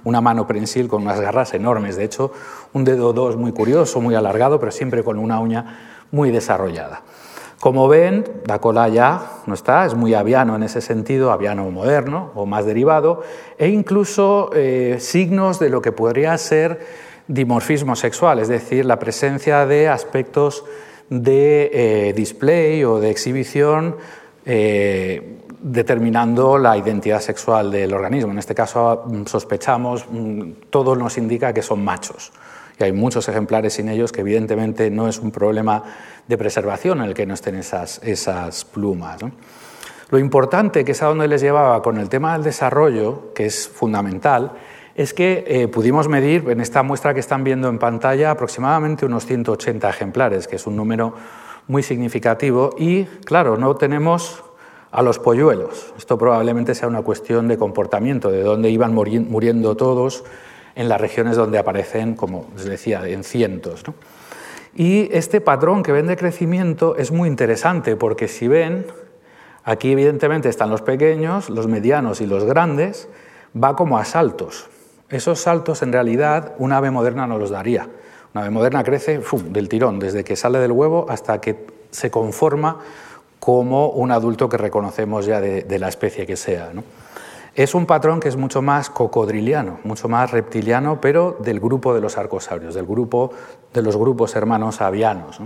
una 0.06 0.22
mano 0.22 0.48
prensil 0.48 0.88
con 0.88 1.02
unas 1.02 1.20
garras 1.20 1.54
enormes. 1.54 1.98
De 1.98 2.06
hecho, 2.06 2.32
un 2.72 2.86
dedo 2.86 3.12
dos 3.12 3.36
muy 3.36 3.52
curioso, 3.52 4.00
muy 4.00 4.16
alargado, 4.16 4.58
pero 4.60 4.72
siempre 4.72 5.04
con 5.04 5.20
una 5.20 5.42
uña 5.42 6.06
muy 6.12 6.32
desarrollada. 6.32 7.02
Como 7.60 7.88
ven, 7.88 8.24
la 8.48 8.60
cola 8.60 8.88
ya 8.88 9.22
no 9.46 9.54
está, 9.54 9.86
es 9.86 9.94
muy 9.94 10.14
aviano 10.14 10.56
en 10.56 10.64
ese 10.64 10.82
sentido, 10.82 11.32
aviano 11.32 11.70
moderno 11.70 12.32
o 12.34 12.46
más 12.46 12.66
derivado, 12.66 13.22
e 13.58 13.68
incluso 13.68 14.50
eh, 14.56 14.98
signos 15.00 15.60
de 15.60 15.70
lo 15.70 15.82
que 15.82 15.92
podría 15.92 16.36
ser 16.40 17.11
dimorfismo 17.34 17.96
sexual, 17.96 18.40
es 18.40 18.50
decir, 18.50 18.86
la 18.86 19.00
presencia 19.00 19.66
de 19.66 19.88
aspectos 19.88 20.66
de 21.10 21.70
eh, 21.74 22.14
display 22.14 22.84
o 22.84 23.00
de 23.00 23.10
exhibición 23.10 23.96
eh, 24.46 25.38
determinando 25.62 26.58
la 26.58 26.78
identidad 26.78 27.22
sexual 27.22 27.72
del 27.72 27.94
organismo. 27.94 28.32
En 28.32 28.40
este 28.40 28.56
caso 28.56 29.06
mm, 29.06 29.26
sospechamos, 29.26 30.06
mm, 30.10 30.70
todo 30.70 30.96
nos 30.96 31.18
indica 31.18 31.54
que 31.54 31.62
son 31.62 31.84
machos. 31.84 32.32
Y 32.80 32.84
hay 32.84 32.92
muchos 32.92 33.28
ejemplares 33.30 33.74
sin 33.74 33.88
ellos 33.90 34.12
que 34.12 34.22
evidentemente 34.22 34.90
no 34.90 35.08
es 35.08 35.20
un 35.20 35.32
problema 35.32 35.84
de 36.28 36.38
preservación 36.38 37.00
en 37.00 37.06
el 37.06 37.14
que 37.14 37.26
no 37.26 37.34
estén 37.34 37.56
esas, 37.56 38.02
esas 38.04 38.66
plumas. 38.66 39.20
Lo 40.10 40.20
importante, 40.20 40.84
que 40.84 40.92
es 40.92 41.02
a 41.02 41.06
donde 41.06 41.28
les 41.28 41.42
llevaba 41.42 41.82
con 41.82 41.98
el 41.98 42.10
tema 42.10 42.34
del 42.34 42.44
desarrollo, 42.44 43.32
que 43.34 43.46
es 43.46 43.70
fundamental, 43.70 44.52
es 44.96 45.14
que 45.14 45.44
eh, 45.48 45.68
pudimos 45.68 46.08
medir 46.08 46.50
en 46.50 46.62
esta 46.62 46.84
muestra 46.84 47.14
que 47.14 47.20
están 47.20 47.44
viendo 47.44 47.70
en 47.70 47.80
pantalla 47.80 48.32
aproximadamente 48.32 49.06
unos 49.06 49.26
180 49.26 49.90
ejemplares, 49.90 50.48
que 50.48 50.58
es 50.58 50.68
un 50.68 50.76
número 50.76 51.14
muy 51.68 51.84
significativo 51.84 52.72
y, 52.78 53.06
claro, 53.26 53.58
no 53.58 53.76
tenemos 53.76 54.44
a 54.92 55.02
los 55.02 55.20
polluelos. 55.20 55.94
Esto 55.98 56.18
probablemente 56.18 56.76
sea 56.76 56.88
una 56.88 57.02
cuestión 57.02 57.48
de 57.48 57.58
comportamiento, 57.58 58.30
de 58.30 58.44
dónde 58.44 58.70
iban 58.70 58.94
muriendo 58.94 59.78
todos 59.78 60.26
en 60.76 60.90
las 60.90 61.00
regiones 61.00 61.38
donde 61.38 61.58
aparecen, 61.58 62.16
como 62.16 62.48
les 62.56 62.66
decía, 62.66 63.08
en 63.08 63.24
cientos. 63.24 63.84
Y 64.76 65.10
este 65.12 65.42
patrón 65.42 65.84
que 65.84 65.92
ven 65.92 66.08
de 66.08 66.18
crecimiento 66.18 66.96
es 66.98 67.12
muy 67.12 67.28
interesante 67.30 67.96
porque 67.96 68.28
si 68.28 68.48
ven, 68.48 68.86
aquí 69.64 69.92
evidentemente 69.92 70.50
están 70.50 70.70
los 70.70 70.82
pequeños, 70.82 71.50
los 71.50 71.68
medianos 71.68 72.22
y 72.22 72.26
los 72.26 72.44
grandes, 72.44 73.08
va 73.56 73.76
como 73.76 73.98
a 73.98 74.06
saltos. 74.06 74.70
Esos 75.12 75.42
saltos 75.42 75.82
en 75.82 75.92
realidad 75.92 76.54
una 76.58 76.78
ave 76.78 76.90
moderna 76.90 77.28
no 77.28 77.38
los 77.38 77.50
daría. 77.50 77.88
Una 78.34 78.44
ave 78.44 78.50
moderna 78.50 78.84
crece 78.84 79.22
del 79.50 79.70
tirón, 79.70 80.00
desde 80.00 80.24
que 80.24 80.36
sale 80.36 80.60
del 80.60 80.72
huevo 80.72 81.06
hasta 81.10 81.42
que 81.42 81.68
se 81.92 82.10
conforma 82.10 82.80
como 83.40 83.90
un 83.90 84.12
adulto 84.12 84.48
que 84.48 84.58
reconocemos 84.58 85.26
ya 85.26 85.42
de, 85.42 85.80
la 85.80 85.90
especie 85.90 86.26
que 86.26 86.38
sea. 86.38 86.72
Es 87.56 87.76
un 87.76 87.86
patrón 87.86 88.22
que 88.22 88.30
es 88.30 88.38
mucho 88.38 88.62
más 88.62 88.90
cocodriliano, 88.90 89.80
mucho 89.84 90.08
más 90.08 90.32
reptiliano, 90.32 91.02
pero 91.02 91.36
del 91.40 91.60
grupo 91.60 91.94
de 91.94 92.00
los 92.00 92.18
arcosaurios, 92.18 92.74
del 92.74 92.86
grupo 92.86 93.34
de 93.74 93.82
los 93.82 93.98
grupos 93.98 94.36
hermanos 94.36 94.80
avianos. 94.80 95.40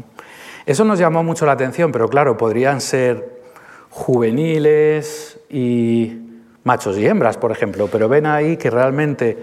Eso 0.67 0.83
nos 0.83 0.99
llamó 0.99 1.23
mucho 1.23 1.45
la 1.47 1.53
atención, 1.53 1.91
pero 1.91 2.07
claro, 2.07 2.37
podrían 2.37 2.81
ser 2.81 3.41
juveniles 3.89 5.39
y 5.49 6.24
machos 6.65 6.97
y 6.97 7.07
hembras, 7.07 7.37
por 7.37 7.51
ejemplo, 7.51 7.87
pero 7.89 8.09
ven 8.09 8.25
ahí 8.25 8.57
que 8.57 8.69
realmente 8.69 9.37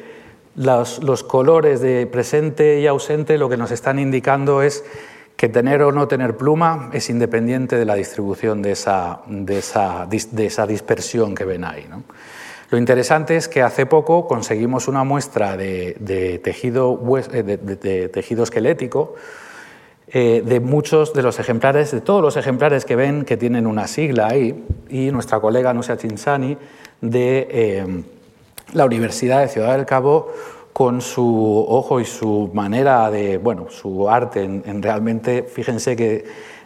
los, 0.54 1.02
los 1.02 1.22
colores 1.22 1.80
de 1.80 2.06
presente 2.06 2.80
y 2.80 2.86
ausente 2.86 3.38
lo 3.38 3.48
que 3.48 3.56
nos 3.56 3.70
están 3.70 3.98
indicando 3.98 4.60
es 4.60 4.84
que 5.36 5.48
tener 5.48 5.82
o 5.82 5.92
no 5.92 6.06
tener 6.08 6.36
pluma 6.36 6.90
es 6.92 7.08
independiente 7.10 7.76
de 7.76 7.84
la 7.84 7.94
distribución 7.94 8.60
de 8.60 8.72
esa, 8.72 9.22
de 9.26 9.58
esa, 9.58 10.06
de 10.06 10.46
esa 10.46 10.66
dispersión 10.66 11.34
que 11.34 11.44
ven 11.44 11.64
ahí. 11.64 11.86
¿no? 11.88 12.04
Lo 12.70 12.78
interesante 12.78 13.36
es 13.36 13.48
que 13.48 13.60
hace 13.60 13.84
poco 13.86 14.26
conseguimos 14.26 14.88
una 14.88 15.04
muestra 15.04 15.56
de, 15.56 16.40
tejido, 16.42 17.00
eh, 17.32 17.42
de, 17.42 18.08
tejido 18.08 18.44
esquelético 18.44 19.14
eh, 20.08 20.42
de 20.44 20.60
muchos 20.60 21.12
de 21.12 21.22
los 21.22 21.38
ejemplares, 21.38 21.90
de 21.90 22.00
todos 22.00 22.22
los 22.22 22.36
ejemplares 22.36 22.84
que 22.84 22.96
ven 22.96 23.24
que 23.24 23.36
tienen 23.36 23.66
una 23.66 23.86
sigla 23.88 24.28
ahí, 24.28 24.64
y 24.88 25.10
nuestra 25.10 25.40
colega 25.40 25.74
Nusia 25.74 25.96
Chinsani 25.96 26.56
de 27.02 27.48
eh, 27.50 28.04
la 28.72 28.86
Universidad 28.86 29.42
de 29.42 29.48
Ciudad 29.48 29.76
del 29.76 29.84
Cabo 29.84 30.32
con 30.72 31.02
su 31.02 31.66
ojo 31.68 32.00
y 32.00 32.06
su 32.06 32.50
manera 32.54 33.10
de, 33.10 33.36
bueno, 33.36 33.68
su 33.68 34.08
arte 34.08 34.42
en 34.42 34.82
realmente, 34.82 35.42
fíjense 35.42 35.94
que 35.94 36.24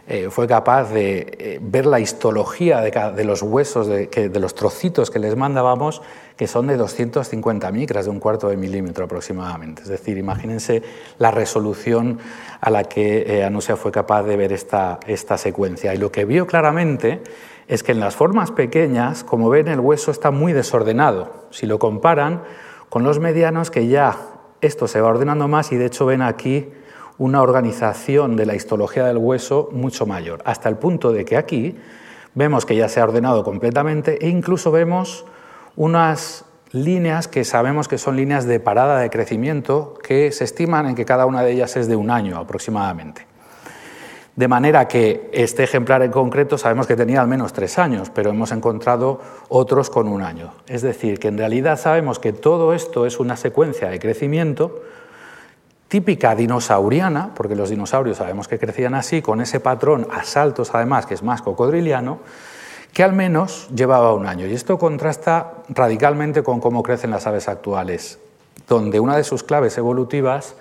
eh, 0.09 0.29
fue 0.29 0.47
capaz 0.47 0.85
de 0.93 1.35
eh, 1.37 1.59
ver 1.61 1.85
la 1.85 1.99
histología 1.99 2.79
de, 2.79 3.25
los 3.25 3.41
huesos, 3.41 3.87
de, 3.87 4.39
los 4.39 4.55
trocitos 4.55 5.11
que 5.11 5.19
les 5.19 5.35
mandábamos, 5.35 6.01
que 6.37 6.47
son 6.47 6.67
de 6.67 6.77
250 6.77 7.69
micras, 7.73 8.05
de 8.05 8.11
un 8.11 8.21
cuarto 8.21 8.47
de 8.47 8.55
milímetro 8.55 9.03
aproximadamente. 9.03 9.81
Es 9.81 9.89
decir, 9.89 10.17
imagínense 10.17 10.81
la 11.19 11.31
resolución 11.31 12.19
a 12.61 12.69
la 12.69 12.85
que 12.85 13.43
Anusia 13.45 13.75
fue 13.75 13.91
capaz 13.91 14.23
de 14.23 14.37
ver 14.37 14.53
esta, 14.53 14.97
esta 15.07 15.37
secuencia. 15.37 15.93
Y 15.93 15.97
lo 15.97 16.09
que 16.09 16.23
vio 16.23 16.47
claramente 16.47 17.21
es 17.67 17.83
que 17.83 17.91
en 17.91 17.99
las 17.99 18.15
formas 18.15 18.51
pequeñas, 18.51 19.23
como 19.23 19.49
ven, 19.49 19.67
el 19.67 19.79
hueso 19.79 20.11
está 20.11 20.31
muy 20.31 20.53
desordenado. 20.53 21.47
Si 21.51 21.65
lo 21.65 21.79
comparan 21.79 22.43
con 22.89 23.03
los 23.03 23.19
medianos, 23.19 23.69
que 23.69 23.87
ya 23.87 24.17
esto 24.61 24.87
se 24.87 25.01
va 25.01 25.09
ordenando 25.09 25.47
más 25.47 25.71
y 25.71 25.75
de 25.75 25.85
hecho 25.85 26.05
ven 26.05 26.21
aquí 26.21 26.71
una 27.17 27.41
organización 27.41 28.35
de 28.35 28.45
la 28.45 28.55
histología 28.55 29.05
del 29.05 29.17
hueso 29.17 29.69
mucho 29.71 30.05
mayor, 30.05 30.41
hasta 30.45 30.69
el 30.69 30.77
punto 30.77 31.11
de 31.11 31.25
que 31.25 31.35
aquí 31.35 31.77
vemos 32.35 32.65
que 32.65 32.75
ya 32.75 32.87
se 32.89 32.99
ha 32.99 33.03
ordenado 33.03 33.43
completamente 33.43 34.23
e 34.25 34.29
incluso 34.29 34.71
vemos 34.71 35.25
unas 35.75 36.45
líneas 36.71 37.27
que 37.27 37.43
sabemos 37.43 37.87
que 37.87 37.97
son 37.97 38.15
líneas 38.15 38.45
de 38.45 38.59
parada 38.59 38.99
de 38.99 39.09
crecimiento 39.09 39.95
que 40.03 40.31
se 40.31 40.43
estiman 40.43 40.87
en 40.87 40.95
que 40.95 41.05
cada 41.05 41.25
una 41.25 41.41
de 41.43 41.51
ellas 41.51 41.75
es 41.75 41.87
de 41.87 41.95
un 41.95 42.11
año 42.11 42.37
aproximadamente. 42.37 43.26
De 44.37 44.47
manera 44.47 44.87
que 44.87 45.31
este 45.33 45.63
ejemplar 45.63 46.03
en 46.03 46.11
concreto 46.11 46.59
sabemos 46.59 46.85
que 46.85 46.95
tenía 46.95 47.21
al 47.21 47.27
menos 47.27 47.53
tres 47.53 47.79
años, 47.79 48.11
pero 48.11 48.29
hemos 48.29 48.51
encontrado 48.51 49.19
otros 49.49 49.89
con 49.89 50.07
un 50.07 50.21
año. 50.21 50.53
Es 50.67 50.83
decir, 50.83 51.17
que 51.17 51.29
en 51.29 51.39
realidad 51.39 51.79
sabemos 51.79 52.19
que 52.19 52.33
todo 52.33 52.75
esto 52.75 53.07
es 53.07 53.19
una 53.19 53.35
secuencia 53.35 53.89
de 53.89 53.97
crecimiento 53.97 54.83
típica 55.87 56.35
dinosauriana, 56.35 57.33
porque 57.33 57.55
los 57.55 57.71
dinosaurios 57.71 58.17
sabemos 58.17 58.47
que 58.47 58.59
crecían 58.59 58.93
así, 58.93 59.23
con 59.23 59.41
ese 59.41 59.59
patrón 59.59 60.05
a 60.11 60.23
saltos 60.23 60.69
además, 60.75 61.07
que 61.07 61.15
es 61.15 61.23
más 61.23 61.41
cocodriliano, 61.41 62.19
que 62.93 63.01
al 63.01 63.13
menos 63.13 63.67
llevaba 63.73 64.13
un 64.13 64.27
año. 64.27 64.45
Y 64.45 64.53
esto 64.53 64.77
contrasta 64.77 65.63
radicalmente 65.69 66.43
con 66.43 66.59
cómo 66.59 66.83
crecen 66.83 67.09
las 67.09 67.25
aves 67.25 67.47
actuales, 67.47 68.19
donde 68.67 68.99
una 68.99 69.17
de 69.17 69.23
sus 69.23 69.41
claves 69.41 69.79
evolutivas 69.79 70.53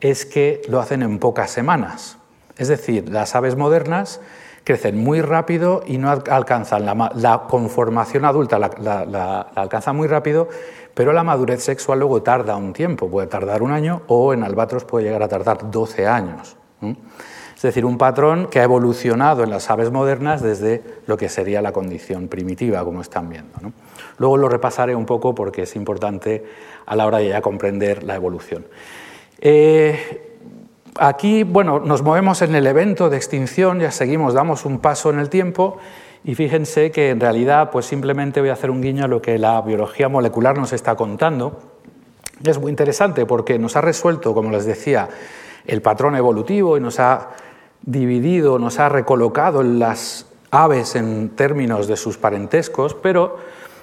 es 0.00 0.26
que 0.26 0.62
lo 0.66 0.80
hacen 0.80 1.02
en 1.02 1.20
pocas 1.20 1.52
semanas. 1.52 2.18
Es 2.56 2.68
decir, 2.68 3.08
las 3.08 3.34
aves 3.34 3.56
modernas 3.56 4.20
crecen 4.64 4.96
muy 4.96 5.20
rápido 5.20 5.82
y 5.86 5.98
no 5.98 6.10
alcanzan 6.10 6.86
la, 6.86 7.42
conformación 7.48 8.24
adulta, 8.24 8.58
la, 8.58 8.70
la 8.78 9.40
alcanzan 9.54 9.96
muy 9.96 10.08
rápido 10.08 10.48
pero 10.94 11.12
la 11.12 11.24
madurez 11.24 11.62
sexual 11.62 11.98
luego 11.98 12.22
tarda 12.22 12.56
un 12.56 12.72
tiempo, 12.72 13.10
puede 13.10 13.26
tardar 13.26 13.62
un 13.62 13.72
año 13.72 14.02
o 14.06 14.32
en 14.32 14.44
albatros 14.44 14.84
puede 14.84 15.06
llegar 15.06 15.22
a 15.22 15.28
tardar 15.28 15.70
12 15.70 16.06
años. 16.06 16.56
Es 17.56 17.62
decir, 17.62 17.84
un 17.84 17.98
patrón 17.98 18.46
que 18.46 18.60
ha 18.60 18.64
evolucionado 18.64 19.42
en 19.42 19.50
las 19.50 19.70
aves 19.70 19.90
modernas 19.90 20.42
desde 20.42 20.82
lo 21.06 21.16
que 21.16 21.28
sería 21.28 21.62
la 21.62 21.72
condición 21.72 22.28
primitiva, 22.28 22.84
como 22.84 23.00
están 23.00 23.28
viendo. 23.28 23.54
Luego 24.18 24.36
lo 24.36 24.48
repasaré 24.48 24.94
un 24.94 25.06
poco 25.06 25.34
porque 25.34 25.62
es 25.62 25.74
importante 25.74 26.44
a 26.86 26.94
la 26.94 27.06
hora 27.06 27.18
de 27.18 27.28
ya 27.28 27.40
comprender 27.40 28.04
la 28.04 28.14
evolución. 28.14 28.66
Eh, 29.40 30.23
aquí, 30.98 31.42
bueno, 31.42 31.80
nos 31.80 32.02
movemos 32.02 32.42
en 32.42 32.54
el 32.54 32.66
evento 32.66 33.10
de 33.10 33.16
extinción, 33.16 33.80
ya 33.80 33.90
seguimos, 33.90 34.34
damos 34.34 34.64
un 34.64 34.78
paso 34.78 35.10
en 35.10 35.18
el 35.18 35.28
tiempo 35.28 35.78
y 36.24 36.34
fíjense 36.34 36.90
que 36.90 37.10
en 37.10 37.20
realidad 37.20 37.70
pues 37.70 37.86
simplemente 37.86 38.40
voy 38.40 38.50
a 38.50 38.54
hacer 38.54 38.70
un 38.70 38.80
guiño 38.80 39.04
a 39.04 39.08
lo 39.08 39.20
que 39.20 39.38
la 39.38 39.60
biología 39.60 40.08
molecular 40.08 40.56
nos 40.56 40.72
está 40.72 40.94
contando. 40.94 41.60
es 42.44 42.58
muy 42.58 42.70
interesante 42.70 43.26
porque 43.26 43.58
nos 43.58 43.76
ha 43.76 43.80
resuelto, 43.80 44.34
como 44.34 44.50
les 44.50 44.64
decía, 44.64 45.08
el 45.66 45.82
patrón 45.82 46.16
evolutivo 46.16 46.76
y 46.76 46.80
nos 46.80 47.00
ha 47.00 47.30
dividido, 47.82 48.58
nos 48.58 48.78
ha 48.78 48.88
recolocado 48.88 49.62
las 49.62 50.26
aves 50.50 50.94
en 50.94 51.30
términos 51.30 51.88
de 51.88 51.96
sus 51.96 52.16
parentescos, 52.16 52.94
pero 52.94 53.36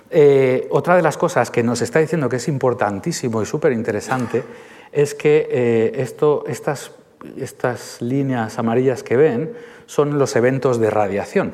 eh, 0.10 0.68
otra 0.72 0.96
de 0.96 1.02
las 1.02 1.18
cosas 1.18 1.52
que 1.52 1.64
nos 1.64 1.82
está 1.82 2.00
diciendo 2.00 2.30
que 2.30 2.38
es 2.38 2.48
importantísimo 2.48 3.42
y 3.42 3.46
súper 3.46 3.72
interesante 3.72 4.44
es 4.92 5.16
que 5.16 5.48
eh, 5.50 5.92
esto, 5.96 6.44
estas, 6.48 6.92
estas 7.38 8.02
líneas 8.02 8.58
amarillas 8.60 9.04
que 9.04 9.18
ven 9.18 9.54
son 9.86 10.18
los 10.18 10.36
eventos 10.36 10.80
de 10.80 10.90
radiación. 10.90 11.54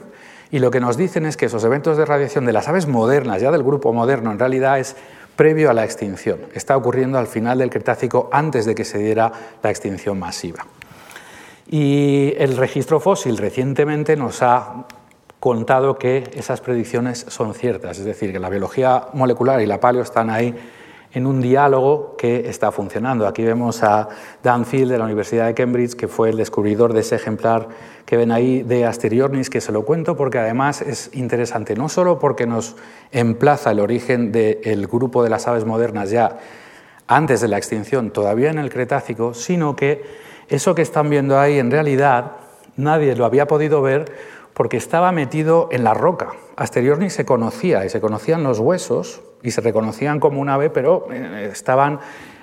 Y 0.51 0.59
lo 0.59 0.71
que 0.71 0.79
nos 0.79 0.97
dicen 0.97 1.25
es 1.25 1.35
que 1.35 1.47
esos 1.47 1.63
eventos 1.63 1.97
de 1.97 2.05
radiación 2.05 2.45
de 2.45 2.53
las 2.53 2.67
aves 2.67 2.87
modernas, 2.87 3.41
ya 3.41 3.51
del 3.51 3.63
grupo 3.63 3.91
moderno, 3.91 4.31
en 4.31 4.39
realidad 4.39 4.79
es 4.79 4.95
previo 5.35 5.69
a 5.69 5.73
la 5.73 5.83
extinción. 5.83 6.39
Está 6.53 6.77
ocurriendo 6.77 7.17
al 7.17 7.27
final 7.27 7.59
del 7.59 7.69
Cretácico 7.69 8.29
antes 8.31 8.65
de 8.65 8.75
que 8.75 8.85
se 8.85 8.97
diera 8.97 9.31
la 9.61 9.69
extinción 9.69 10.17
masiva. 10.17 10.65
Y 11.69 12.33
el 12.37 12.55
registro 12.55 12.99
fósil 12.99 13.37
recientemente 13.37 14.15
nos 14.15 14.41
ha 14.41 14.85
contado 15.39 15.97
que 15.97 16.31
esas 16.33 16.61
predicciones 16.61 17.25
son 17.27 17.53
ciertas, 17.53 17.99
es 17.99 18.05
decir, 18.05 18.31
que 18.31 18.39
la 18.39 18.49
biología 18.49 19.07
molecular 19.13 19.61
y 19.61 19.65
la 19.65 19.79
paleo 19.79 20.01
están 20.01 20.29
ahí 20.29 20.55
en 21.13 21.25
un 21.25 21.41
diálogo 21.41 22.15
que 22.17 22.49
está 22.49 22.71
funcionando. 22.71 23.27
Aquí 23.27 23.43
vemos 23.43 23.81
a 23.83 24.09
Dan 24.43 24.65
Field 24.65 24.91
de 24.91 24.97
la 24.97 25.05
Universidad 25.05 25.47
de 25.47 25.53
Cambridge, 25.53 25.95
que 25.95 26.07
fue 26.07 26.29
el 26.29 26.37
descubridor 26.37 26.93
de 26.93 27.01
ese 27.01 27.15
ejemplar 27.15 27.69
que 28.05 28.17
ven 28.17 28.31
ahí 28.31 28.63
de 28.63 28.85
Asteriornis, 28.85 29.49
que 29.49 29.61
se 29.61 29.71
lo 29.71 29.83
cuento 29.83 30.15
porque 30.15 30.39
además 30.39 30.81
es 30.81 31.09
interesante, 31.13 31.75
no 31.75 31.89
solo 31.89 32.19
porque 32.19 32.45
nos 32.45 32.75
emplaza 33.11 33.71
el 33.71 33.79
origen 33.79 34.31
del 34.31 34.87
grupo 34.87 35.23
de 35.23 35.29
las 35.29 35.47
aves 35.47 35.65
modernas 35.65 36.09
ya 36.09 36.37
antes 37.07 37.41
de 37.41 37.47
la 37.47 37.57
extinción, 37.57 38.11
todavía 38.11 38.49
en 38.49 38.59
el 38.59 38.69
Cretácico, 38.69 39.33
sino 39.33 39.75
que 39.75 40.03
eso 40.49 40.75
que 40.75 40.81
están 40.81 41.09
viendo 41.09 41.39
ahí 41.39 41.57
en 41.57 41.71
realidad 41.71 42.33
nadie 42.77 43.15
lo 43.15 43.25
había 43.25 43.47
podido 43.47 43.81
ver 43.81 44.05
porque 44.57 44.77
estaba 44.77 45.11
metido 45.11 45.69
en 45.71 45.83
la 45.83 45.93
roca. 45.93 46.29
Asteriornis 46.55 47.13
se 47.13 47.25
conocía 47.25 47.85
y 47.85 47.89
se 47.89 48.01
conocían 48.01 48.41
los 48.41 48.57
huesos 48.57 49.21
y 49.43 49.51
se 49.51 49.61
reconocían 49.61 50.19
como 50.19 50.41
un 50.41 50.49
ave, 50.49 50.71
pero 50.71 51.07
eh, 51.11 51.49
estaban 51.51 51.99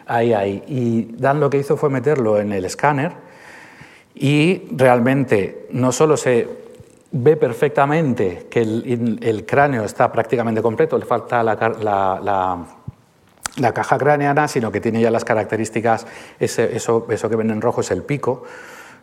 ahí, 0.07 0.33
ahí. 0.33 0.63
Y 0.69 1.17
Dan 1.17 1.41
lo 1.41 1.51
que 1.51 1.59
hizo 1.59 1.77
fue 1.77 1.91
meterlo 1.91 2.39
en 2.39 2.53
el 2.53 2.67
escáner 2.67 3.15
y 4.15 4.63
realmente 4.71 5.67
no 5.73 5.91
solo 5.91 6.17
se 6.17 6.47
ve 7.11 7.37
perfectamente 7.37 8.47
que 8.49 8.61
el, 8.61 9.45
cráneo 9.45 9.83
está 9.83 10.13
prácticamente 10.13 10.63
completo, 10.63 10.97
le 10.97 11.07
falta 11.07 11.43
la, 11.43 11.57
la, 13.57 13.73
caja 13.73 13.99
craneana, 13.99 14.47
sino 14.47 14.71
que 14.71 14.81
tiene 14.81 15.01
ya 15.01 15.11
las 15.11 15.25
características, 15.25 16.07
eso, 16.39 17.07
eso 17.11 17.29
que 17.29 17.35
ven 17.35 17.51
en 17.51 17.61
rojo 17.61 17.81
es 17.81 17.91
el 17.91 18.05
pico, 18.05 18.45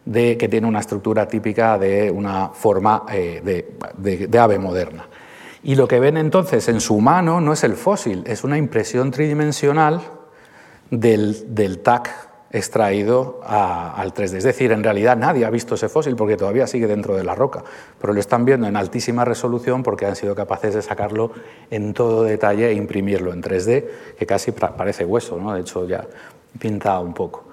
de, 0.06 0.38
que 0.38 0.48
tiene 0.48 0.68
una 0.68 0.80
estructura 0.80 1.28
típica 1.28 1.78
de 1.78 2.12
una 2.12 2.50
forma 2.50 3.06
eh, 3.12 3.42
de, 3.44 4.40
ave 4.40 4.60
moderna. 4.60 5.08
Y 5.64 5.76
lo 5.76 5.88
que 5.88 6.00
ven 6.00 6.18
entonces 6.18 6.68
en 6.70 6.82
su 6.82 7.00
mano 7.00 7.40
no 7.40 7.54
es 7.54 7.64
el 7.64 7.76
fósil, 7.76 8.24
es 8.26 8.44
una 8.44 8.58
impresión 8.58 9.12
tridimensional 9.12 10.02
del, 10.90 11.54
del 11.54 11.80
TAC 11.80 12.32
extraído 12.52 13.40
al 13.46 14.14
3D. 14.14 14.38
Es 14.38 14.44
decir, 14.44 14.72
en 14.72 14.84
realidad 14.84 15.16
nadie 15.16 15.46
ha 15.46 15.50
visto 15.50 15.76
ese 15.76 15.88
fósil 15.88 16.16
porque 16.16 16.36
todavía 16.36 16.68
sigue 16.68 16.88
dentro 16.88 17.16
de 17.16 17.24
la 17.24 17.34
roca, 17.34 17.64
pero 18.00 18.14
lo 18.14 18.20
están 18.20 18.44
viendo 18.44 18.68
en 18.68 18.76
altísima 18.76 19.24
resolución 19.24 19.84
porque 19.84 20.06
han 20.06 20.16
sido 20.16 20.36
capaces 20.36 20.74
de 20.74 20.82
sacarlo 20.82 21.32
en 21.70 21.94
todo 21.94 22.24
detalle 22.24 22.70
e 22.70 22.74
imprimirlo 22.74 23.32
en 23.32 23.42
3D, 23.42 23.86
que 24.18 24.26
casi 24.26 24.52
parece 24.52 25.06
hueso, 25.06 25.40
¿no? 25.40 25.54
de 25.54 25.62
hecho 25.62 25.88
ya 25.88 26.06
pinta 26.60 27.00
un 27.00 27.14
poco. 27.14 27.51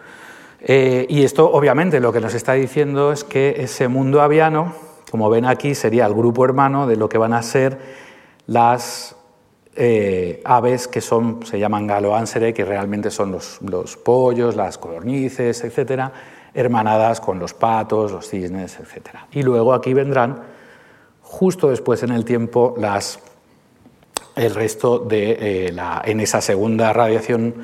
Eh, 0.60 1.06
y 1.08 1.22
esto 1.22 1.50
obviamente 1.50 2.00
lo 2.00 2.12
que 2.12 2.20
nos 2.20 2.34
está 2.34 2.54
diciendo 2.54 3.12
es 3.12 3.24
que 3.24 3.56
ese 3.58 3.88
mundo 3.88 4.22
aviano, 4.22 4.74
como 5.10 5.30
ven 5.30 5.44
aquí, 5.44 5.74
sería 5.74 6.06
el 6.06 6.14
grupo 6.14 6.44
hermano 6.44 6.86
de 6.86 6.96
lo 6.96 7.08
que 7.08 7.18
van 7.18 7.32
a 7.32 7.42
ser 7.42 7.78
las 8.46 9.14
eh, 9.76 10.40
aves 10.44 10.88
que 10.88 11.00
son, 11.00 11.46
se 11.46 11.58
llaman 11.58 11.86
galoansere, 11.86 12.52
que 12.52 12.64
realmente 12.64 13.10
son 13.10 13.30
los, 13.30 13.96
pollos, 13.96 14.56
las 14.56 14.78
codornices, 14.78 15.62
etcétera, 15.62 16.12
hermanadas 16.52 17.20
con 17.20 17.38
los 17.38 17.54
patos, 17.54 18.10
los 18.10 18.28
cisnes, 18.28 18.80
etcétera. 18.80 19.28
Y 19.30 19.42
luego 19.42 19.72
aquí 19.74 19.94
vendrán, 19.94 20.42
justo 21.22 21.68
después 21.68 22.02
en 22.02 22.10
el 22.10 22.24
tiempo, 22.24 22.74
las, 22.76 23.20
el 24.34 24.54
resto 24.54 24.98
de 24.98 25.66
eh, 25.66 25.72
la, 25.72 26.02
en 26.04 26.18
esa 26.18 26.40
segunda 26.40 26.92
radiación 26.92 27.54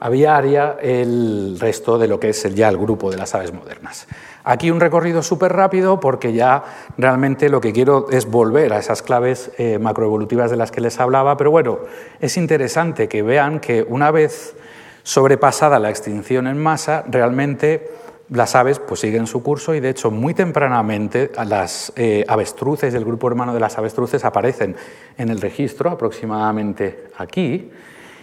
aviaria, 0.00 0.78
el 0.80 1.58
resto 1.60 1.98
de 1.98 2.08
lo 2.08 2.18
que 2.18 2.30
es 2.30 2.54
ya 2.54 2.68
el 2.68 2.78
grupo 2.78 3.10
de 3.10 3.18
las 3.18 3.34
aves 3.34 3.52
modernas. 3.52 4.06
Aquí 4.42 4.70
un 4.70 4.80
recorrido 4.80 5.22
súper 5.22 5.52
rápido 5.52 6.00
porque 6.00 6.32
ya 6.32 6.64
realmente 6.96 7.50
lo 7.50 7.60
que 7.60 7.72
quiero 7.72 8.06
es 8.10 8.26
volver 8.26 8.72
a 8.72 8.78
esas 8.78 9.02
claves 9.02 9.50
eh, 9.58 9.78
macroevolutivas 9.78 10.50
de 10.50 10.56
las 10.56 10.70
que 10.70 10.80
les 10.80 10.98
hablaba, 10.98 11.36
pero 11.36 11.50
bueno, 11.50 11.80
es 12.20 12.36
interesante 12.38 13.08
que 13.08 13.22
vean 13.22 13.60
que 13.60 13.86
una 13.86 14.10
vez 14.10 14.56
sobrepasada 15.02 15.78
la 15.78 15.90
extinción 15.90 16.46
en 16.46 16.58
masa, 16.58 17.04
realmente 17.08 17.90
las 18.30 18.54
aves 18.54 18.78
pues, 18.78 19.00
siguen 19.00 19.26
su 19.26 19.42
curso 19.42 19.74
y 19.74 19.80
de 19.80 19.90
hecho 19.90 20.10
muy 20.10 20.34
tempranamente 20.34 21.30
las 21.46 21.92
eh, 21.96 22.24
avestruces 22.26 22.92
del 22.92 23.04
grupo 23.04 23.28
hermano 23.28 23.52
de 23.52 23.60
las 23.60 23.76
avestruces 23.76 24.24
aparecen 24.24 24.76
en 25.18 25.28
el 25.28 25.40
registro 25.40 25.90
aproximadamente 25.90 27.08
aquí 27.18 27.70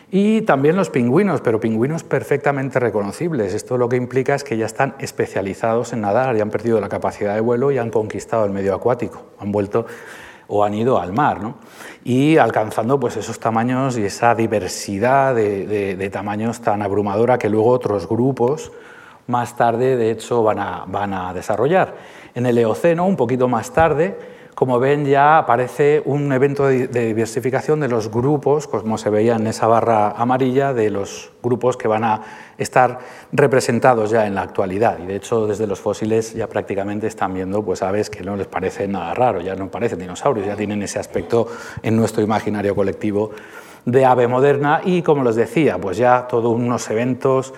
y 0.09 0.41
también 0.43 0.75
los 0.75 0.89
pingüinos, 0.89 1.41
pero 1.41 1.59
pingüinos 1.59 2.03
perfectamente 2.03 2.79
reconocibles. 2.79 3.53
Esto 3.53 3.77
lo 3.77 3.89
que 3.89 3.97
implica 3.97 4.35
es 4.35 4.43
que 4.43 4.57
ya 4.57 4.65
están 4.65 4.95
especializados 4.99 5.91
en 5.91 6.01
nadar, 6.01 6.35
ya 6.35 6.43
han 6.43 6.49
perdido 6.49 6.79
la 6.79 6.87
capacidad 6.87 7.35
de 7.35 7.41
vuelo 7.41 7.71
y 7.71 7.77
han 7.77 7.89
conquistado 7.89 8.45
el 8.45 8.51
medio 8.51 8.73
acuático, 8.73 9.25
han 9.39 9.51
vuelto 9.51 9.85
o 10.47 10.63
han 10.63 10.73
ido 10.73 10.97
al 10.99 11.11
mar, 11.11 11.41
¿no? 11.41 11.55
y 12.05 12.37
alcanzando 12.37 12.97
pues, 12.99 13.17
esos 13.17 13.37
tamaños 13.37 13.97
y 13.97 14.05
esa 14.05 14.33
diversidad 14.33 15.35
de, 15.35 16.09
tamaños 16.09 16.61
tan 16.61 16.81
abrumadora 16.81 17.37
que 17.37 17.49
luego 17.49 17.69
otros 17.69 18.07
grupos 18.07 18.71
más 19.27 19.57
tarde, 19.57 19.97
de 19.97 20.09
hecho, 20.09 20.41
van 20.41 20.59
a, 20.59 20.85
van 20.87 21.13
a 21.13 21.33
desarrollar. 21.33 21.95
En 22.33 22.45
el 22.45 22.57
Eoceno, 22.57 23.05
un 23.05 23.17
poquito 23.17 23.49
más 23.49 23.73
tarde, 23.73 24.17
como 24.57 24.79
ven 24.79 25.05
ya 25.05 25.37
aparece 25.37 26.01
un 26.03 26.31
evento 26.33 26.65
de 26.65 26.87
diversificación 26.87 27.79
de 27.79 27.87
los 27.87 28.09
grupos, 28.09 28.65
como 28.65 28.97
se 28.97 29.11
veía 29.11 29.35
en 29.35 29.45
esa 29.45 29.67
barra 29.67 30.09
amarilla, 30.09 30.73
de 30.73 30.89
los 30.89 31.29
grupos 31.43 31.77
que 31.77 31.87
van 31.87 32.03
a 32.03 32.21
estar 32.57 32.97
representados 33.31 34.09
ya 34.09 34.25
en 34.25 34.33
la 34.33 34.41
actualidad. 34.41 34.97
Y 34.97 35.05
de 35.05 35.15
hecho 35.15 35.45
desde 35.45 35.67
los 35.67 35.79
fósiles 35.79 36.33
ya 36.33 36.47
prácticamente 36.47 37.05
están 37.05 37.35
viendo 37.35 37.63
pues, 37.63 37.83
aves 37.83 38.09
que 38.09 38.23
no 38.23 38.35
les 38.35 38.47
parece 38.47 38.87
nada 38.87 39.13
raro, 39.13 39.41
ya 39.41 39.55
no 39.55 39.69
parecen 39.69 39.99
dinosaurios, 39.99 40.47
ya 40.47 40.55
tienen 40.55 40.81
ese 40.81 40.97
aspecto 40.97 41.47
en 41.83 41.95
nuestro 41.95 42.23
imaginario 42.23 42.73
colectivo 42.73 43.29
de 43.85 44.05
ave 44.05 44.27
moderna 44.27 44.81
y 44.83 45.03
como 45.03 45.23
les 45.23 45.35
decía, 45.35 45.77
pues 45.77 45.97
ya 45.97 46.25
todos 46.27 46.51
unos 46.51 46.89
eventos 46.89 47.53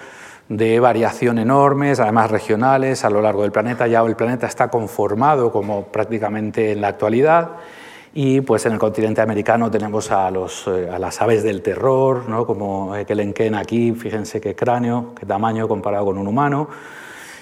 de 0.50 0.80
variación 0.80 1.38
enormes, 1.38 2.00
además 2.00 2.32
regionales, 2.32 3.06
a 3.06 3.10
lo 3.12 3.22
largo 3.22 3.44
del 3.44 3.52
planeta. 3.52 3.88
Ya 3.88 4.02
el 4.02 4.16
planeta 4.16 4.48
está 4.48 4.68
conformado 4.70 5.52
como 5.52 5.84
prácticamente 5.84 6.72
en 6.72 6.82
la 6.82 6.90
actualidad. 6.90 7.52
Y 8.16 8.42
pues 8.42 8.66
en 8.66 8.74
el 8.74 8.80
continente 8.80 9.22
americano 9.22 9.70
tenemos 9.70 10.10
a, 10.10 10.32
los, 10.32 10.68
eh, 10.68 10.90
a 10.92 10.98
las 10.98 11.22
aves 11.22 11.44
del 11.44 11.62
terror, 11.62 12.28
¿no? 12.28 12.48
como 12.48 12.94
Kelenken 13.06 13.54
aquí, 13.54 13.92
fíjense 13.92 14.42
qué 14.42 14.56
cráneo, 14.56 15.14
qué 15.18 15.28
tamaño 15.28 15.68
comparado 15.68 16.06
con 16.06 16.18
un 16.18 16.28
humano. 16.28 16.68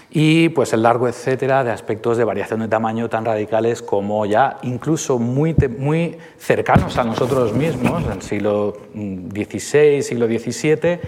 Y 0.10 0.50
pues 0.50 0.74
el 0.74 0.84
largo 0.84 1.08
etcétera 1.08 1.64
de 1.64 1.72
aspectos 1.72 2.18
de 2.18 2.26
variación 2.26 2.60
de 2.60 2.68
tamaño 2.68 3.10
tan 3.10 3.24
radicales 3.24 3.82
como 3.82 4.26
ya 4.26 4.58
incluso 4.64 5.20
muy, 5.20 5.56
muy 5.78 6.18
cercanos 6.38 6.98
a 6.98 7.06
nosotros 7.06 7.54
mismos, 7.54 8.04
en 8.04 8.12
el 8.12 8.22
siglo 8.22 8.74
XVI, 8.94 10.02
siglo 10.02 10.28
XVII 10.28 11.00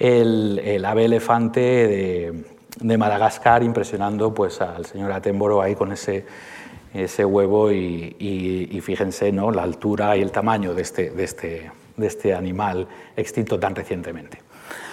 el, 0.00 0.84
ave 0.84 1.04
elefante 1.04 1.60
de, 1.60 2.96
Madagascar 2.96 3.62
impresionando 3.62 4.32
pues, 4.32 4.60
al 4.60 4.86
señor 4.86 5.12
Attenborough 5.12 5.60
ahí 5.60 5.74
con 5.74 5.92
ese, 5.92 6.24
ese 6.94 7.24
huevo 7.24 7.70
y, 7.70 8.80
fíjense 8.82 9.30
¿no? 9.32 9.50
la 9.50 9.62
altura 9.62 10.16
y 10.16 10.22
el 10.22 10.32
tamaño 10.32 10.72
de 10.74 10.82
este, 10.82 11.10
de, 11.10 11.24
este, 11.24 11.70
de 11.96 12.06
este 12.06 12.34
animal 12.34 12.88
extinto 13.16 13.60
tan 13.60 13.74
recientemente. 13.74 14.38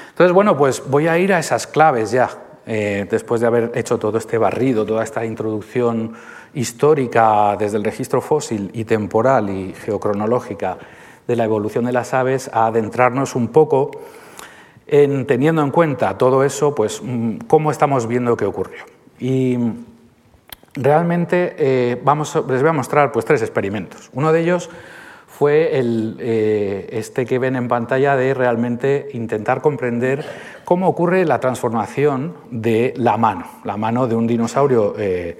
Entonces, 0.10 0.34
bueno, 0.34 0.58
pues 0.58 0.84
voy 0.86 1.08
a 1.08 1.18
ir 1.18 1.32
a 1.32 1.40
esas 1.40 1.66
claves 1.66 2.12
ya, 2.12 2.30
eh, 2.66 3.08
después 3.10 3.40
de 3.40 3.48
haber 3.48 3.72
hecho 3.76 3.98
todo 3.98 4.18
este 4.18 4.38
barrido, 4.38 4.86
toda 4.86 5.04
esta 5.04 5.24
introducción 5.24 6.14
histórica 6.54 7.56
desde 7.58 7.78
el 7.78 7.84
registro 7.84 8.20
fósil 8.20 8.70
y 8.74 8.84
temporal 8.84 9.50
y 9.50 9.74
geocronológica 9.74 10.78
de 11.26 11.36
la 11.36 11.46
evolución 11.46 11.86
de 11.86 11.94
las 11.94 12.14
aves, 12.14 12.50
a 12.52 12.66
adentrarnos 12.66 13.36
un 13.36 13.50
poco 13.50 13.92
en, 14.88 15.26
teniendo 15.28 15.62
en 15.62 15.72
cuenta 15.72 16.18
todo 16.18 16.44
eso, 16.44 16.74
pues 16.74 17.02
mm, 17.04 17.40
cómo 17.48 17.72
estamos 17.72 18.08
viendo 18.08 18.36
que 18.38 18.46
ocurrió. 18.46 18.84
Y 19.20 19.58
realmente 20.74 21.56
eh, 21.58 22.02
vamos, 22.04 22.36
les 22.48 22.62
voy 22.62 22.70
a 22.70 22.74
mostrar 22.74 23.12
pues, 23.12 23.26
tres 23.26 23.42
experimentos. 23.42 24.10
Uno 24.14 24.32
de 24.32 24.42
ellos 24.42 24.70
fue 25.28 25.78
el, 25.78 26.18
eh, 26.20 26.88
este 26.92 27.26
que 27.26 27.38
ven 27.38 27.56
en 27.56 27.68
pantalla 27.68 28.16
de 28.16 28.34
realmente 28.34 29.10
intentar 29.14 29.62
comprender 29.62 30.26
cómo 30.66 30.88
ocurre 30.88 31.26
la 31.26 31.40
transformación 31.40 32.34
de 32.50 32.94
la 32.98 33.18
mano, 33.18 33.46
la 33.64 33.78
mano 33.78 34.08
de 34.08 34.16
un 34.16 34.26
dinosaurio, 34.26 34.96
eh, 34.98 35.38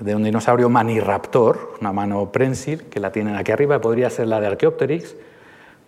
de 0.00 0.16
un 0.16 0.24
dinosaurio 0.24 0.68
maniraptor, 0.68 1.74
una 1.80 1.92
mano 1.92 2.32
prensil, 2.32 2.84
que 2.84 2.98
la 2.98 3.12
tienen 3.12 3.36
aquí 3.36 3.52
arriba, 3.52 3.80
podría 3.80 4.10
ser 4.10 4.26
la 4.26 4.40
de 4.40 4.48
Archaeopteryx, 4.48 5.14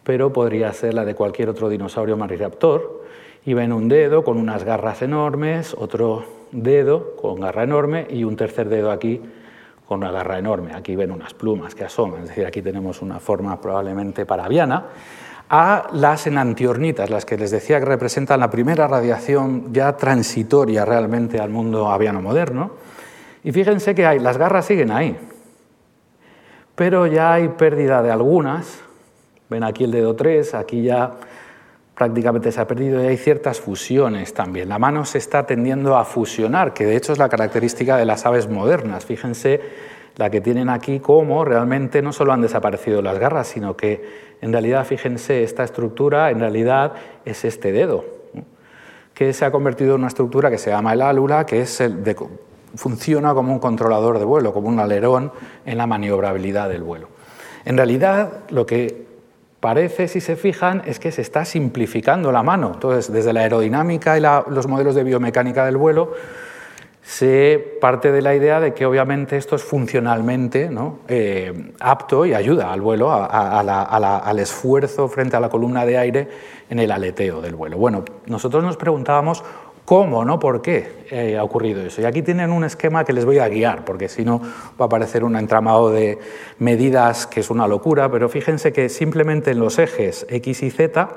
pero 0.04 0.32
podría 0.32 0.72
ser 0.72 0.94
la 0.94 1.04
de 1.04 1.14
cualquier 1.14 1.48
otro 1.48 1.68
dinosaurio 1.68 2.16
mariraptor. 2.16 3.02
Y 3.44 3.54
ven 3.54 3.72
un 3.72 3.88
dedo 3.88 4.22
con 4.22 4.38
unas 4.38 4.64
garras 4.64 5.02
enormes, 5.02 5.74
otro 5.78 6.24
dedo 6.52 7.16
con 7.16 7.40
garra 7.40 7.64
enorme 7.64 8.06
y 8.08 8.24
un 8.24 8.36
tercer 8.36 8.68
dedo 8.68 8.90
aquí 8.90 9.20
con 9.86 9.98
una 9.98 10.12
garra 10.12 10.38
enorme. 10.38 10.74
Aquí 10.74 10.94
ven 10.94 11.10
unas 11.10 11.34
plumas 11.34 11.74
que 11.74 11.84
asoman, 11.84 12.22
es 12.22 12.28
decir, 12.28 12.46
aquí 12.46 12.62
tenemos 12.62 13.02
una 13.02 13.18
forma 13.18 13.60
probablemente 13.60 14.24
parabiana. 14.24 14.86
A 15.50 15.88
las 15.92 16.26
enantiornitas, 16.26 17.10
las 17.10 17.26
que 17.26 17.36
les 17.36 17.50
decía 17.50 17.78
que 17.78 17.84
representan 17.84 18.40
la 18.40 18.48
primera 18.48 18.86
radiación 18.86 19.72
ya 19.74 19.96
transitoria 19.96 20.84
realmente 20.84 21.40
al 21.40 21.50
mundo 21.50 21.90
aviano 21.90 22.22
moderno. 22.22 22.70
Y 23.44 23.52
fíjense 23.52 23.94
que 23.94 24.06
hay, 24.06 24.18
las 24.18 24.38
garras 24.38 24.64
siguen 24.66 24.92
ahí, 24.92 25.18
pero 26.74 27.06
ya 27.06 27.34
hay 27.34 27.48
pérdida 27.48 28.02
de 28.02 28.10
algunas, 28.10 28.81
Ven 29.52 29.64
aquí 29.64 29.84
el 29.84 29.92
dedo 29.92 30.16
3, 30.16 30.54
aquí 30.54 30.82
ya 30.82 31.12
prácticamente 31.94 32.50
se 32.50 32.60
ha 32.60 32.66
perdido 32.66 33.02
y 33.02 33.06
hay 33.06 33.16
ciertas 33.16 33.60
fusiones 33.60 34.34
también. 34.34 34.68
La 34.68 34.78
mano 34.78 35.04
se 35.04 35.18
está 35.18 35.46
tendiendo 35.46 35.96
a 35.96 36.04
fusionar, 36.04 36.72
que 36.72 36.86
de 36.86 36.96
hecho 36.96 37.12
es 37.12 37.18
la 37.18 37.28
característica 37.28 37.96
de 37.96 38.06
las 38.06 38.26
aves 38.26 38.48
modernas. 38.48 39.04
Fíjense 39.04 39.60
la 40.16 40.30
que 40.30 40.40
tienen 40.40 40.68
aquí, 40.68 41.00
cómo 41.00 41.44
realmente 41.44 42.02
no 42.02 42.12
solo 42.12 42.32
han 42.32 42.40
desaparecido 42.40 43.02
las 43.02 43.18
garras, 43.18 43.46
sino 43.46 43.76
que 43.76 44.32
en 44.40 44.52
realidad, 44.52 44.84
fíjense, 44.84 45.42
esta 45.42 45.64
estructura 45.64 46.30
en 46.30 46.40
realidad 46.40 46.92
es 47.24 47.44
este 47.44 47.72
dedo, 47.72 48.04
que 49.14 49.32
se 49.32 49.44
ha 49.44 49.50
convertido 49.50 49.94
en 49.94 50.00
una 50.00 50.08
estructura 50.08 50.50
que 50.50 50.58
se 50.58 50.70
llama 50.70 50.94
el 50.94 51.02
álula, 51.02 51.46
que 51.46 51.60
es 51.60 51.82
funciona 52.74 53.34
como 53.34 53.52
un 53.52 53.58
controlador 53.58 54.18
de 54.18 54.24
vuelo, 54.24 54.52
como 54.52 54.68
un 54.68 54.80
alerón 54.80 55.30
en 55.66 55.78
la 55.78 55.86
maniobrabilidad 55.86 56.68
del 56.68 56.82
vuelo. 56.82 57.08
En 57.64 57.76
realidad, 57.76 58.32
lo 58.50 58.66
que 58.66 59.11
parece, 59.62 60.08
si 60.08 60.20
se 60.20 60.34
fijan, 60.34 60.82
es 60.86 60.98
que 60.98 61.12
se 61.12 61.22
está 61.22 61.44
simplificando 61.44 62.32
la 62.32 62.42
mano. 62.42 62.72
Entonces, 62.74 63.12
desde 63.12 63.32
la 63.32 63.42
aerodinámica 63.42 64.18
y 64.18 64.20
los 64.20 64.66
modelos 64.66 64.96
de 64.96 65.04
biomecánica 65.04 65.64
del 65.64 65.76
vuelo, 65.76 66.14
se 67.00 67.78
parte 67.80 68.10
de 68.10 68.22
la 68.22 68.34
idea 68.34 68.58
de 68.58 68.74
que 68.74 68.84
obviamente 68.84 69.36
esto 69.36 69.54
es 69.54 69.62
funcionalmente 69.62 70.68
eh, 71.06 71.72
apto 71.78 72.26
y 72.26 72.34
ayuda 72.34 72.72
al 72.72 72.80
vuelo, 72.80 73.12
al 73.12 74.38
esfuerzo 74.40 75.06
frente 75.06 75.36
a 75.36 75.40
la 75.40 75.48
columna 75.48 75.86
de 75.86 75.96
aire 75.96 76.28
en 76.68 76.80
el 76.80 76.90
aleteo 76.90 77.40
del 77.40 77.54
vuelo. 77.54 77.78
Bueno, 77.78 78.04
nosotros 78.26 78.64
nos 78.64 78.76
preguntábamos 78.76 79.44
¿Cómo? 79.84 80.24
¿no? 80.24 80.38
¿Por 80.38 80.62
qué 80.62 81.04
eh, 81.10 81.36
ha 81.36 81.42
ocurrido 81.42 81.82
eso? 81.82 82.00
Y 82.00 82.04
aquí 82.04 82.22
tienen 82.22 82.52
un 82.52 82.64
esquema 82.64 83.04
que 83.04 83.12
les 83.12 83.24
voy 83.24 83.38
a 83.38 83.48
guiar, 83.48 83.84
porque 83.84 84.08
si 84.08 84.24
no 84.24 84.40
va 84.40 84.84
a 84.84 84.84
aparecer 84.84 85.24
un 85.24 85.36
entramado 85.36 85.90
de 85.90 86.18
medidas 86.58 87.26
que 87.26 87.40
es 87.40 87.50
una 87.50 87.66
locura, 87.66 88.10
pero 88.10 88.28
fíjense 88.28 88.72
que 88.72 88.88
simplemente 88.88 89.50
en 89.50 89.58
los 89.58 89.78
ejes 89.78 90.24
X 90.28 90.62
y 90.62 90.70
Z 90.70 91.08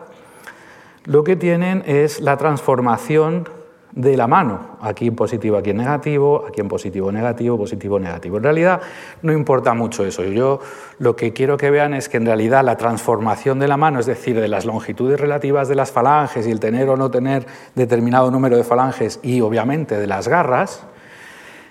lo 1.05 1.24
que 1.24 1.36
tienen 1.36 1.84
es 1.86 2.20
la 2.20 2.38
transformación 2.38 3.47
de 3.95 4.17
la 4.17 4.27
mano, 4.27 4.77
aquí 4.81 5.07
en 5.07 5.15
positivo, 5.15 5.57
aquí 5.57 5.69
en 5.69 5.77
negativo, 5.77 6.45
aquí 6.47 6.59
en 6.59 6.67
positivo, 6.67 7.13
negativo, 7.13 7.57
positivo, 7.57 7.97
negativo. 7.97 8.37
En 8.37 8.43
realidad 8.43 8.81
no 9.21 9.31
importa 9.31 9.73
mucho 9.73 10.05
eso. 10.05 10.23
Yo 10.25 10.59
lo 10.99 11.15
que 11.15 11.31
quiero 11.31 11.55
que 11.55 11.71
vean 11.71 11.93
es 11.93 12.09
que 12.09 12.17
en 12.17 12.25
realidad 12.25 12.63
la 12.65 12.75
transformación 12.75 13.57
de 13.57 13.69
la 13.69 13.77
mano, 13.77 14.01
es 14.01 14.05
decir, 14.05 14.39
de 14.39 14.49
las 14.49 14.65
longitudes 14.65 15.17
relativas 15.17 15.69
de 15.69 15.75
las 15.75 15.93
falanges 15.93 16.45
y 16.45 16.51
el 16.51 16.59
tener 16.59 16.89
o 16.89 16.97
no 16.97 17.09
tener 17.09 17.47
determinado 17.75 18.29
número 18.31 18.57
de 18.57 18.65
falanges 18.65 19.21
y 19.23 19.39
obviamente 19.39 19.97
de 19.97 20.07
las 20.07 20.27
garras, 20.27 20.83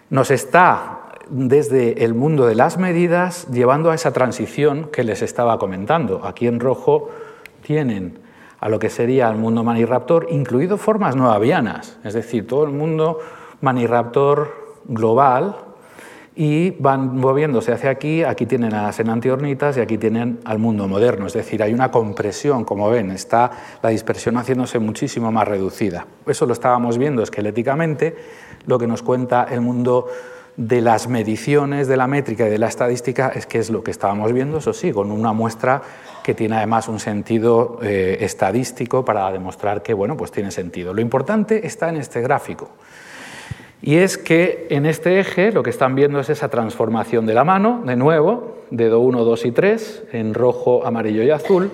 nos 0.09 0.31
está 0.31 1.01
desde 1.29 2.05
el 2.05 2.15
mundo 2.15 2.47
de 2.47 2.55
las 2.55 2.79
medidas 2.79 3.49
llevando 3.51 3.91
a 3.91 3.95
esa 3.95 4.13
transición 4.15 4.89
que 4.91 5.05
les 5.05 5.21
estaba 5.21 5.59
comentando. 5.59 6.25
Aquí 6.25 6.47
en 6.47 6.59
rojo 6.59 7.11
tienen 7.63 8.24
a 8.65 8.71
lo 8.71 8.79
que 8.79 8.89
sería 8.89 9.29
el 9.29 9.37
mundo 9.37 9.63
maniraptor, 9.63 10.27
incluido 10.31 10.79
formas 10.79 11.17
no 11.17 11.31
avianas, 11.31 11.99
es 12.03 12.15
decir, 12.15 12.47
todo 12.47 12.65
el 12.65 12.71
mundo 12.71 13.19
maniraptor 13.61 14.79
global, 14.87 15.57
y 16.35 16.71
van 16.71 17.15
moviéndose 17.15 17.73
hacia 17.73 17.91
aquí, 17.91 18.25
aquí 18.25 18.47
tienen 18.47 18.73
a 18.73 18.85
las 18.85 18.99
enantiornitas 18.99 19.77
y 19.77 19.81
aquí 19.81 19.99
tienen 19.99 20.41
al 20.47 20.59
mundo 20.59 20.89
moderno, 20.89 21.27
es 21.27 21.35
decir, 21.35 21.63
hay 21.63 21.75
una 21.75 21.91
compresión, 21.91 22.65
como 22.65 22.89
ven, 22.89 23.11
está 23.11 23.51
la 23.83 23.91
dispersión 23.91 24.39
haciéndose 24.39 24.79
muchísimo 24.79 25.31
más 25.31 25.47
reducida. 25.47 26.07
Eso 26.27 26.47
lo 26.47 26.55
estábamos 26.55 26.97
viendo 26.97 27.23
esqueléticamente, 27.23 28.17
lo 28.65 28.79
que 28.79 28.87
nos 28.87 29.03
cuenta 29.03 29.45
el 29.45 29.61
mundo 29.61 30.09
de 30.57 30.81
las 30.81 31.07
mediciones, 31.07 31.87
de 31.87 31.99
la 31.99 32.07
métrica 32.07 32.47
y 32.47 32.51
de 32.51 32.59
la 32.59 32.69
estadística 32.69 33.29
es 33.29 33.45
que 33.45 33.59
es 33.59 33.69
lo 33.69 33.85
que 33.85 33.91
estábamos 33.91 34.33
viendo, 34.33 34.57
eso 34.57 34.73
sí, 34.73 34.91
con 34.91 35.13
una 35.13 35.35
muestra 35.35 35.83
que 36.25 36.35
tiene 36.35 36.57
además 36.57 36.89
un 36.89 36.99
sentido 36.99 37.79
eh, 37.83 38.17
estadístico 38.21 39.05
para 39.05 39.31
demostrar 39.31 39.83
que 39.83 39.93
bueno, 39.93 40.17
pues 40.17 40.33
tiene 40.33 40.51
sentido. 40.51 40.95
Lo 40.95 41.03
importante 41.03 41.67
está 41.67 41.91
en 41.91 41.97
este 41.97 42.23
gráfico. 42.23 42.71
Y 43.83 43.97
es 43.97 44.17
que 44.17 44.67
en 44.71 44.87
este 44.87 45.21
eje 45.21 45.53
lo 45.53 45.63
que 45.63 45.69
están 45.69 45.95
viendo 45.95 46.19
es 46.19 46.31
esa 46.31 46.49
transformación 46.49 47.27
de 47.27 47.35
la 47.35 47.45
mano, 47.45 47.83
de 47.85 47.97
nuevo, 47.97 48.57
dedo 48.71 49.01
1, 49.01 49.23
2 49.23 49.45
y 49.45 49.53
3, 49.53 50.05
en 50.13 50.33
rojo, 50.33 50.87
amarillo 50.87 51.23
y 51.23 51.31
azul. 51.31 51.71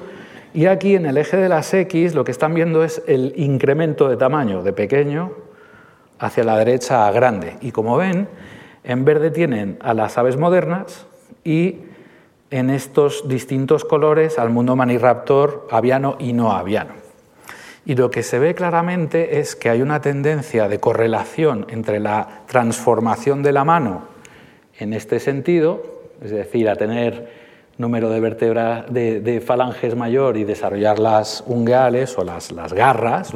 Y 0.52 0.66
aquí 0.66 0.96
en 0.96 1.06
el 1.06 1.16
eje 1.16 1.36
de 1.36 1.48
las 1.48 1.72
X 1.72 2.16
lo 2.16 2.24
que 2.24 2.32
están 2.32 2.52
viendo 2.52 2.82
es 2.82 3.04
el 3.06 3.32
incremento 3.36 4.08
de 4.08 4.16
tamaño, 4.16 4.64
de 4.64 4.72
pequeño 4.72 5.30
hacia 6.18 6.42
la 6.42 6.58
derecha 6.58 7.06
a 7.06 7.12
grande. 7.12 7.56
Y 7.60 7.70
como 7.70 7.96
ven, 7.96 8.26
en 8.82 9.04
verde 9.04 9.30
tienen 9.30 9.78
a 9.80 9.94
las 9.94 10.18
aves 10.18 10.36
modernas 10.36 11.06
y 11.44 11.76
en 12.50 12.70
estos 12.70 13.28
distintos 13.28 13.84
colores 13.84 14.38
al 14.38 14.50
mundo 14.50 14.76
maniraptor 14.76 15.68
aviano 15.70 16.16
y 16.18 16.32
no 16.32 16.52
aviano. 16.52 16.94
Y 17.86 17.94
lo 17.94 18.10
que 18.10 18.22
se 18.22 18.38
ve 18.38 18.54
claramente 18.54 19.40
es 19.40 19.56
que 19.56 19.70
hay 19.70 19.82
una 19.82 20.00
tendencia 20.00 20.68
de 20.68 20.80
correlación 20.80 21.66
entre 21.70 22.00
la 22.00 22.42
transformación 22.46 23.42
de 23.42 23.52
la 23.52 23.64
mano 23.64 24.04
en 24.78 24.92
este 24.92 25.20
sentido, 25.20 25.82
es 26.22 26.30
decir, 26.30 26.68
a 26.68 26.76
tener 26.76 27.40
número 27.78 28.10
de 28.10 28.20
vértebras 28.20 28.92
de, 28.92 29.42
falanges 29.44 29.96
mayor 29.96 30.36
y 30.36 30.44
desarrollar 30.44 30.98
las 30.98 31.42
ungueales 31.46 32.16
o 32.18 32.24
las, 32.24 32.52
las 32.52 32.72
garras, 32.74 33.32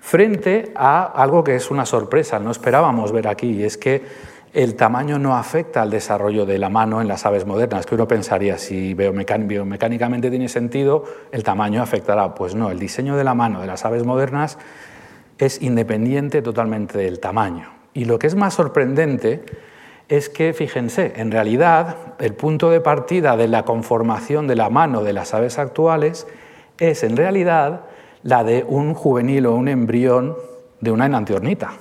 frente 0.00 0.72
a 0.74 1.04
algo 1.04 1.44
que 1.44 1.56
es 1.56 1.70
una 1.70 1.84
sorpresa, 1.84 2.38
no 2.38 2.50
esperábamos 2.50 3.12
ver 3.12 3.28
aquí, 3.28 3.50
y 3.50 3.64
es 3.64 3.76
que 3.76 4.02
el 4.52 4.74
tamaño 4.74 5.18
no 5.18 5.36
afecta 5.36 5.82
al 5.82 5.90
desarrollo 5.90 6.44
de 6.44 6.58
la 6.58 6.68
mano 6.68 7.00
en 7.00 7.08
las 7.08 7.24
aves 7.24 7.46
modernas, 7.46 7.86
que 7.86 7.94
uno 7.94 8.08
pensaría, 8.08 8.58
si 8.58 8.94
biomecánicamente 8.94 10.30
tiene 10.30 10.48
sentido, 10.48 11.04
el 11.30 11.44
tamaño 11.44 11.82
afectará. 11.82 12.34
Pues 12.34 12.54
no, 12.54 12.70
el 12.70 12.78
diseño 12.78 13.16
de 13.16 13.24
la 13.24 13.34
mano 13.34 13.60
de 13.60 13.68
las 13.68 13.84
aves 13.84 14.04
modernas 14.04 14.58
es 15.38 15.62
independiente 15.62 16.42
totalmente 16.42 16.98
del 16.98 17.20
tamaño. 17.20 17.70
Y 17.94 18.04
lo 18.06 18.18
que 18.18 18.26
es 18.26 18.34
más 18.34 18.54
sorprendente 18.54 19.44
es 20.08 20.28
que, 20.28 20.52
fíjense, 20.52 21.12
en 21.16 21.30
realidad 21.30 21.96
el 22.18 22.34
punto 22.34 22.70
de 22.70 22.80
partida 22.80 23.36
de 23.36 23.46
la 23.46 23.64
conformación 23.64 24.48
de 24.48 24.56
la 24.56 24.68
mano 24.68 25.04
de 25.04 25.12
las 25.12 25.32
aves 25.32 25.58
actuales 25.58 26.26
es 26.78 27.04
en 27.04 27.16
realidad 27.16 27.82
la 28.24 28.42
de 28.42 28.64
un 28.66 28.94
juvenil 28.94 29.46
o 29.46 29.54
un 29.54 29.68
embrión 29.68 30.36
de 30.80 30.90
una 30.90 31.06
enantiornita. 31.06 31.74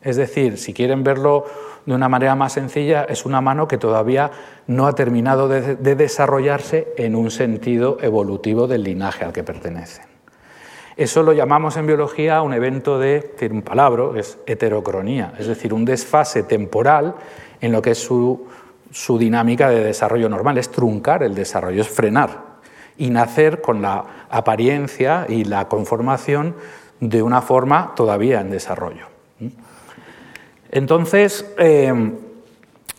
Es 0.00 0.16
decir, 0.16 0.58
si 0.58 0.72
quieren 0.72 1.04
verlo 1.04 1.44
de 1.86 1.94
una 1.94 2.08
manera 2.08 2.34
más 2.34 2.52
sencilla, 2.52 3.04
es 3.04 3.24
una 3.24 3.40
mano 3.40 3.66
que 3.66 3.78
todavía 3.78 4.30
no 4.66 4.86
ha 4.86 4.94
terminado 4.94 5.48
de, 5.48 5.76
desarrollarse 5.76 6.94
en 6.96 7.16
un 7.16 7.30
sentido 7.30 7.98
evolutivo 8.00 8.66
del 8.66 8.84
linaje 8.84 9.24
al 9.24 9.32
que 9.32 9.42
pertenecen. 9.42 10.04
Eso 10.96 11.22
lo 11.22 11.32
llamamos 11.32 11.76
en 11.76 11.86
biología 11.86 12.42
un 12.42 12.52
evento 12.52 12.98
de, 12.98 13.20
tiene 13.20 13.54
un 13.54 13.62
palabra, 13.62 14.04
es 14.16 14.38
heterocronía, 14.46 15.32
es 15.38 15.46
decir, 15.46 15.72
un 15.72 15.84
desfase 15.84 16.42
temporal 16.42 17.14
en 17.60 17.72
lo 17.72 17.80
que 17.80 17.92
es 17.92 17.98
su, 17.98 18.46
su 18.90 19.18
dinámica 19.18 19.70
de 19.70 19.82
desarrollo 19.82 20.28
normal, 20.28 20.58
es 20.58 20.70
truncar 20.70 21.22
el 21.22 21.34
desarrollo, 21.34 21.80
es 21.80 21.88
frenar 21.88 22.52
y 22.98 23.10
nacer 23.10 23.62
con 23.62 23.80
la 23.80 24.04
apariencia 24.30 25.26
y 25.28 25.44
la 25.44 25.66
conformación 25.66 26.54
de 27.00 27.22
una 27.22 27.40
forma 27.40 27.94
todavía 27.96 28.40
en 28.40 28.50
desarrollo. 28.50 29.06
Entonces, 30.72 31.44
em, 31.58 32.14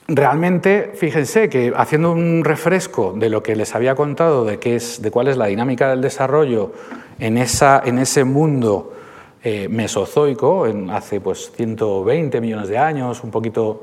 realmente, 0.08 0.92
fíjense 0.94 1.50
que 1.50 1.74
haciendo 1.76 2.12
un 2.12 2.44
refresco 2.46 3.14
de 3.18 3.30
lo 3.30 3.42
que 3.42 3.56
les 3.56 3.74
había 3.74 3.96
contado 3.96 4.46
de, 4.46 4.60
qué 4.60 4.76
es, 4.76 5.02
de 5.02 5.10
cuál 5.10 5.28
es 5.28 5.38
la 5.38 5.48
dinámica 5.48 5.90
del 5.90 6.02
desarrollo 6.02 6.72
en, 7.18 7.38
esa, 7.38 7.82
en 7.84 7.98
ese 7.98 8.24
mundo 8.24 8.94
eh, 9.44 9.68
mesozoico, 9.70 10.68
en 10.68 10.92
hace 10.92 11.20
pues, 11.20 11.52
120 11.56 12.40
millones 12.40 12.70
de 12.70 12.78
años, 12.78 13.24
un 13.24 13.32
poquito 13.32 13.82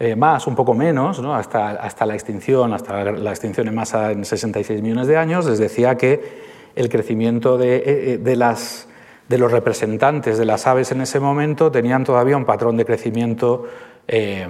eh, 0.00 0.16
más, 0.16 0.48
un 0.48 0.56
poco 0.56 0.74
menos, 0.74 1.20
hasta, 1.20 1.70
hasta, 1.70 2.06
la 2.06 2.14
extinción, 2.14 2.72
hasta 2.72 3.04
la, 3.04 3.30
extinción 3.30 3.68
en 3.68 3.74
masa 3.74 4.10
en 4.10 4.24
66 4.24 4.82
millones 4.82 5.06
de 5.06 5.16
años, 5.16 5.46
les 5.46 5.58
decía 5.58 5.96
que 5.96 6.48
el 6.74 6.88
crecimiento 6.88 7.56
de, 7.56 7.82
eh, 7.86 8.18
de 8.18 8.36
las 8.36 8.87
de 9.28 9.38
los 9.38 9.52
representantes 9.52 10.38
de 10.38 10.44
las 10.44 10.66
aves 10.66 10.90
en 10.90 11.02
ese 11.02 11.20
momento 11.20 11.70
tenían 11.70 12.04
todavía 12.04 12.36
un 12.36 12.46
patrón 12.46 12.76
de 12.76 12.84
crecimiento 12.84 13.66
eh, 14.08 14.46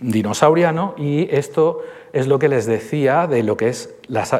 dinosauriano 0.00 0.94
y 0.98 1.28
esto 1.34 1.80
es 2.12 2.26
lo 2.26 2.38
que 2.38 2.48
les 2.48 2.66
decía 2.66 3.26
de 3.26 3.42
lo 3.42 3.56
que 3.56 3.68
es 3.68 3.94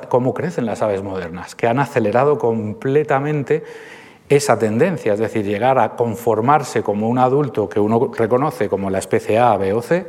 cómo 0.09 0.35
crecen 0.35 0.67
las 0.67 0.83
aves 0.83 1.03
modernas, 1.03 1.55
que 1.55 1.67
han 1.67 1.79
acelerado 1.79 2.39
completamente 2.39 3.65
esa 4.29 4.59
tendencia, 4.59 5.15
es 5.15 5.19
decir, 5.19 5.47
llegar 5.47 5.79
a 5.79 5.97
conformarse 5.97 6.83
como 6.83 7.09
un 7.09 7.19
adulto 7.19 7.69
que 7.69 7.81
uno 7.81 8.11
reconoce 8.15 8.69
como 8.69 8.91
la 8.91 8.99
especie 8.99 9.39
A, 9.39 9.57
B 9.57 9.73
o 9.73 9.81
C, 9.81 10.07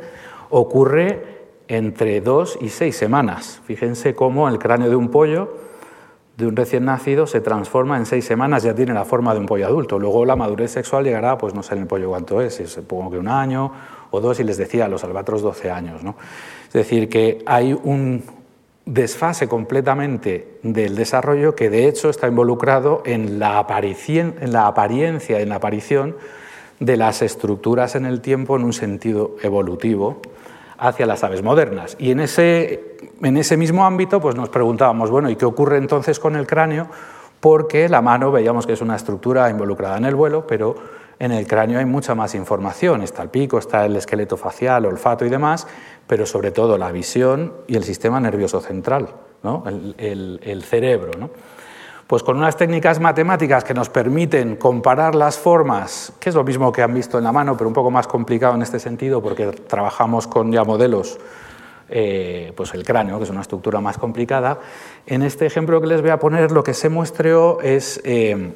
ocurre 0.50 1.40
entre 1.68 2.20
dos 2.20 2.58
y 2.60 2.68
seis 2.68 2.96
semanas. 2.96 3.62
Fíjense 3.64 4.14
cómo 4.14 4.48
el 4.48 4.58
cráneo 4.58 4.90
de 4.90 4.96
un 4.96 5.08
pollo 5.10 5.69
de 6.40 6.46
un 6.46 6.56
recién 6.56 6.84
nacido 6.84 7.26
se 7.26 7.40
transforma 7.40 7.96
en 7.96 8.06
seis 8.06 8.24
semanas, 8.24 8.62
ya 8.62 8.74
tiene 8.74 8.92
la 8.92 9.04
forma 9.04 9.32
de 9.34 9.40
un 9.40 9.46
pollo 9.46 9.66
adulto. 9.66 9.98
Luego 9.98 10.24
la 10.24 10.34
madurez 10.34 10.72
sexual 10.72 11.04
llegará, 11.04 11.38
pues 11.38 11.54
no 11.54 11.62
sé 11.62 11.74
en 11.74 11.82
el 11.82 11.86
pollo 11.86 12.08
cuánto 12.08 12.40
es, 12.40 12.54
supongo 12.66 13.12
que 13.12 13.18
un 13.18 13.28
año 13.28 13.72
o 14.10 14.20
dos, 14.20 14.40
y 14.40 14.44
les 14.44 14.56
decía, 14.56 14.88
los 14.88 15.04
albatros 15.04 15.42
12 15.42 15.70
años. 15.70 16.02
¿no? 16.02 16.16
Es 16.66 16.72
decir, 16.72 17.08
que 17.08 17.42
hay 17.46 17.72
un 17.72 18.24
desfase 18.86 19.46
completamente 19.46 20.58
del 20.62 20.96
desarrollo 20.96 21.54
que 21.54 21.70
de 21.70 21.86
hecho 21.86 22.10
está 22.10 22.26
involucrado 22.26 23.02
en 23.04 23.38
la, 23.38 23.64
en 23.68 24.52
la 24.52 24.66
apariencia, 24.66 25.40
en 25.40 25.48
la 25.48 25.54
aparición 25.56 26.16
de 26.80 26.96
las 26.96 27.22
estructuras 27.22 27.94
en 27.94 28.06
el 28.06 28.20
tiempo 28.20 28.56
en 28.56 28.64
un 28.64 28.72
sentido 28.72 29.36
evolutivo 29.42 30.22
hacia 30.80 31.06
las 31.06 31.22
aves 31.22 31.42
modernas. 31.42 31.96
Y 31.98 32.10
en 32.10 32.20
ese, 32.20 32.96
en 33.22 33.36
ese 33.36 33.56
mismo 33.56 33.84
ámbito 33.84 34.20
pues 34.20 34.34
nos 34.34 34.48
preguntábamos, 34.48 35.10
bueno, 35.10 35.30
¿y 35.30 35.36
qué 35.36 35.44
ocurre 35.44 35.76
entonces 35.76 36.18
con 36.18 36.34
el 36.34 36.46
cráneo? 36.46 36.88
Porque 37.38 37.88
la 37.88 38.02
mano 38.02 38.32
veíamos 38.32 38.66
que 38.66 38.72
es 38.72 38.80
una 38.80 38.96
estructura 38.96 39.48
involucrada 39.50 39.98
en 39.98 40.06
el 40.06 40.14
vuelo, 40.14 40.46
pero 40.46 40.74
en 41.18 41.32
el 41.32 41.46
cráneo 41.46 41.78
hay 41.78 41.84
mucha 41.84 42.14
más 42.14 42.34
información. 42.34 43.02
Está 43.02 43.22
el 43.22 43.28
pico, 43.28 43.58
está 43.58 43.84
el 43.84 43.94
esqueleto 43.96 44.38
facial, 44.38 44.86
olfato 44.86 45.24
y 45.26 45.28
demás, 45.28 45.66
pero 46.06 46.24
sobre 46.24 46.50
todo 46.50 46.78
la 46.78 46.90
visión 46.90 47.52
y 47.66 47.76
el 47.76 47.84
sistema 47.84 48.18
nervioso 48.18 48.60
central, 48.60 49.08
¿no? 49.42 49.64
el, 49.66 50.40
el, 50.42 50.62
cerebro. 50.62 51.12
¿no? 51.18 51.30
Pues 52.10 52.24
con 52.24 52.36
unas 52.36 52.56
técnicas 52.56 52.98
matemáticas 52.98 53.62
que 53.62 53.72
nos 53.72 53.88
permiten 53.88 54.56
comparar 54.56 55.14
las 55.14 55.38
formas, 55.38 56.12
que 56.18 56.30
es 56.30 56.34
lo 56.34 56.42
mismo 56.42 56.72
que 56.72 56.82
han 56.82 56.92
visto 56.92 57.18
en 57.18 57.22
la 57.22 57.30
mano, 57.30 57.56
pero 57.56 57.68
un 57.68 57.72
poco 57.72 57.92
más 57.92 58.08
complicado 58.08 58.56
en 58.56 58.62
este 58.62 58.80
sentido 58.80 59.22
porque 59.22 59.46
trabajamos 59.46 60.26
con 60.26 60.50
ya 60.50 60.64
modelos, 60.64 61.20
eh, 61.88 62.52
pues 62.56 62.74
el 62.74 62.84
cráneo, 62.84 63.18
que 63.18 63.22
es 63.22 63.30
una 63.30 63.42
estructura 63.42 63.80
más 63.80 63.96
complicada. 63.96 64.58
En 65.06 65.22
este 65.22 65.46
ejemplo 65.46 65.80
que 65.80 65.86
les 65.86 66.00
voy 66.00 66.10
a 66.10 66.18
poner, 66.18 66.50
lo 66.50 66.64
que 66.64 66.74
se 66.74 66.88
muestreó 66.88 67.60
es 67.60 68.00
eh, 68.02 68.54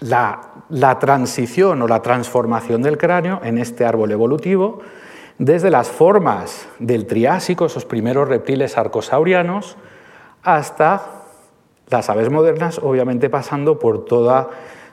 la, 0.00 0.98
transición 0.98 1.80
o 1.80 1.86
la 1.86 2.02
transformación 2.02 2.82
del 2.82 2.98
cráneo 2.98 3.40
en 3.44 3.58
este 3.58 3.84
árbol 3.84 4.10
evolutivo, 4.10 4.80
desde 5.38 5.70
las 5.70 5.90
formas 5.90 6.66
del 6.80 7.06
Triásico, 7.06 7.66
esos 7.66 7.84
primeros 7.84 8.26
reptiles 8.26 8.76
arcosaurianos, 8.76 9.76
hasta 10.42 11.17
las 11.90 12.10
aves 12.10 12.30
modernas, 12.30 12.78
obviamente 12.78 13.30
pasando 13.30 13.78
por 13.78 14.04
todas 14.04 14.46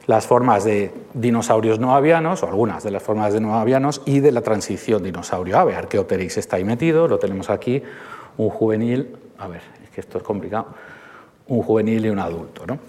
las 0.08 0.28
formas 0.28 0.64
de 0.64 0.92
dinosaurios 1.14 1.80
no 1.80 1.96
avianos, 1.96 2.44
o 2.44 2.48
algunas 2.48 2.84
de 2.84 2.92
las 2.92 3.02
formas 3.02 3.34
de 3.34 3.42
no 3.42 3.56
avianos, 3.56 4.02
y 4.06 4.20
de 4.20 4.32
la 4.32 4.42
transición 4.42 5.04
dinosaurio-ave. 5.04 5.76
Archaeopteryx 5.76 6.38
está 6.38 6.58
ahí 6.58 6.64
metido, 6.64 7.08
lo 7.08 7.18
tenemos 7.18 7.50
aquí, 7.50 7.82
un 8.38 8.50
juvenil, 8.50 9.16
a 9.40 9.48
ver, 9.48 9.62
es 9.84 9.90
que 9.90 10.02
esto 10.02 10.18
es 10.18 10.24
complicado, 10.24 10.68
un 11.48 11.64
juvenil 11.64 12.06
y 12.06 12.10
un 12.10 12.20
adulto. 12.20 12.66
¿no? 12.68 12.80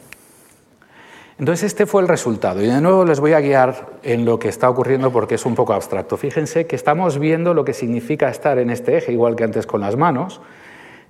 Entonces 1.38 1.64
este 1.64 1.84
fue 1.84 2.00
el 2.00 2.08
resultado 2.08 2.62
y 2.62 2.66
de 2.66 2.80
nuevo 2.80 3.04
les 3.04 3.20
voy 3.20 3.34
a 3.34 3.40
guiar 3.40 3.98
en 4.02 4.24
lo 4.24 4.38
que 4.38 4.48
está 4.48 4.70
ocurriendo 4.70 5.12
porque 5.12 5.34
es 5.34 5.44
un 5.44 5.54
poco 5.54 5.74
abstracto. 5.74 6.16
Fíjense 6.16 6.66
que 6.66 6.76
estamos 6.76 7.18
viendo 7.18 7.52
lo 7.52 7.64
que 7.64 7.74
significa 7.74 8.30
estar 8.30 8.58
en 8.58 8.70
este 8.70 8.96
eje, 8.96 9.12
igual 9.12 9.36
que 9.36 9.44
antes 9.44 9.66
con 9.66 9.82
las 9.82 9.96
manos. 9.96 10.40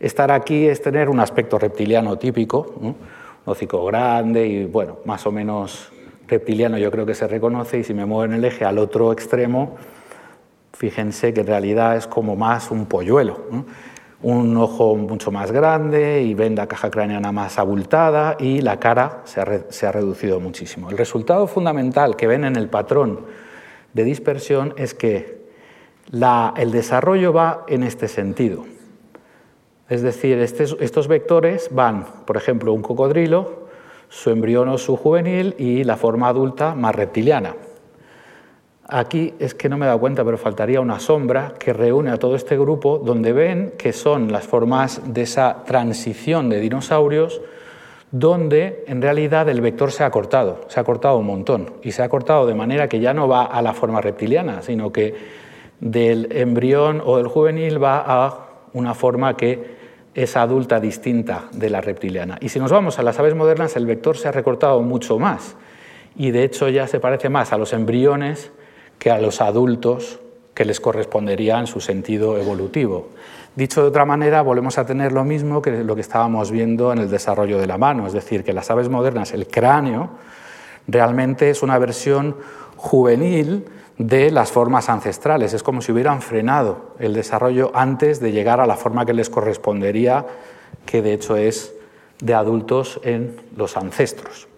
Estar 0.00 0.30
aquí 0.30 0.66
es 0.66 0.82
tener 0.82 1.08
un 1.08 1.20
aspecto 1.20 1.58
reptiliano 1.58 2.18
típico, 2.18 2.74
un 2.80 2.96
hocico 3.44 3.84
grande 3.86 4.46
y 4.46 4.64
bueno, 4.64 4.98
más 5.04 5.26
o 5.26 5.32
menos 5.32 5.92
reptiliano 6.28 6.78
yo 6.78 6.90
creo 6.90 7.06
que 7.06 7.14
se 7.14 7.26
reconoce 7.26 7.78
y 7.78 7.84
si 7.84 7.94
me 7.94 8.04
muevo 8.04 8.24
en 8.24 8.34
el 8.34 8.44
eje 8.44 8.64
al 8.64 8.78
otro 8.78 9.12
extremo, 9.12 9.76
fíjense 10.72 11.32
que 11.32 11.40
en 11.40 11.46
realidad 11.46 11.96
es 11.96 12.06
como 12.06 12.36
más 12.36 12.70
un 12.70 12.86
polluelo 12.86 13.40
un 14.22 14.56
ojo 14.56 14.96
mucho 14.96 15.30
más 15.30 15.52
grande 15.52 16.22
y 16.22 16.34
venda 16.34 16.66
caja 16.66 16.90
craneana 16.90 17.32
más 17.32 17.58
abultada 17.58 18.36
y 18.38 18.60
la 18.60 18.80
cara 18.80 19.22
se 19.24 19.40
ha, 19.40 19.92
reducido 19.92 20.40
muchísimo. 20.40 20.90
El 20.90 20.98
resultado 20.98 21.46
fundamental 21.46 22.16
que 22.16 22.26
ven 22.26 22.44
en 22.44 22.56
el 22.56 22.68
patrón 22.68 23.20
de 23.92 24.04
dispersión 24.04 24.74
es 24.76 24.94
que 24.94 25.46
el 26.56 26.72
desarrollo 26.72 27.32
va 27.32 27.64
en 27.68 27.82
este 27.82 28.08
sentido. 28.08 28.64
Es 29.88 30.02
decir, 30.02 30.38
estos 30.38 31.08
vectores 31.08 31.68
van, 31.70 32.06
por 32.26 32.36
ejemplo, 32.36 32.72
un 32.72 32.82
cocodrilo, 32.82 33.66
su 34.08 34.30
embrión 34.30 34.68
o 34.68 34.78
su 34.78 34.96
juvenil 34.96 35.54
y 35.58 35.84
la 35.84 35.96
forma 35.96 36.28
adulta 36.28 36.74
más 36.74 36.94
reptiliana. 36.94 37.54
Aquí 38.88 39.34
es 39.40 39.54
que 39.54 39.68
no 39.68 39.76
me 39.78 39.84
he 39.84 39.88
dado 39.88 39.98
cuenta, 39.98 40.24
pero 40.24 40.38
faltaría 40.38 40.80
una 40.80 41.00
sombra 41.00 41.54
que 41.58 41.72
reúne 41.72 42.10
a 42.10 42.18
todo 42.18 42.36
este 42.36 42.56
grupo 42.56 42.98
donde 42.98 43.32
ven 43.32 43.72
que 43.76 43.92
son 43.92 44.30
las 44.30 44.46
formas 44.46 45.02
de 45.12 45.22
esa 45.22 45.64
transición 45.64 46.48
de 46.48 46.60
dinosaurios 46.60 47.40
donde 48.12 48.84
en 48.86 49.02
realidad 49.02 49.48
el 49.48 49.60
vector 49.60 49.90
se 49.90 50.04
ha 50.04 50.10
cortado, 50.10 50.60
se 50.68 50.78
ha 50.78 50.84
cortado 50.84 51.18
un 51.18 51.26
montón 51.26 51.74
y 51.82 51.92
se 51.92 52.02
ha 52.02 52.08
cortado 52.08 52.46
de 52.46 52.54
manera 52.54 52.88
que 52.88 53.00
ya 53.00 53.12
no 53.12 53.26
va 53.26 53.44
a 53.44 53.60
la 53.60 53.72
forma 53.72 54.00
reptiliana, 54.00 54.62
sino 54.62 54.92
que 54.92 55.14
del 55.80 56.28
embrión 56.30 57.02
o 57.04 57.16
del 57.16 57.26
juvenil 57.26 57.82
va 57.82 58.04
a 58.06 58.46
una 58.72 58.94
forma 58.94 59.36
que 59.36 59.75
es 60.16 60.34
adulta 60.34 60.80
distinta 60.80 61.44
de 61.52 61.68
la 61.68 61.82
reptiliana. 61.82 62.38
Y 62.40 62.48
si 62.48 62.58
nos 62.58 62.72
vamos 62.72 62.98
a 62.98 63.02
las 63.02 63.18
aves 63.18 63.34
modernas, 63.34 63.76
el 63.76 63.84
vector 63.84 64.16
se 64.16 64.26
ha 64.26 64.32
recortado 64.32 64.80
mucho 64.80 65.18
más 65.18 65.56
y 66.16 66.30
de 66.30 66.42
hecho 66.42 66.70
ya 66.70 66.86
se 66.86 67.00
parece 67.00 67.28
más 67.28 67.52
a 67.52 67.58
los 67.58 67.74
embriones 67.74 68.50
que 68.98 69.10
a 69.10 69.20
los 69.20 69.42
adultos 69.42 70.18
que 70.54 70.64
les 70.64 70.80
correspondería 70.80 71.58
en 71.58 71.66
su 71.66 71.80
sentido 71.80 72.38
evolutivo. 72.38 73.10
Dicho 73.56 73.82
de 73.82 73.88
otra 73.88 74.06
manera, 74.06 74.40
volvemos 74.40 74.78
a 74.78 74.86
tener 74.86 75.12
lo 75.12 75.22
mismo 75.22 75.60
que 75.60 75.84
lo 75.84 75.94
que 75.94 76.00
estábamos 76.00 76.50
viendo 76.50 76.92
en 76.92 76.98
el 76.98 77.10
desarrollo 77.10 77.58
de 77.58 77.66
la 77.66 77.76
mano, 77.76 78.06
es 78.06 78.14
decir, 78.14 78.42
que 78.42 78.54
las 78.54 78.70
aves 78.70 78.88
modernas, 78.88 79.34
el 79.34 79.46
cráneo, 79.46 80.12
realmente 80.88 81.50
es 81.50 81.62
una 81.62 81.78
versión 81.78 82.36
juvenil 82.76 83.66
de 83.98 84.30
las 84.30 84.52
formas 84.52 84.88
ancestrales. 84.88 85.54
Es 85.54 85.62
como 85.62 85.80
si 85.80 85.92
hubieran 85.92 86.20
frenado 86.22 86.94
el 86.98 87.14
desarrollo 87.14 87.70
antes 87.74 88.20
de 88.20 88.32
llegar 88.32 88.60
a 88.60 88.66
la 88.66 88.76
forma 88.76 89.06
que 89.06 89.14
les 89.14 89.30
correspondería, 89.30 90.26
que 90.84 91.02
de 91.02 91.14
hecho 91.14 91.36
es 91.36 91.74
de 92.20 92.34
adultos 92.34 93.00
en 93.02 93.36
los 93.56 93.76
ancestros. 93.76 94.48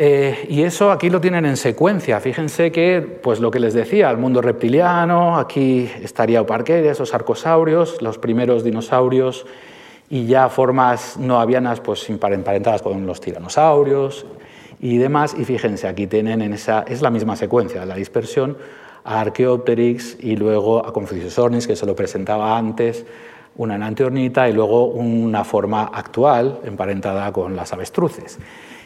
Eh, 0.00 0.46
y 0.48 0.62
eso 0.62 0.92
aquí 0.92 1.10
lo 1.10 1.20
tienen 1.20 1.44
en 1.44 1.56
secuencia. 1.56 2.20
Fíjense 2.20 2.70
que, 2.70 3.00
pues 3.00 3.40
lo 3.40 3.50
que 3.50 3.58
les 3.58 3.74
decía, 3.74 4.10
el 4.10 4.16
mundo 4.16 4.40
reptiliano, 4.40 5.36
aquí 5.36 5.90
estaría 6.00 6.40
Oparqueria, 6.40 6.92
esos 6.92 7.14
arcosaurios, 7.14 8.00
los 8.00 8.16
primeros 8.16 8.62
dinosaurios 8.62 9.44
y 10.08 10.26
ya 10.26 10.48
formas 10.48 11.16
no 11.16 11.40
avianas 11.40 11.80
pues 11.80 12.08
emparentadas 12.08 12.80
con 12.80 13.06
los 13.06 13.20
tiranosaurios 13.20 14.24
y 14.80 14.98
demás. 14.98 15.34
Y 15.38 15.44
fíjense, 15.44 15.88
aquí 15.88 16.06
tienen 16.06 16.42
en 16.42 16.52
esa, 16.52 16.82
es 16.82 17.02
la 17.02 17.10
misma 17.10 17.36
secuencia, 17.36 17.84
la 17.84 17.94
dispersión, 17.94 18.56
a 19.04 19.20
Archaeopteryx 19.20 20.18
y 20.20 20.36
luego 20.36 20.84
a 20.84 20.92
Confucius 20.92 21.38
ornis, 21.38 21.66
que 21.66 21.76
se 21.76 21.86
lo 21.86 21.96
presentaba 21.96 22.56
antes, 22.58 23.06
una 23.56 23.76
enanteornita 23.76 24.48
y 24.48 24.52
luego 24.52 24.86
una 24.86 25.44
forma 25.44 25.84
actual 25.84 26.60
emparentada 26.64 27.32
con 27.32 27.56
las 27.56 27.72
avestruces. 27.72 28.38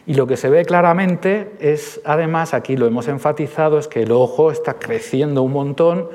Y 0.06 0.14
lo 0.14 0.26
que 0.26 0.36
se 0.36 0.48
ve 0.48 0.64
claramente 0.64 1.52
es, 1.60 2.00
además, 2.04 2.54
aquí 2.54 2.76
lo 2.76 2.86
hemos 2.86 3.06
enfatizado, 3.08 3.78
es 3.78 3.86
que 3.86 4.02
el 4.02 4.12
ojo 4.12 4.50
está 4.50 4.74
creciendo 4.74 5.42
un 5.42 5.52
montón 5.52 6.08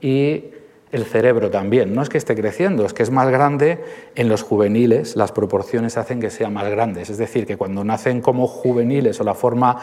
y 0.00 0.44
el 0.92 1.04
cerebro 1.04 1.50
también. 1.50 1.94
No 1.94 2.02
es 2.02 2.08
que 2.08 2.18
esté 2.18 2.36
creciendo, 2.36 2.86
es 2.86 2.92
que 2.92 3.02
es 3.02 3.10
más 3.10 3.28
grande 3.28 3.82
en 4.14 4.28
los 4.28 4.42
juveniles, 4.42 5.16
las 5.16 5.32
proporciones 5.32 5.96
hacen 5.96 6.20
que 6.20 6.30
sean 6.30 6.52
más 6.52 6.68
grandes. 6.70 7.10
Es 7.10 7.18
decir, 7.18 7.46
que 7.46 7.56
cuando 7.56 7.82
nacen 7.82 8.20
como 8.20 8.46
juveniles 8.46 9.20
o 9.20 9.24
la 9.24 9.34
forma 9.34 9.78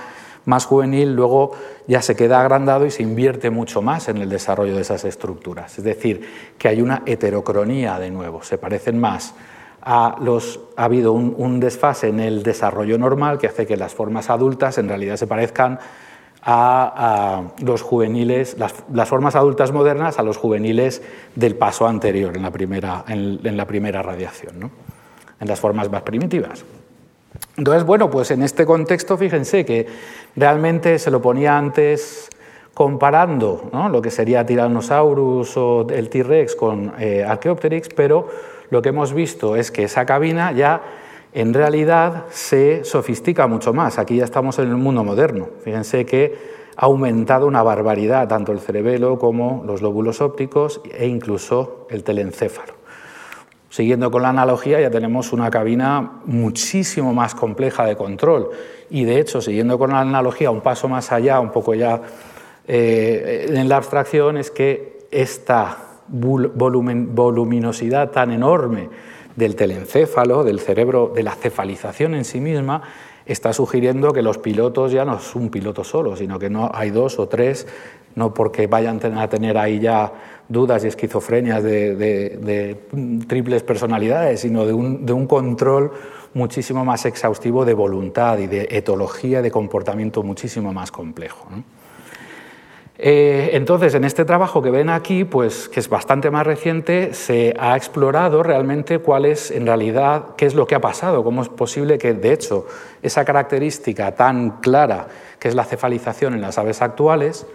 más 0.46 0.66
juvenil, 0.66 1.16
luego 1.16 1.52
ya 1.88 2.02
se 2.02 2.16
queda 2.16 2.40
agrandado 2.40 2.86
y 2.86 2.92
se 2.92 3.04
invierte 3.04 3.50
mucho 3.50 3.82
más 3.82 4.08
en 4.08 4.18
el 4.18 4.30
desarrollo 4.30 4.76
de 4.76 4.82
esas 4.82 5.04
estructuras. 5.04 5.78
Es 5.78 5.84
decir, 5.84 6.22
que 6.58 6.70
hay 6.70 6.82
una 6.82 7.04
heterocronía 7.06 8.00
de 8.00 8.10
nuevo, 8.10 8.42
se 8.42 8.58
parecen 8.58 9.00
más 9.00 9.34
ha, 9.82 10.16
habido 10.76 11.14
un, 11.14 11.60
desfase 11.60 12.08
en 12.08 12.20
el 12.20 12.44
desarrollo 12.44 12.98
normal 12.98 13.38
que 13.38 13.48
hace 13.48 13.66
que 13.66 13.78
las 13.78 13.94
formas 13.94 14.30
adultas 14.30 14.78
en 14.78 14.88
realidad 14.88 15.18
se 15.18 15.28
parezcan 15.28 15.80
a, 16.42 17.44
los 17.64 17.82
juveniles, 17.82 18.58
las, 18.58 19.10
formas 19.10 19.36
adultas 19.36 19.72
modernas 19.72 20.20
a 20.20 20.24
los 20.24 20.38
juveniles 20.38 21.02
del 21.36 21.56
paso 21.56 21.88
anterior 21.88 22.36
en 22.36 22.44
la 22.44 22.52
primera, 22.52 23.04
en, 23.08 23.58
la 23.58 23.66
primera 23.66 24.02
radiación, 24.02 24.72
en 25.40 25.48
las 25.48 25.60
formas 25.60 25.92
más 25.92 26.02
primitivas. 26.04 26.64
Entonces, 27.58 27.84
bueno, 27.84 28.10
pues 28.10 28.32
en 28.32 28.42
este 28.42 28.66
contexto, 28.66 29.18
fíjense 29.18 29.66
que 29.66 29.88
realmente 30.36 30.98
se 30.98 31.12
lo 31.12 31.22
ponía 31.22 31.58
antes 31.58 32.30
comparando 32.74 33.70
lo 33.92 34.02
que 34.02 34.10
sería 34.10 34.46
Tyrannosaurus 34.46 35.58
o 35.58 35.88
el 35.90 36.10
T-Rex 36.10 36.56
con 36.56 36.94
eh, 36.98 37.26
Archaeopteryx, 37.26 37.90
pero 37.90 38.30
lo 38.70 38.82
que 38.82 38.90
hemos 38.90 39.14
visto 39.14 39.58
es 39.58 39.72
que 39.72 39.84
esa 39.84 40.06
cabina 40.06 40.54
ya 40.54 40.82
en 41.34 41.54
realidad 41.54 42.26
se 42.30 42.84
sofistica 42.84 43.48
mucho 43.48 43.74
más. 43.74 44.00
Aquí 44.00 44.18
ya 44.18 44.26
estamos 44.26 44.58
en 44.60 44.70
el 44.70 44.76
mundo 44.76 45.04
moderno. 45.04 45.50
Fíjense 45.64 46.06
que 46.06 46.60
ha 46.76 46.86
aumentado 46.86 47.46
una 47.46 47.62
barbaridad 47.62 48.28
tanto 48.28 48.52
el 48.52 48.60
cerebelo 48.60 49.20
como 49.20 49.64
los 49.66 49.82
lóbulos 49.82 50.22
ópticos 50.22 50.82
e 50.92 51.08
incluso 51.08 51.88
el 51.90 52.04
telencéfalo. 52.04 52.80
Siguiendo 53.70 54.10
con 54.10 54.24
la 54.24 54.30
analogía, 54.30 54.82
ya 54.82 54.90
tenemos 54.90 55.32
una 55.32 55.52
cabina 55.52 56.22
muchísimo 56.26 57.14
más 57.14 57.36
compleja 57.36 57.86
de 57.86 57.96
control. 57.96 58.50
Y 58.90 59.04
de 59.04 59.20
hecho, 59.20 59.42
siguiendo 59.42 59.78
con 59.78 59.92
la 59.92 60.00
analogía, 60.00 60.50
un 60.50 60.62
paso 60.62 60.88
más 60.88 61.12
allá, 61.12 61.40
un 61.40 61.52
poco 61.52 61.76
ya 61.76 62.02
eh, 62.68 63.46
en 63.50 63.70
la 63.70 63.78
abstracción, 63.78 64.38
es 64.38 64.50
que 64.50 65.06
esta 65.12 65.78
voluminosidad 66.08 68.10
tan 68.10 68.32
enorme 68.32 68.90
del 69.36 69.56
telencéfalo, 69.56 70.44
del 70.44 70.60
cerebro, 70.60 71.12
de 71.16 71.24
la 71.24 71.36
cefalización 71.36 72.14
en 72.16 72.26
sí 72.26 72.40
misma, 72.40 72.82
está 73.26 73.54
sugiriendo 73.54 74.12
que 74.12 74.22
los 74.22 74.38
pilotos 74.38 74.92
ya 74.92 75.06
no 75.06 75.18
es 75.18 75.36
un 75.36 75.50
piloto 75.50 75.84
solo, 75.84 76.16
sino 76.16 76.40
que 76.40 76.50
no 76.50 76.72
hay 76.74 76.90
dos 76.90 77.20
o 77.20 77.28
tres, 77.28 77.68
no 78.16 78.34
porque 78.34 78.68
vayan 78.68 79.00
a 79.18 79.30
tener 79.30 79.58
ahí 79.58 79.80
ya 79.80 80.12
dudas 80.48 80.84
y 80.84 80.88
esquizofrenias 80.88 81.64
de, 81.64 82.78
triples 83.28 83.64
personalidades, 83.64 84.40
sino 84.42 84.66
de 84.66 84.74
un, 84.74 85.06
de 85.06 85.14
un, 85.14 85.28
control 85.28 85.92
muchísimo 86.34 86.84
más 86.84 87.06
exhaustivo 87.06 87.66
de 87.66 87.74
voluntad 87.76 88.40
y 88.40 88.48
de 88.48 88.68
etología 88.72 89.42
de 89.42 89.52
comportamiento 89.52 90.24
muchísimo 90.24 90.74
más 90.74 90.92
complejo. 90.92 91.48
Eh, 93.02 93.52
entonces, 93.54 93.96
en 93.96 94.04
este 94.04 94.26
trabajo 94.26 94.62
que 94.62 94.72
ven 94.72 94.90
aquí, 94.90 95.24
pues, 95.24 95.70
que 95.70 95.80
es 95.80 95.88
bastante 95.88 96.30
más 96.32 96.46
reciente, 96.46 97.14
se 97.14 97.56
ha 97.58 97.78
explorado 97.78 98.44
realmente 98.44 99.00
cuál 99.00 99.24
es, 99.24 99.52
en 99.52 99.66
realidad, 99.66 100.36
qué 100.36 100.46
es 100.46 100.54
lo 100.54 100.68
que 100.68 100.76
ha 100.76 100.82
pasado, 100.82 101.24
cómo 101.24 101.42
es 101.42 101.48
posible 101.48 101.98
que, 101.98 102.14
de 102.14 102.34
hecho, 102.34 102.68
esa 103.02 103.24
característica 103.24 104.14
tan 104.16 104.60
clara 104.60 105.08
que 105.40 105.48
es 105.48 105.56
la 105.56 105.64
cefalización 105.64 106.34
en 106.34 106.42
las 106.42 106.58
aves 106.58 106.82
actuales 106.82 107.48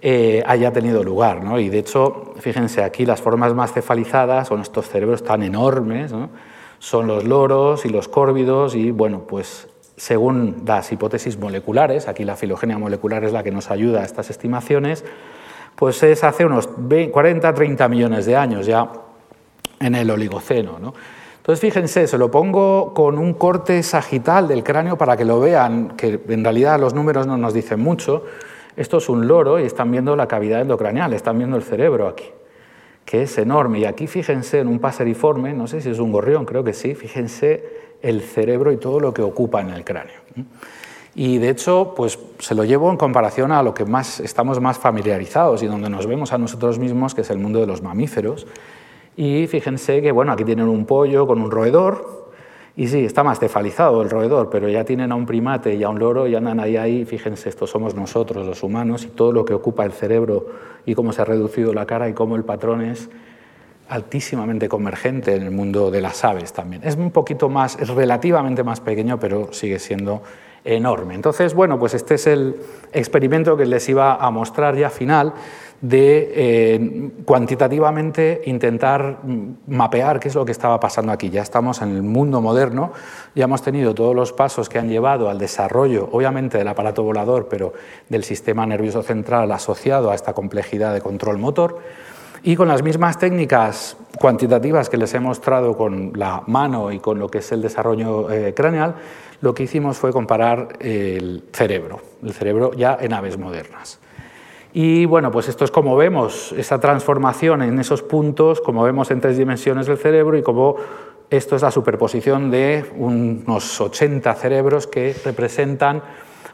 eh, 0.00 0.42
haya 0.46 0.72
tenido 0.72 1.04
lugar. 1.04 1.42
Y, 1.60 1.68
de 1.68 1.78
hecho, 1.78 2.34
fíjense 2.40 2.82
aquí, 2.82 3.06
las 3.06 3.20
formas 3.20 3.54
más 3.54 3.72
cefalizadas 3.72 4.48
son 4.48 4.62
estos 4.62 4.88
cerebros 4.88 5.22
tan 5.22 5.44
enormes, 5.44 6.12
son 6.80 7.06
los 7.06 7.22
loros 7.22 7.84
y 7.86 7.88
los 7.88 8.08
córvidos, 8.08 8.74
y, 8.74 8.90
bueno, 8.90 9.28
pues 9.28 9.68
según 9.96 10.62
las 10.66 10.90
hipótesis 10.92 11.38
moleculares, 11.38 12.08
aquí 12.08 12.24
la 12.24 12.36
filogenia 12.36 12.78
molecular 12.78 13.24
es 13.24 13.32
la 13.32 13.42
que 13.42 13.50
nos 13.50 13.70
ayuda 13.70 14.02
a 14.02 14.04
estas 14.04 14.30
estimaciones, 14.30 15.04
pues 15.76 16.02
es 16.02 16.24
hace 16.24 16.44
unos 16.44 16.68
40-30 16.68 17.88
millones 17.88 18.26
de 18.26 18.36
años 18.36 18.66
ya 18.66 18.90
en 19.80 19.94
el 19.94 20.10
Oligoceno. 20.10 20.78
¿no? 20.78 20.94
Entonces, 21.36 21.60
fíjense, 21.60 22.06
se 22.06 22.18
lo 22.18 22.30
pongo 22.30 22.94
con 22.94 23.18
un 23.18 23.34
corte 23.34 23.82
sagital 23.82 24.46
del 24.46 24.62
cráneo 24.62 24.96
para 24.96 25.16
que 25.16 25.24
lo 25.24 25.40
vean, 25.40 25.96
que 25.96 26.20
en 26.28 26.44
realidad 26.44 26.78
los 26.78 26.94
números 26.94 27.26
no 27.26 27.36
nos 27.36 27.52
dicen 27.52 27.80
mucho. 27.80 28.24
Esto 28.76 28.98
es 28.98 29.08
un 29.08 29.26
loro 29.26 29.58
y 29.58 29.64
están 29.64 29.90
viendo 29.90 30.14
la 30.14 30.28
cavidad 30.28 30.60
endocranial, 30.60 31.12
están 31.12 31.38
viendo 31.38 31.56
el 31.56 31.62
cerebro 31.62 32.06
aquí, 32.06 32.26
que 33.04 33.22
es 33.22 33.36
enorme. 33.38 33.80
Y 33.80 33.84
aquí 33.84 34.06
fíjense 34.06 34.60
en 34.60 34.68
un 34.68 34.78
paseriforme, 34.78 35.52
no 35.52 35.66
sé 35.66 35.80
si 35.80 35.90
es 35.90 35.98
un 35.98 36.12
gorrión, 36.12 36.44
creo 36.44 36.62
que 36.62 36.72
sí, 36.72 36.94
fíjense 36.94 37.81
el 38.02 38.20
cerebro 38.22 38.72
y 38.72 38.76
todo 38.76 39.00
lo 39.00 39.14
que 39.14 39.22
ocupa 39.22 39.60
en 39.60 39.70
el 39.70 39.84
cráneo. 39.84 40.20
Y 41.14 41.38
de 41.38 41.50
hecho, 41.50 41.94
pues 41.96 42.18
se 42.38 42.54
lo 42.54 42.64
llevo 42.64 42.90
en 42.90 42.96
comparación 42.96 43.52
a 43.52 43.62
lo 43.62 43.74
que 43.74 43.84
más 43.84 44.20
estamos 44.20 44.60
más 44.60 44.78
familiarizados 44.78 45.62
y 45.62 45.66
donde 45.66 45.90
nos 45.90 46.06
vemos 46.06 46.32
a 46.32 46.38
nosotros 46.38 46.78
mismos, 46.78 47.14
que 47.14 47.20
es 47.20 47.30
el 47.30 47.38
mundo 47.38 47.60
de 47.60 47.66
los 47.66 47.82
mamíferos. 47.82 48.46
Y 49.16 49.46
fíjense 49.46 50.00
que, 50.00 50.10
bueno, 50.10 50.32
aquí 50.32 50.44
tienen 50.44 50.68
un 50.68 50.86
pollo 50.86 51.26
con 51.26 51.40
un 51.40 51.50
roedor, 51.50 52.22
y 52.74 52.88
sí, 52.88 53.04
está 53.04 53.22
más 53.22 53.38
cefalizado 53.38 54.00
el 54.00 54.08
roedor, 54.08 54.48
pero 54.48 54.66
ya 54.68 54.84
tienen 54.84 55.12
a 55.12 55.14
un 55.14 55.26
primate 55.26 55.74
y 55.74 55.82
a 55.82 55.90
un 55.90 55.98
loro 55.98 56.26
y 56.26 56.34
andan 56.34 56.58
ahí, 56.58 56.78
ahí, 56.78 57.04
fíjense, 57.04 57.50
estos 57.50 57.68
somos 57.68 57.94
nosotros, 57.94 58.46
los 58.46 58.62
humanos, 58.62 59.04
y 59.04 59.08
todo 59.08 59.32
lo 59.32 59.44
que 59.44 59.52
ocupa 59.52 59.84
el 59.84 59.92
cerebro 59.92 60.46
y 60.86 60.94
cómo 60.94 61.12
se 61.12 61.20
ha 61.20 61.26
reducido 61.26 61.74
la 61.74 61.84
cara 61.84 62.08
y 62.08 62.14
cómo 62.14 62.34
el 62.34 62.44
patrón 62.44 62.80
es 62.80 63.10
altísimamente 63.92 64.68
convergente 64.68 65.34
en 65.34 65.42
el 65.42 65.50
mundo 65.50 65.90
de 65.90 66.00
las 66.00 66.24
aves 66.24 66.54
también. 66.54 66.82
Es 66.82 66.96
un 66.96 67.10
poquito 67.10 67.50
más, 67.50 67.78
es 67.78 67.88
relativamente 67.88 68.64
más 68.64 68.80
pequeño, 68.80 69.20
pero 69.20 69.52
sigue 69.52 69.78
siendo 69.78 70.22
enorme. 70.64 71.14
Entonces, 71.14 71.52
bueno, 71.52 71.78
pues 71.78 71.92
este 71.92 72.14
es 72.14 72.26
el 72.26 72.56
experimento 72.92 73.54
que 73.56 73.66
les 73.66 73.86
iba 73.90 74.14
a 74.14 74.30
mostrar 74.30 74.76
ya 74.76 74.88
final 74.88 75.34
de 75.82 76.32
eh, 76.34 77.10
cuantitativamente 77.24 78.42
intentar 78.46 79.18
mapear 79.66 80.20
qué 80.20 80.28
es 80.28 80.34
lo 80.36 80.44
que 80.44 80.52
estaba 80.52 80.80
pasando 80.80 81.12
aquí. 81.12 81.28
Ya 81.28 81.42
estamos 81.42 81.82
en 81.82 81.90
el 81.90 82.02
mundo 82.02 82.40
moderno, 82.40 82.92
ya 83.34 83.44
hemos 83.44 83.62
tenido 83.62 83.92
todos 83.92 84.14
los 84.16 84.32
pasos 84.32 84.70
que 84.70 84.78
han 84.78 84.88
llevado 84.88 85.28
al 85.28 85.38
desarrollo, 85.38 86.08
obviamente, 86.12 86.56
del 86.56 86.68
aparato 86.68 87.02
volador, 87.02 87.48
pero 87.50 87.74
del 88.08 88.24
sistema 88.24 88.64
nervioso 88.64 89.02
central 89.02 89.50
asociado 89.52 90.12
a 90.12 90.14
esta 90.14 90.32
complejidad 90.32 90.94
de 90.94 91.00
control 91.02 91.36
motor. 91.38 91.80
Y 92.44 92.56
con 92.56 92.66
las 92.66 92.82
mismas 92.82 93.18
técnicas 93.18 93.96
cuantitativas 94.18 94.88
que 94.88 94.96
les 94.96 95.14
he 95.14 95.20
mostrado 95.20 95.76
con 95.76 96.12
la 96.16 96.42
mano 96.46 96.90
y 96.90 96.98
con 96.98 97.18
lo 97.18 97.28
que 97.28 97.38
es 97.38 97.52
el 97.52 97.62
desarrollo 97.62 98.30
eh, 98.32 98.52
craneal, 98.52 98.96
lo 99.40 99.54
que 99.54 99.62
hicimos 99.62 99.96
fue 99.96 100.12
comparar 100.12 100.70
el 100.80 101.44
cerebro, 101.52 102.00
el 102.22 102.32
cerebro 102.32 102.72
ya 102.74 102.98
en 103.00 103.12
aves 103.12 103.38
modernas. 103.38 104.00
Y 104.72 105.04
bueno, 105.04 105.30
pues 105.30 105.48
esto 105.48 105.64
es 105.64 105.70
como 105.70 105.96
vemos 105.96 106.52
esa 106.52 106.80
transformación 106.80 107.62
en 107.62 107.78
esos 107.78 108.02
puntos, 108.02 108.60
como 108.60 108.82
vemos 108.82 109.10
en 109.10 109.20
tres 109.20 109.36
dimensiones 109.36 109.86
del 109.86 109.98
cerebro 109.98 110.36
y 110.36 110.42
como 110.42 110.76
esto 111.30 111.56
es 111.56 111.62
la 111.62 111.70
superposición 111.70 112.50
de 112.50 112.84
unos 112.96 113.80
80 113.80 114.34
cerebros 114.34 114.86
que 114.86 115.14
representan 115.24 116.02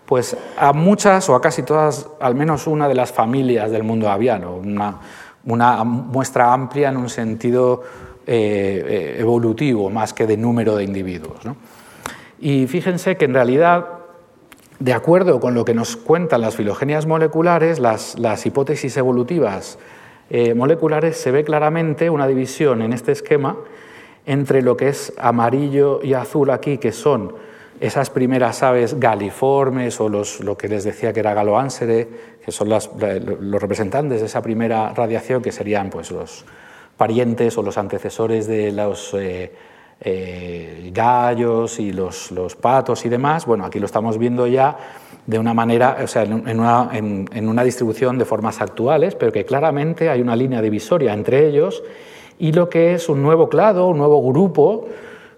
pues 0.04 0.36
a 0.56 0.72
muchas 0.72 1.28
o 1.28 1.34
a 1.34 1.40
casi 1.40 1.62
todas, 1.62 2.08
al 2.20 2.34
menos 2.34 2.66
una 2.66 2.88
de 2.88 2.94
las 2.94 3.12
familias 3.12 3.70
del 3.70 3.84
mundo 3.84 4.08
aviano, 4.08 4.54
una, 4.56 5.00
una 5.48 5.82
muestra 5.84 6.52
amplia 6.52 6.90
en 6.90 6.96
un 6.96 7.08
sentido 7.08 7.82
eh, 8.26 8.84
eh, 8.86 9.16
evolutivo 9.20 9.88
más 9.88 10.12
que 10.12 10.26
de 10.26 10.36
número 10.36 10.76
de 10.76 10.84
individuos. 10.84 11.44
¿no? 11.44 11.56
Y 12.38 12.66
fíjense 12.66 13.16
que 13.16 13.24
en 13.24 13.34
realidad, 13.34 13.86
de 14.78 14.92
acuerdo 14.92 15.40
con 15.40 15.54
lo 15.54 15.64
que 15.64 15.72
nos 15.74 15.96
cuentan 15.96 16.42
las 16.42 16.56
filogenias 16.56 17.06
moleculares, 17.06 17.78
las, 17.78 18.46
hipótesis 18.46 18.96
evolutivas 18.98 19.78
eh, 20.28 20.52
moleculares, 20.52 21.16
se 21.16 21.30
ve 21.30 21.42
claramente 21.42 22.10
una 22.10 22.26
división 22.26 22.82
en 22.82 22.92
este 22.92 23.12
esquema 23.12 23.56
entre 24.26 24.60
lo 24.60 24.76
que 24.76 24.88
es 24.88 25.14
amarillo 25.16 26.00
y 26.02 26.12
azul 26.12 26.50
aquí, 26.50 26.76
que 26.76 26.92
son 26.92 27.32
esas 27.80 28.10
primeras 28.10 28.62
aves 28.62 29.00
galiformes 29.00 29.98
o 30.00 30.10
los, 30.10 30.40
lo 30.40 30.58
que 30.58 30.68
les 30.68 30.84
decía 30.84 31.14
que 31.14 31.20
era 31.20 31.32
galoánsere, 31.32 32.08
que 32.44 32.52
son 32.52 32.68
los 32.68 32.90
representantes 33.62 34.20
de 34.20 34.26
esa 34.26 34.42
primera 34.42 34.92
radiación, 34.94 35.42
que 35.42 35.52
serían 35.52 35.90
pues, 35.90 36.10
los 36.10 36.44
parientes 36.96 37.56
o 37.58 37.62
los 37.62 37.78
antecesores 37.78 38.46
de 38.46 38.72
los 38.72 39.14
eh, 39.14 39.52
eh, 40.00 40.90
gallos 40.92 41.78
y 41.78 41.92
los, 41.92 42.30
patos 42.60 43.04
y 43.04 43.08
demás, 43.08 43.46
bueno, 43.46 43.64
aquí 43.64 43.78
lo 43.78 43.86
estamos 43.86 44.18
viendo 44.18 44.46
ya 44.46 44.76
de 45.26 45.38
una 45.38 45.52
manera, 45.52 45.98
o 46.02 46.06
sea, 46.06 46.22
en 46.22 46.60
una, 46.60 46.90
en 46.92 47.48
una 47.48 47.62
distribución 47.62 48.16
de 48.18 48.24
formas 48.24 48.62
actuales, 48.62 49.14
pero 49.14 49.30
que 49.30 49.44
claramente 49.44 50.08
hay 50.08 50.22
una 50.22 50.34
línea 50.34 50.62
divisoria 50.62 51.12
entre 51.12 51.46
ellos 51.46 51.82
y 52.38 52.52
lo 52.52 52.68
que 52.68 52.94
es 52.94 53.08
un 53.08 53.22
nuevo 53.22 53.48
clado, 53.48 53.88
un 53.88 53.98
nuevo 53.98 54.22
grupo 54.22 54.88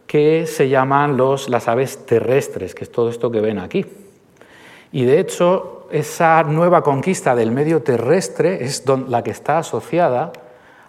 que 0.06 0.46
se 0.46 0.68
llaman 0.68 1.16
los, 1.16 1.48
las 1.48 1.68
aves 1.68 2.04
terrestres, 2.04 2.74
que 2.74 2.84
es 2.84 2.90
todo 2.90 3.10
esto 3.10 3.30
que 3.30 3.40
ven 3.40 3.58
aquí. 3.58 3.86
Y 4.92 5.04
de 5.04 5.20
hecho, 5.20 5.79
esa 5.90 6.42
nueva 6.44 6.82
conquista 6.82 7.34
del 7.34 7.50
medio 7.50 7.82
terrestre 7.82 8.64
es 8.64 8.84
la 9.08 9.22
que 9.22 9.30
está 9.30 9.58
asociada 9.58 10.32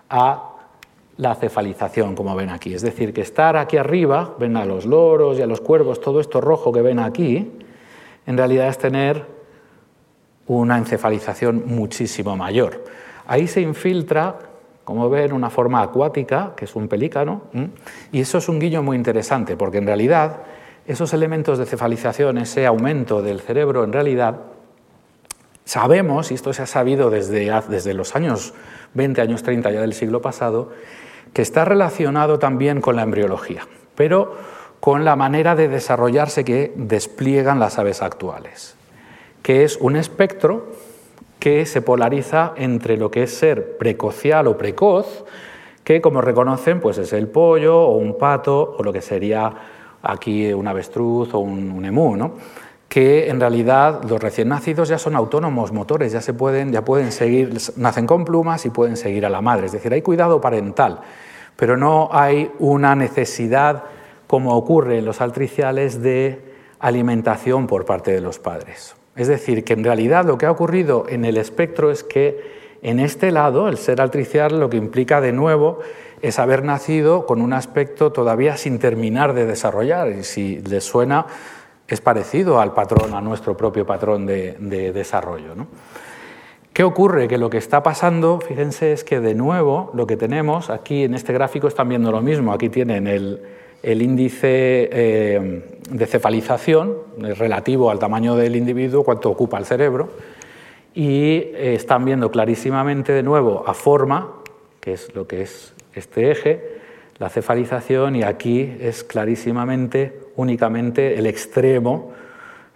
a 0.10 0.48
la 1.18 1.36
cefalización, 1.36 2.16
como 2.16 2.36
ven 2.36 2.50
aquí. 2.50 2.74
Es 2.74 2.82
decir, 2.82 3.14
que 3.14 3.22
estar 3.22 3.58
aquí 3.58 3.78
arriba, 3.78 4.36
ven 4.40 4.58
a 4.58 4.66
los 4.66 4.86
loros 4.86 5.38
y 5.38 5.42
a 5.42 5.48
los 5.48 5.62
cuervos, 5.62 6.02
todo 6.02 6.20
esto 6.20 6.42
rojo 6.42 6.72
que 6.72 6.82
ven 6.82 7.00
aquí, 7.00 7.60
en 8.26 8.38
realidad 8.38 8.68
es 8.68 8.78
tener 8.78 9.26
una 10.48 10.78
encefalización 10.78 11.64
muchísimo 11.68 12.36
mayor. 12.36 12.84
Ahí 13.28 13.48
se 13.48 13.62
infiltra, 13.62 14.36
como 14.84 15.10
ven, 15.10 15.32
una 15.32 15.50
forma 15.50 15.82
acuática, 15.82 16.54
que 16.56 16.66
es 16.66 16.76
un 16.76 16.88
pelícano, 16.88 17.44
y 18.12 18.22
eso 18.22 18.40
es 18.40 18.50
un 18.50 18.60
guiño 18.60 18.82
muy 18.82 18.98
interesante, 18.98 19.56
porque 19.56 19.78
en 19.78 19.86
realidad 19.86 20.38
esos 20.88 21.14
elementos 21.14 21.58
de 21.60 21.66
cefalización, 21.66 22.40
ese 22.40 22.66
aumento 22.66 23.22
del 23.22 23.40
cerebro, 23.42 23.84
en 23.84 23.94
realidad 23.94 24.38
sabemos, 25.66 26.32
y 26.32 26.36
esto 26.36 26.54
se 26.54 26.62
ha 26.62 26.68
sabido 26.68 27.10
desde, 27.10 27.52
desde 27.70 27.94
los 27.94 28.16
años 28.16 28.54
20, 28.94 29.22
años 29.22 29.44
30 29.44 29.72
ya 29.72 29.82
del 29.82 29.94
siglo 29.94 30.22
pasado, 30.22 30.72
que 31.34 31.42
está 31.42 31.66
relacionado 31.66 32.40
también 32.40 32.82
con 32.82 32.96
la 32.96 33.04
embriología, 33.04 33.68
pero 33.96 34.36
con 34.80 35.06
la 35.06 35.16
manera 35.16 35.56
de 35.56 35.68
desarrollarse 35.68 36.44
que 36.44 36.74
despliegan 36.76 37.60
las 37.60 37.78
aves 37.78 38.02
actuales, 38.02 38.76
que 39.44 39.64
es 39.64 39.78
un 39.78 39.96
espectro 39.96 40.72
que 41.40 41.66
se 41.66 41.82
polariza 41.82 42.54
entre 42.56 42.98
lo 42.98 43.10
que 43.10 43.24
es 43.24 43.34
ser 43.34 43.78
precocial 43.78 44.48
o 44.48 44.58
precoz, 44.58 45.26
que 45.84 46.02
como 46.02 46.22
reconocen 46.22 46.80
pues 46.80 46.98
es 46.98 47.14
el 47.14 47.28
pollo 47.28 47.80
o 47.80 47.98
un 47.98 48.18
pato 48.18 48.76
o 48.78 48.84
lo 48.84 48.94
que 48.94 49.02
sería 49.02 49.52
aquí 50.04 50.54
un 50.54 50.68
avestruz 50.68 51.34
o 51.34 51.40
un, 51.40 51.84
emú, 51.86 52.16
¿no? 52.16 52.34
Que 52.92 53.30
en 53.30 53.40
realidad 53.40 54.04
los 54.04 54.22
recién 54.22 54.50
nacidos 54.50 54.90
ya 54.90 54.98
son 54.98 55.16
autónomos 55.16 55.72
motores, 55.72 56.12
ya 56.12 56.20
se 56.20 56.34
pueden, 56.34 56.74
ya 56.74 56.84
pueden 56.84 57.14
seguir, 57.14 57.58
nacen 57.78 58.06
con 58.06 58.26
plumas 58.26 58.66
y 58.66 58.70
pueden 58.70 58.98
seguir 58.98 59.26
a 59.26 59.30
la 59.30 59.40
madre. 59.40 59.68
Es 59.68 59.72
decir, 59.72 59.94
hay 59.94 60.02
cuidado 60.02 60.42
parental, 60.42 61.00
pero 61.56 61.78
no 61.78 62.10
hay 62.12 62.52
una 62.60 62.94
necesidad, 62.94 63.86
como 64.28 64.58
ocurre 64.58 64.98
en 64.98 65.06
los 65.06 65.22
altriciales, 65.22 66.02
de 66.02 66.54
alimentación 66.80 67.66
por 67.66 67.86
parte 67.86 68.12
de 68.12 68.20
los 68.20 68.40
padres. 68.40 68.94
Es 69.16 69.30
decir, 69.30 69.64
que 69.64 69.72
en 69.72 69.86
realidad 69.86 70.26
lo 70.26 70.38
que 70.38 70.46
ha 70.46 70.52
ocurrido 70.52 71.06
en 71.08 71.24
el 71.24 71.38
espectro 71.38 71.92
es 71.92 72.04
que 72.04 72.60
en 72.82 73.00
este 73.00 73.32
lado, 73.32 73.70
el 73.70 73.78
ser 73.78 74.02
altricial 74.02 74.60
lo 74.60 74.70
que 74.70 74.76
implica 74.76 75.22
de 75.22 75.32
nuevo 75.32 75.80
es 76.22 76.40
haber 76.40 76.66
nacido 76.66 77.26
con 77.26 77.42
un 77.42 77.54
aspecto 77.54 78.12
todavía 78.12 78.58
sin 78.58 78.80
terminar 78.80 79.34
de 79.34 79.46
desarrollar. 79.46 80.10
Y 80.10 80.26
si 80.26 80.58
les 80.58 80.84
suena, 80.84 81.28
es 81.92 82.00
parecido 82.00 82.62
al 82.62 82.74
patrón, 82.74 83.14
a 83.14 83.22
nuestro 83.22 83.58
propio 83.58 83.86
patrón 83.86 84.26
de, 84.26 84.92
desarrollo. 84.94 85.54
¿Qué 86.72 86.84
ocurre? 86.84 87.28
Que 87.28 87.38
lo 87.38 87.50
que 87.50 87.58
está 87.58 87.84
pasando, 87.84 88.40
fíjense, 88.40 88.94
es 88.94 89.04
que 89.04 89.20
de 89.20 89.36
nuevo 89.36 89.92
lo 89.94 90.08
que 90.08 90.16
tenemos 90.16 90.70
aquí 90.70 91.04
en 91.04 91.16
este 91.16 91.34
gráfico 91.34 91.68
están 91.68 91.90
viendo 91.90 92.10
lo 92.10 92.22
mismo. 92.22 92.54
Aquí 92.54 92.70
tienen 92.70 93.08
el, 93.08 93.42
índice 93.84 94.90
eh, 94.90 95.80
de 95.90 96.06
cefalización 96.06 96.96
relativo 97.18 97.92
al 97.92 98.00
tamaño 98.00 98.38
del 98.38 98.56
individuo, 98.56 99.04
cuánto 99.04 99.30
ocupa 99.30 99.58
el 99.58 99.66
cerebro, 99.66 100.12
y 100.96 101.34
eh, 101.34 101.74
están 101.76 102.06
viendo 102.06 102.32
clarísimamente 102.32 103.12
de 103.12 103.24
nuevo 103.24 103.66
a 103.68 103.74
forma, 103.74 104.32
que 104.80 104.94
es 104.94 105.14
lo 105.14 105.28
que 105.28 105.42
es 105.42 105.74
este 105.94 106.32
eje, 106.32 106.80
la 107.18 107.28
cefalización, 107.28 108.16
y 108.16 108.24
aquí 108.24 108.78
es 108.80 109.04
clarísimamente 109.04 110.21
únicamente 110.36 111.18
el 111.18 111.26
extremo, 111.28 112.12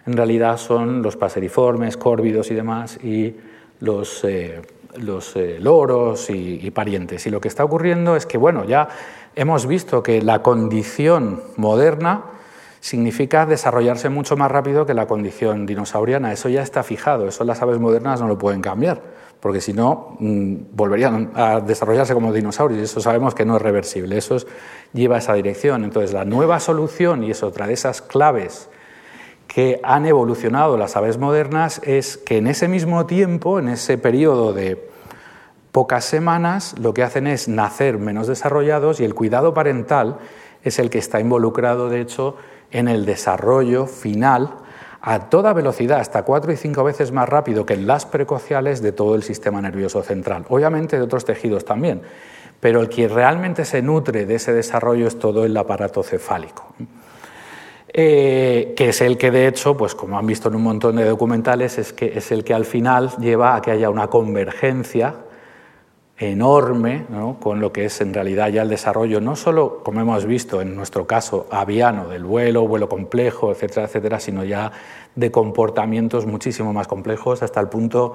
en 0.06 0.16
realidad 0.16 0.56
son 0.56 1.02
los 1.02 1.16
paseriformes, 1.16 1.96
córvidos 1.96 2.50
y 2.50 2.54
demás, 2.54 2.98
y 3.02 3.34
los, 3.80 4.24
eh, 4.24 4.62
los 4.98 5.34
eh, 5.36 5.58
loros 5.60 6.30
y, 6.30 6.70
parientes. 6.70 7.26
Y 7.26 7.30
lo 7.30 7.40
que 7.40 7.48
está 7.48 7.64
ocurriendo 7.64 8.16
es 8.16 8.26
que, 8.26 8.38
bueno, 8.38 8.64
ya 8.64 8.88
hemos 9.34 9.66
visto 9.66 10.02
que 10.02 10.22
la 10.22 10.42
condición 10.42 11.42
moderna 11.56 12.24
significa 12.80 13.46
desarrollarse 13.46 14.08
mucho 14.08 14.36
más 14.36 14.50
rápido 14.50 14.86
que 14.86 14.94
la 14.94 15.06
condición 15.06 15.66
dinosauriana. 15.66 16.32
Eso 16.32 16.48
ya 16.48 16.62
está 16.62 16.82
fijado, 16.82 17.26
eso 17.26 17.44
las 17.44 17.60
aves 17.62 17.80
modernas 17.80 18.20
no 18.20 18.28
lo 18.28 18.38
pueden 18.38 18.62
cambiar, 18.62 19.02
porque 19.40 19.60
si 19.60 19.72
no, 19.72 20.16
mm, 20.18 20.54
volverían 20.72 21.32
a 21.34 21.60
desarrollarse 21.60 22.14
como 22.14 22.32
dinosaurios 22.32 22.80
y 22.80 22.84
eso 22.84 23.00
sabemos 23.00 23.34
que 23.34 23.44
no 23.44 23.56
es 23.56 23.62
reversible, 23.62 24.16
eso 24.16 24.38
lleva 24.92 25.16
a 25.16 25.18
esa 25.18 25.34
dirección. 25.34 25.84
Entonces, 25.84 26.12
la 26.12 26.24
nueva 26.24 26.60
solución, 26.60 27.22
y 27.22 27.30
es 27.30 27.42
otra 27.42 27.66
de 27.66 27.74
esas 27.74 28.02
claves 28.02 28.68
que 29.46 29.80
han 29.82 30.06
evolucionado 30.06 30.76
las 30.76 30.96
aves 30.96 31.18
modernas, 31.18 31.80
es 31.84 32.16
que 32.16 32.38
en 32.38 32.46
ese 32.46 32.68
mismo 32.68 33.06
tiempo, 33.06 33.58
en 33.58 33.68
ese 33.68 33.98
periodo 33.98 34.52
de 34.52 34.90
pocas 35.70 36.04
semanas, 36.04 36.74
lo 36.78 36.94
que 36.94 37.02
hacen 37.02 37.26
es 37.26 37.48
nacer 37.48 37.98
menos 37.98 38.26
desarrollados 38.26 39.00
y 39.00 39.04
el 39.04 39.14
cuidado 39.14 39.54
parental 39.54 40.18
es 40.64 40.78
el 40.78 40.90
que 40.90 40.98
está 40.98 41.20
involucrado, 41.20 41.88
de 41.88 42.00
hecho, 42.00 42.36
en 42.70 42.88
el 42.88 43.06
desarrollo 43.06 43.86
final 43.86 44.65
a 45.06 45.30
toda 45.30 45.52
velocidad, 45.52 46.00
hasta 46.00 46.24
cuatro 46.24 46.52
y 46.52 46.56
cinco 46.56 46.82
veces 46.82 47.12
más 47.12 47.28
rápido 47.28 47.64
que 47.64 47.74
en 47.74 47.86
las 47.86 48.04
precociales 48.04 48.82
de 48.82 48.90
todo 48.90 49.14
el 49.14 49.22
sistema 49.22 49.62
nervioso 49.62 50.02
central. 50.02 50.44
Obviamente 50.48 50.96
de 50.96 51.02
otros 51.02 51.24
tejidos 51.24 51.64
también, 51.64 52.02
pero 52.58 52.80
el 52.80 52.88
que 52.88 53.06
realmente 53.06 53.64
se 53.64 53.82
nutre 53.82 54.26
de 54.26 54.34
ese 54.34 54.52
desarrollo 54.52 55.06
es 55.06 55.16
todo 55.16 55.44
el 55.44 55.56
aparato 55.56 56.02
cefálico. 56.02 56.74
Eh, 57.86 58.74
que 58.76 58.88
es 58.88 59.00
el 59.00 59.16
que 59.16 59.30
de 59.30 59.46
hecho, 59.46 59.76
pues 59.76 59.94
como 59.94 60.18
han 60.18 60.26
visto 60.26 60.48
en 60.48 60.56
un 60.56 60.64
montón 60.64 60.96
de 60.96 61.04
documentales, 61.04 61.78
es, 61.78 61.92
que 61.92 62.18
es 62.18 62.32
el 62.32 62.42
que 62.42 62.52
al 62.52 62.64
final 62.64 63.12
lleva 63.20 63.54
a 63.54 63.62
que 63.62 63.70
haya 63.70 63.90
una 63.90 64.08
convergencia 64.08 65.14
enorme 66.18 67.04
con 67.40 67.60
lo 67.60 67.72
que 67.72 67.84
es 67.84 68.00
en 68.00 68.14
realidad 68.14 68.48
ya 68.48 68.62
el 68.62 68.70
desarrollo, 68.70 69.20
no 69.20 69.36
solo, 69.36 69.82
como 69.84 70.00
hemos 70.00 70.24
visto 70.24 70.62
en 70.62 70.74
nuestro 70.74 71.06
caso, 71.06 71.46
aviano 71.50 72.08
del 72.08 72.24
vuelo, 72.24 72.66
vuelo 72.66 72.88
complejo, 72.88 73.52
etcétera, 73.52 73.86
etcétera, 73.86 74.20
sino 74.20 74.42
ya 74.44 74.72
de 75.14 75.30
comportamientos 75.30 76.24
muchísimo 76.26 76.72
más 76.72 76.88
complejos, 76.88 77.42
hasta 77.42 77.60
el 77.60 77.68
punto 77.68 78.14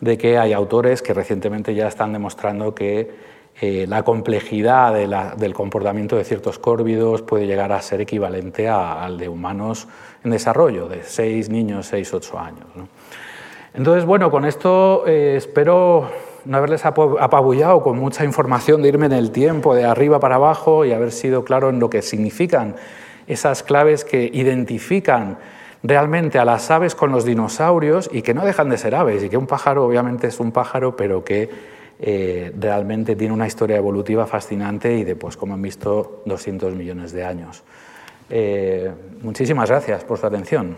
de 0.00 0.18
que 0.18 0.38
hay 0.38 0.52
autores 0.52 1.00
que 1.00 1.14
recientemente 1.14 1.74
ya 1.74 1.88
están 1.88 2.12
demostrando 2.12 2.74
que 2.74 3.38
eh, 3.60 3.86
la 3.88 4.04
complejidad 4.04 4.94
del 5.36 5.54
comportamiento 5.54 6.16
de 6.16 6.24
ciertos 6.24 6.58
córvidos 6.58 7.22
puede 7.22 7.46
llegar 7.46 7.72
a 7.72 7.82
ser 7.82 8.00
equivalente 8.00 8.68
al 8.68 9.18
de 9.18 9.28
humanos 9.28 9.88
en 10.22 10.30
desarrollo, 10.30 10.86
de 10.86 11.02
seis 11.02 11.48
niños, 11.48 11.86
seis, 11.86 12.12
ocho 12.14 12.38
años. 12.38 12.66
Entonces, 13.74 14.04
bueno, 14.04 14.30
con 14.30 14.44
esto 14.44 15.04
eh, 15.06 15.34
espero 15.36 16.08
no 16.44 16.56
haberles 16.56 16.84
apabullado 16.84 17.82
con 17.82 17.98
mucha 17.98 18.24
información 18.24 18.82
de 18.82 18.88
irme 18.88 19.06
en 19.06 19.12
el 19.12 19.30
tiempo, 19.30 19.74
de 19.74 19.84
arriba 19.84 20.20
para 20.20 20.36
abajo 20.36 20.84
y 20.84 20.92
haber 20.92 21.12
sido 21.12 21.44
claro 21.44 21.70
en 21.70 21.80
lo 21.80 21.90
que 21.90 22.02
significan 22.02 22.76
esas 23.26 23.62
claves 23.62 24.04
que 24.04 24.30
identifican 24.32 25.38
realmente 25.82 26.38
a 26.38 26.44
las 26.44 26.70
aves 26.70 26.94
con 26.94 27.12
los 27.12 27.24
dinosaurios 27.24 28.10
y 28.12 28.22
que 28.22 28.34
no 28.34 28.44
dejan 28.44 28.68
de 28.68 28.78
ser 28.78 28.94
aves 28.94 29.22
y 29.22 29.28
que 29.28 29.36
un 29.36 29.46
pájaro 29.46 29.84
obviamente 29.84 30.26
es 30.26 30.40
un 30.40 30.50
pájaro, 30.50 30.96
pero 30.96 31.24
que 31.24 31.48
eh, 32.00 32.52
realmente 32.58 33.16
tiene 33.16 33.34
una 33.34 33.46
historia 33.46 33.76
evolutiva 33.76 34.26
fascinante 34.26 34.96
y 34.96 35.04
de, 35.04 35.16
pues, 35.16 35.36
como 35.36 35.54
han 35.54 35.62
visto, 35.62 36.22
200 36.26 36.74
millones 36.74 37.12
de 37.12 37.24
años. 37.24 37.64
Eh, 38.30 38.92
muchísimas 39.22 39.68
gracias 39.68 40.04
por 40.04 40.18
su 40.18 40.26
atención. 40.26 40.76